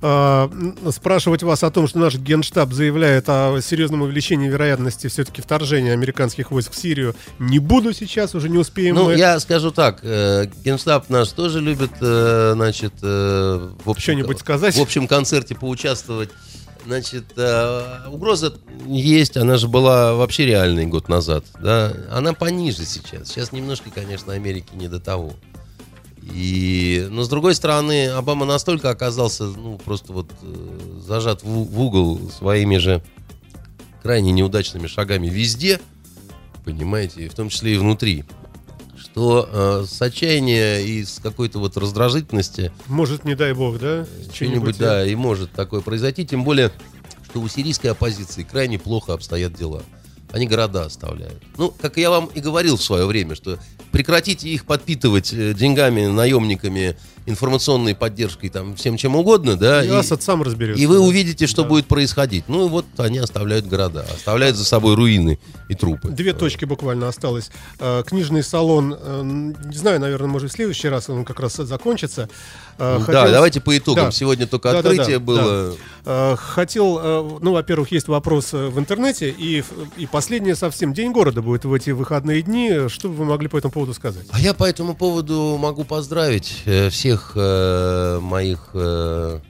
А, 0.00 0.50
спрашивать 0.90 1.42
вас 1.42 1.62
о 1.62 1.70
том, 1.70 1.86
что 1.86 1.98
наш 1.98 2.16
генштаб 2.16 2.72
заявляет 2.72 3.28
о 3.28 3.60
серьезном 3.60 4.02
увеличении 4.02 4.48
вероятности 4.48 5.06
все-таки 5.08 5.42
вторжения 5.42 5.92
американских 5.92 6.50
войск 6.50 6.72
в 6.72 6.76
Сирию, 6.76 7.14
не 7.38 7.58
буду 7.58 7.92
сейчас, 7.92 8.34
уже 8.34 8.48
не 8.48 8.58
успеем. 8.58 8.94
Ну, 8.94 9.04
мы. 9.06 9.16
я 9.16 9.38
скажу 9.40 9.70
так, 9.70 10.00
э, 10.02 10.46
Генштаб 10.64 11.08
наш 11.10 11.28
тоже 11.30 11.60
любит, 11.60 11.92
э, 12.00 12.52
значит, 12.54 12.94
э, 13.02 13.70
в 13.84 13.90
общем, 13.90 14.02
Что-нибудь 14.02 14.38
сказать? 14.38 14.74
в 14.74 14.80
общем 14.80 15.06
концерте 15.06 15.54
поучаствовать. 15.54 16.30
Значит, 16.84 17.24
э, 17.36 18.08
угроза 18.10 18.54
есть, 18.86 19.36
она 19.36 19.56
же 19.56 19.68
была 19.68 20.14
вообще 20.14 20.46
реальной 20.46 20.86
год 20.86 21.08
назад, 21.08 21.44
да, 21.60 21.92
она 22.10 22.32
пониже 22.32 22.84
сейчас. 22.84 23.28
Сейчас 23.28 23.52
немножко, 23.52 23.90
конечно, 23.90 24.32
Америки 24.32 24.70
не 24.74 24.88
до 24.88 24.98
того. 24.98 25.34
И, 26.22 27.06
но 27.10 27.22
с 27.22 27.28
другой 27.28 27.54
стороны, 27.54 28.08
Обама 28.08 28.46
настолько 28.46 28.90
оказался, 28.90 29.44
ну, 29.44 29.78
просто 29.78 30.12
вот 30.12 30.30
э, 30.42 31.00
зажат 31.06 31.42
в, 31.42 31.46
в 31.46 31.80
угол 31.80 32.20
своими 32.30 32.78
же 32.78 33.02
крайне 34.02 34.32
неудачными 34.32 34.86
шагами 34.86 35.28
везде, 35.28 35.80
понимаете, 36.64 37.28
в 37.28 37.34
том 37.34 37.48
числе 37.48 37.74
и 37.74 37.78
внутри, 37.78 38.24
что 39.12 39.48
э, 39.50 39.84
с 39.86 40.00
отчаяния 40.00 40.80
и 40.80 41.04
с 41.04 41.20
какой-то 41.22 41.58
вот 41.58 41.76
раздражительности 41.76 42.72
Может, 42.86 43.24
не 43.24 43.34
дай 43.34 43.52
бог, 43.52 43.78
да? 43.78 44.06
что-нибудь, 44.32 44.78
да, 44.78 45.06
и 45.06 45.14
может 45.14 45.52
такое 45.52 45.82
произойти, 45.82 46.26
тем 46.26 46.44
более, 46.44 46.72
что 47.28 47.40
у 47.40 47.48
сирийской 47.48 47.88
оппозиции 47.88 48.42
крайне 48.42 48.78
плохо 48.78 49.12
обстоят 49.12 49.52
дела. 49.52 49.82
Они 50.32 50.46
города 50.46 50.86
оставляют. 50.86 51.42
Ну, 51.58 51.74
как 51.78 51.98
я 51.98 52.08
вам 52.08 52.30
и 52.34 52.40
говорил 52.40 52.78
в 52.78 52.82
свое 52.82 53.04
время, 53.04 53.34
что 53.34 53.58
прекратите 53.90 54.48
их 54.48 54.64
подпитывать 54.64 55.30
э, 55.34 55.52
деньгами, 55.52 56.06
наемниками, 56.06 56.96
информационной 57.26 57.94
поддержкой, 57.94 58.48
там, 58.48 58.74
всем 58.76 58.96
чем 58.96 59.16
угодно, 59.16 59.56
да, 59.56 59.84
И, 59.84 59.88
и, 59.88 59.90
Асад 59.90 60.22
сам 60.22 60.42
разберется. 60.42 60.82
и 60.82 60.86
вы 60.86 60.96
да. 60.96 61.00
увидите, 61.02 61.46
что 61.46 61.62
Да. 61.62 61.68
будет 61.68 61.86
происходить. 61.86 62.44
Ну, 62.48 62.66
и 62.66 62.68
вот 62.68 62.84
они 62.98 63.18
оставляют 63.18 63.66
города, 63.66 64.04
оставляют 64.14 64.56
за 64.56 64.64
собой 64.64 64.94
руины 64.94 65.38
и 65.68 65.74
трупы. 65.74 66.08
Две 66.10 66.32
точки 66.32 66.64
буквально 66.64 67.08
осталось. 67.08 67.50
Э, 67.78 68.02
Книжный 68.06 68.42
салон, 68.42 68.96
э, 68.98 69.22
не 69.64 69.76
знаю, 69.76 70.00
наверное, 70.00 70.28
может, 70.28 70.50
в 70.50 70.54
следующий 70.54 70.88
раз 70.88 71.08
он 71.08 71.24
как 71.24 71.40
раз 71.40 71.54
закончится. 71.56 72.28
Э, 72.78 72.96
Да, 72.98 73.04
хотелось- 73.04 73.32
давайте 73.32 73.60
по 73.60 73.76
итогам. 73.76 74.06
Да. 74.06 74.10
Сегодня 74.12 74.46
только 74.46 74.72
Да, 74.72 74.82
да, 74.82 74.90
открытие 74.90 75.18
да, 75.18 75.24
было. 75.24 75.74
Э, 76.04 76.36
Хотел, 76.36 77.38
ну, 77.40 77.52
во-первых, 77.52 77.92
есть 77.92 78.08
вопрос 78.08 78.52
в 78.52 78.78
интернете, 78.78 79.30
и, 79.30 79.62
и 79.96 80.06
последнее 80.06 80.56
совсем 80.56 80.92
День 80.92 81.12
города 81.12 81.42
будет 81.42 81.64
в 81.64 81.72
эти 81.72 81.90
выходные 81.90 82.42
дни. 82.42 82.88
Что 82.88 83.08
бы 83.08 83.14
вы 83.14 83.24
могли 83.24 83.48
по 83.48 83.56
этому 83.56 83.72
поводу 83.72 83.94
сказать? 83.94 84.26
А 84.30 84.40
я 84.40 84.52
по 84.54 84.64
этому 84.64 84.94
поводу 84.94 85.56
могу 85.60 85.84
поздравить 85.84 86.62
э, 86.64 86.90
всех 87.12 87.32
э, 87.34 88.18
моих 88.20 88.70
э, 88.74 89.40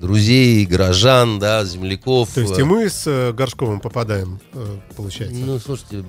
друзей, 0.00 0.64
горожан, 0.64 1.38
да, 1.38 1.64
земляков. 1.64 2.30
То 2.34 2.40
есть 2.40 2.58
э, 2.58 2.60
и 2.62 2.64
мы 2.64 2.88
с 2.88 3.02
э, 3.06 3.32
Горшковым 3.32 3.80
попадаем, 3.80 4.40
э, 4.54 4.76
получается. 4.96 5.36
Ну, 5.38 5.58
слушайте, 5.58 6.04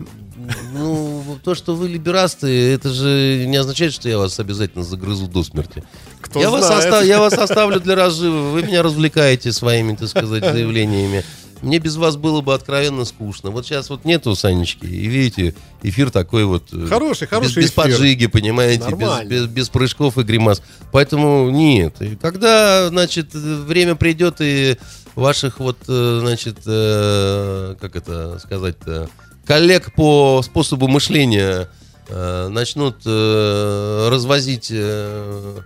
ну, 0.73 1.37
то, 1.43 1.55
что 1.55 1.75
вы 1.75 1.89
либерасты, 1.89 2.71
это 2.71 2.89
же 2.89 3.45
не 3.47 3.57
означает, 3.57 3.93
что 3.93 4.07
я 4.07 4.17
вас 4.17 4.39
обязательно 4.39 4.83
загрызу 4.83 5.27
до 5.27 5.43
смерти. 5.43 5.83
Кто 6.21 6.39
я, 6.39 6.49
вас 6.49 6.65
знает. 6.67 6.85
оста- 6.85 7.03
я 7.05 7.19
вас 7.19 7.33
оставлю 7.33 7.79
для 7.79 7.95
разжива. 7.95 8.51
Вы 8.51 8.63
меня 8.63 8.81
развлекаете 8.81 9.51
своими, 9.51 9.95
так 9.95 10.07
сказать, 10.07 10.43
заявлениями. 10.43 11.23
Мне 11.61 11.79
без 11.79 11.95
вас 11.97 12.15
было 12.15 12.41
бы 12.41 12.53
откровенно 12.53 13.05
скучно. 13.05 13.51
Вот 13.51 13.65
сейчас 13.65 13.89
вот 13.89 14.05
нету 14.05 14.35
Санечки, 14.35 14.85
и 14.85 15.07
видите, 15.07 15.55
эфир 15.83 16.09
такой 16.11 16.45
вот... 16.45 16.69
э, 16.71 16.85
Хороший, 16.87 17.23
без- 17.23 17.29
хороший 17.29 17.55
Без, 17.63 17.69
эфир. 17.71 17.83
поджиги, 17.83 18.27
понимаете, 18.27 18.85
без, 18.95 19.23
без- 19.27 19.47
без 19.47 19.69
прыжков 19.69 20.17
и 20.17 20.23
гримас. 20.23 20.61
Поэтому 20.91 21.49
нет. 21.49 22.01
И 22.01 22.15
когда, 22.15 22.87
значит, 22.89 23.33
время 23.33 23.95
придет 23.95 24.37
и 24.39 24.77
ваших 25.15 25.59
вот, 25.59 25.77
э, 25.87 26.17
значит, 26.21 26.59
э, 26.65 27.75
как 27.79 27.95
это 27.95 28.39
сказать-то, 28.39 29.09
коллег 29.45 29.93
по 29.95 30.41
способу 30.43 30.87
мышления 30.87 31.67
э, 32.07 32.47
начнут 32.49 32.97
э, 33.05 34.07
развозить 34.09 34.69
э, 34.71 35.57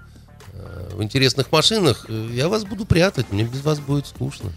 в 0.96 1.04
интересных 1.04 1.52
машинах, 1.52 2.08
я 2.10 2.48
вас 2.48 2.66
буду 2.66 2.86
прятать, 2.86 3.32
мне 3.32 3.44
без 3.44 3.62
вас 3.62 3.80
будет 3.80 4.08
скучно. 4.08 4.52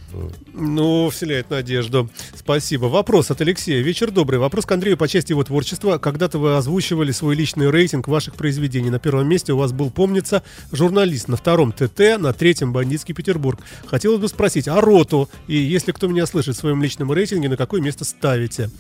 Ну, 0.53 1.11
вселяет 1.11 1.51
надежду. 1.51 2.11
Спасибо. 2.35 2.87
Вопрос 2.87 3.31
от 3.31 3.41
Алексея. 3.41 3.83
Вечер 3.83 4.11
добрый. 4.11 4.39
Вопрос 4.39 4.67
к 4.67 4.73
Андрею 4.73 4.97
по 4.97 5.09
части 5.09 5.33
его 5.33 5.45
творчества. 5.45 5.99
Когда-то 5.99 6.39
вы 6.39 6.57
озвучивали 6.57 7.13
свой 7.13 7.35
личный 7.35 7.71
рейтинг 7.71 8.09
ваших 8.09 8.35
произведений. 8.35 8.91
На 8.91 8.99
первом 8.99 9.29
месте 9.29 9.53
у 9.53 9.59
вас 9.59 9.73
был, 9.73 9.91
помнится, 9.91 10.43
журналист. 10.73 11.29
На 11.29 11.37
втором 11.37 11.73
ТТ, 11.73 12.19
на 12.19 12.33
третьем 12.33 12.73
бандитский 12.73 13.15
Петербург. 13.15 13.61
Хотелось 13.87 14.21
бы 14.21 14.29
спросить, 14.29 14.69
а 14.69 14.81
роту? 14.81 15.29
И 15.47 15.57
если 15.57 15.93
кто 15.93 16.07
меня 16.07 16.27
слышит 16.27 16.57
в 16.57 16.59
своем 16.59 16.83
личном 16.83 17.13
рейтинге, 17.13 17.49
на 17.49 17.57
какое 17.57 17.81
место 17.81 18.05
ставите? 18.05 18.71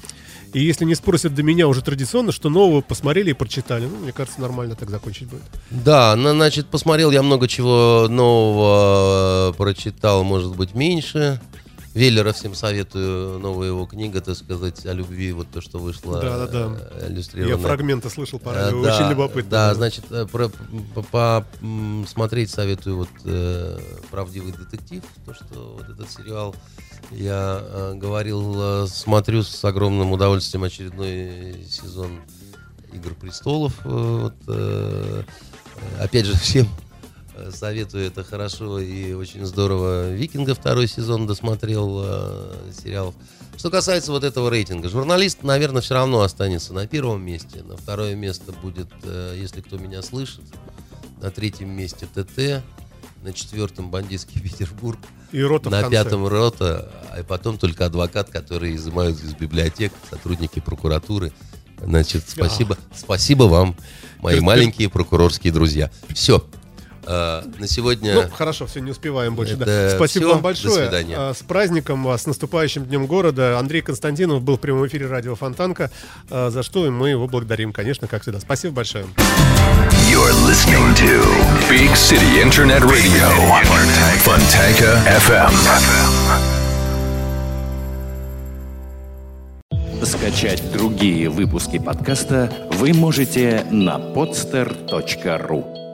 И 0.52 0.60
если 0.62 0.84
не 0.84 0.94
спросят 0.94 1.34
до 1.34 1.42
меня 1.42 1.68
уже 1.68 1.82
традиционно, 1.82 2.32
что 2.32 2.48
нового 2.48 2.80
посмотрели 2.80 3.30
и 3.30 3.34
прочитали, 3.34 3.84
ну, 3.84 3.96
мне 3.98 4.12
кажется, 4.12 4.40
нормально 4.40 4.74
так 4.74 4.90
закончить 4.90 5.28
будет. 5.28 5.42
Да, 5.70 6.16
ну, 6.16 6.30
значит, 6.30 6.66
посмотрел 6.68 7.10
я 7.10 7.22
много 7.22 7.48
чего 7.48 8.06
нового, 8.08 9.52
прочитал, 9.56 10.24
может 10.24 10.56
быть, 10.56 10.74
меньше. 10.74 11.40
Веллера 11.96 12.34
всем 12.34 12.54
советую, 12.54 13.38
новая 13.38 13.68
его 13.68 13.86
книга, 13.86 14.20
так 14.20 14.36
сказать, 14.36 14.84
о 14.84 14.92
любви, 14.92 15.32
вот 15.32 15.48
то, 15.50 15.62
что 15.62 15.78
вышло 15.78 16.20
да, 16.20 16.46
да, 16.46 16.68
да. 16.68 17.08
иллюстрированное. 17.08 17.56
Я 17.56 17.62
фрагменты 17.62 18.10
слышал 18.10 18.38
по 18.38 18.52
радио, 18.52 18.82
да, 18.82 18.94
очень 18.94 19.10
любопытно. 19.10 19.50
Да, 19.50 19.74
значит, 19.74 20.04
э, 20.10 20.26
про, 20.26 20.50
по, 20.94 21.02
по, 21.02 21.46
смотреть 22.06 22.50
советую 22.50 22.98
вот 22.98 23.08
э, 23.24 23.78
«Правдивый 24.10 24.52
детектив», 24.52 25.02
то, 25.24 25.32
что 25.32 25.78
вот 25.78 25.88
этот 25.88 26.10
сериал 26.10 26.54
я 27.12 27.62
э, 27.62 27.94
говорил, 27.94 28.84
э, 28.84 28.86
смотрю 28.88 29.42
с 29.42 29.64
огромным 29.64 30.12
удовольствием 30.12 30.64
очередной 30.64 31.64
сезон 31.66 32.20
Игр 32.92 33.14
престолов. 33.14 33.72
Э, 33.86 33.88
вот, 33.88 34.34
э, 34.48 35.22
опять 35.98 36.26
же, 36.26 36.34
всем 36.36 36.68
советую, 37.50 38.06
это 38.06 38.24
хорошо 38.24 38.78
и 38.78 39.12
очень 39.12 39.44
здорово. 39.46 40.12
Викинга 40.12 40.54
второй 40.54 40.86
сезон 40.88 41.26
досмотрел 41.26 42.02
э, 42.04 42.72
сериалов. 42.82 43.14
Что 43.56 43.70
касается 43.70 44.12
вот 44.12 44.24
этого 44.24 44.50
рейтинга, 44.50 44.88
журналист, 44.88 45.42
наверное, 45.42 45.80
все 45.80 45.94
равно 45.94 46.20
останется 46.20 46.74
на 46.74 46.86
первом 46.86 47.24
месте. 47.24 47.62
На 47.62 47.76
второе 47.76 48.14
место 48.14 48.52
будет, 48.52 48.88
э, 49.02 49.36
если 49.38 49.60
кто 49.60 49.78
меня 49.78 50.02
слышит, 50.02 50.44
на 51.20 51.30
третьем 51.30 51.70
месте 51.70 52.06
ТТ, 52.06 52.62
на 53.22 53.32
четвертом 53.32 53.90
бандитский 53.90 54.40
Петербург. 54.40 54.98
И 55.32 55.42
рота 55.42 55.70
На 55.70 55.88
пятом 55.88 56.26
рота, 56.26 56.90
а 57.10 57.24
потом 57.24 57.58
только 57.58 57.86
адвокат, 57.86 58.30
который 58.30 58.76
изымают 58.76 59.22
из 59.22 59.34
библиотек, 59.34 59.92
сотрудники 60.10 60.60
прокуратуры. 60.60 61.32
Значит, 61.82 62.24
спасибо, 62.26 62.78
а. 62.90 62.96
спасибо 62.96 63.44
вам, 63.44 63.76
мои 64.18 64.40
маленькие 64.40 64.88
прокурорские 64.88 65.52
друзья. 65.52 65.90
Все, 66.10 66.46
Uh, 67.06 67.60
на 67.60 67.68
сегодня... 67.68 68.14
Ну, 68.14 68.28
хорошо, 68.30 68.66
все, 68.66 68.80
не 68.80 68.90
успеваем 68.90 69.34
больше. 69.34 69.56
Да. 69.56 69.90
Спасибо 69.90 70.26
все. 70.26 70.34
вам 70.34 70.42
большое. 70.42 70.74
До 70.74 70.82
свидания. 70.82 71.14
Uh, 71.14 71.34
с 71.34 71.42
праздником 71.42 72.04
вас, 72.04 72.22
с 72.22 72.26
наступающим 72.26 72.84
Днем 72.84 73.06
города. 73.06 73.58
Андрей 73.58 73.80
Константинов 73.82 74.42
был 74.42 74.56
в 74.56 74.60
прямом 74.60 74.86
эфире 74.86 75.06
радио 75.06 75.34
Фонтанка, 75.36 75.90
uh, 76.28 76.50
за 76.50 76.62
что 76.62 76.90
мы 76.90 77.10
его 77.10 77.28
благодарим, 77.28 77.72
конечно, 77.72 78.08
как 78.08 78.22
всегда. 78.22 78.40
Спасибо 78.40 78.74
большое. 78.74 79.06
You're 80.10 80.32
listening 80.46 80.94
to 80.96 81.22
Big 81.70 81.94
City 81.94 82.42
Internet 82.42 82.82
Radio, 82.82 83.28
Fontanka 84.24 85.00
FM. 85.06 86.56
Скачать 90.02 90.62
другие 90.72 91.28
выпуски 91.28 91.78
подкаста 91.78 92.52
вы 92.72 92.92
можете 92.92 93.66
на 93.70 93.96
podster.ru 93.96 95.85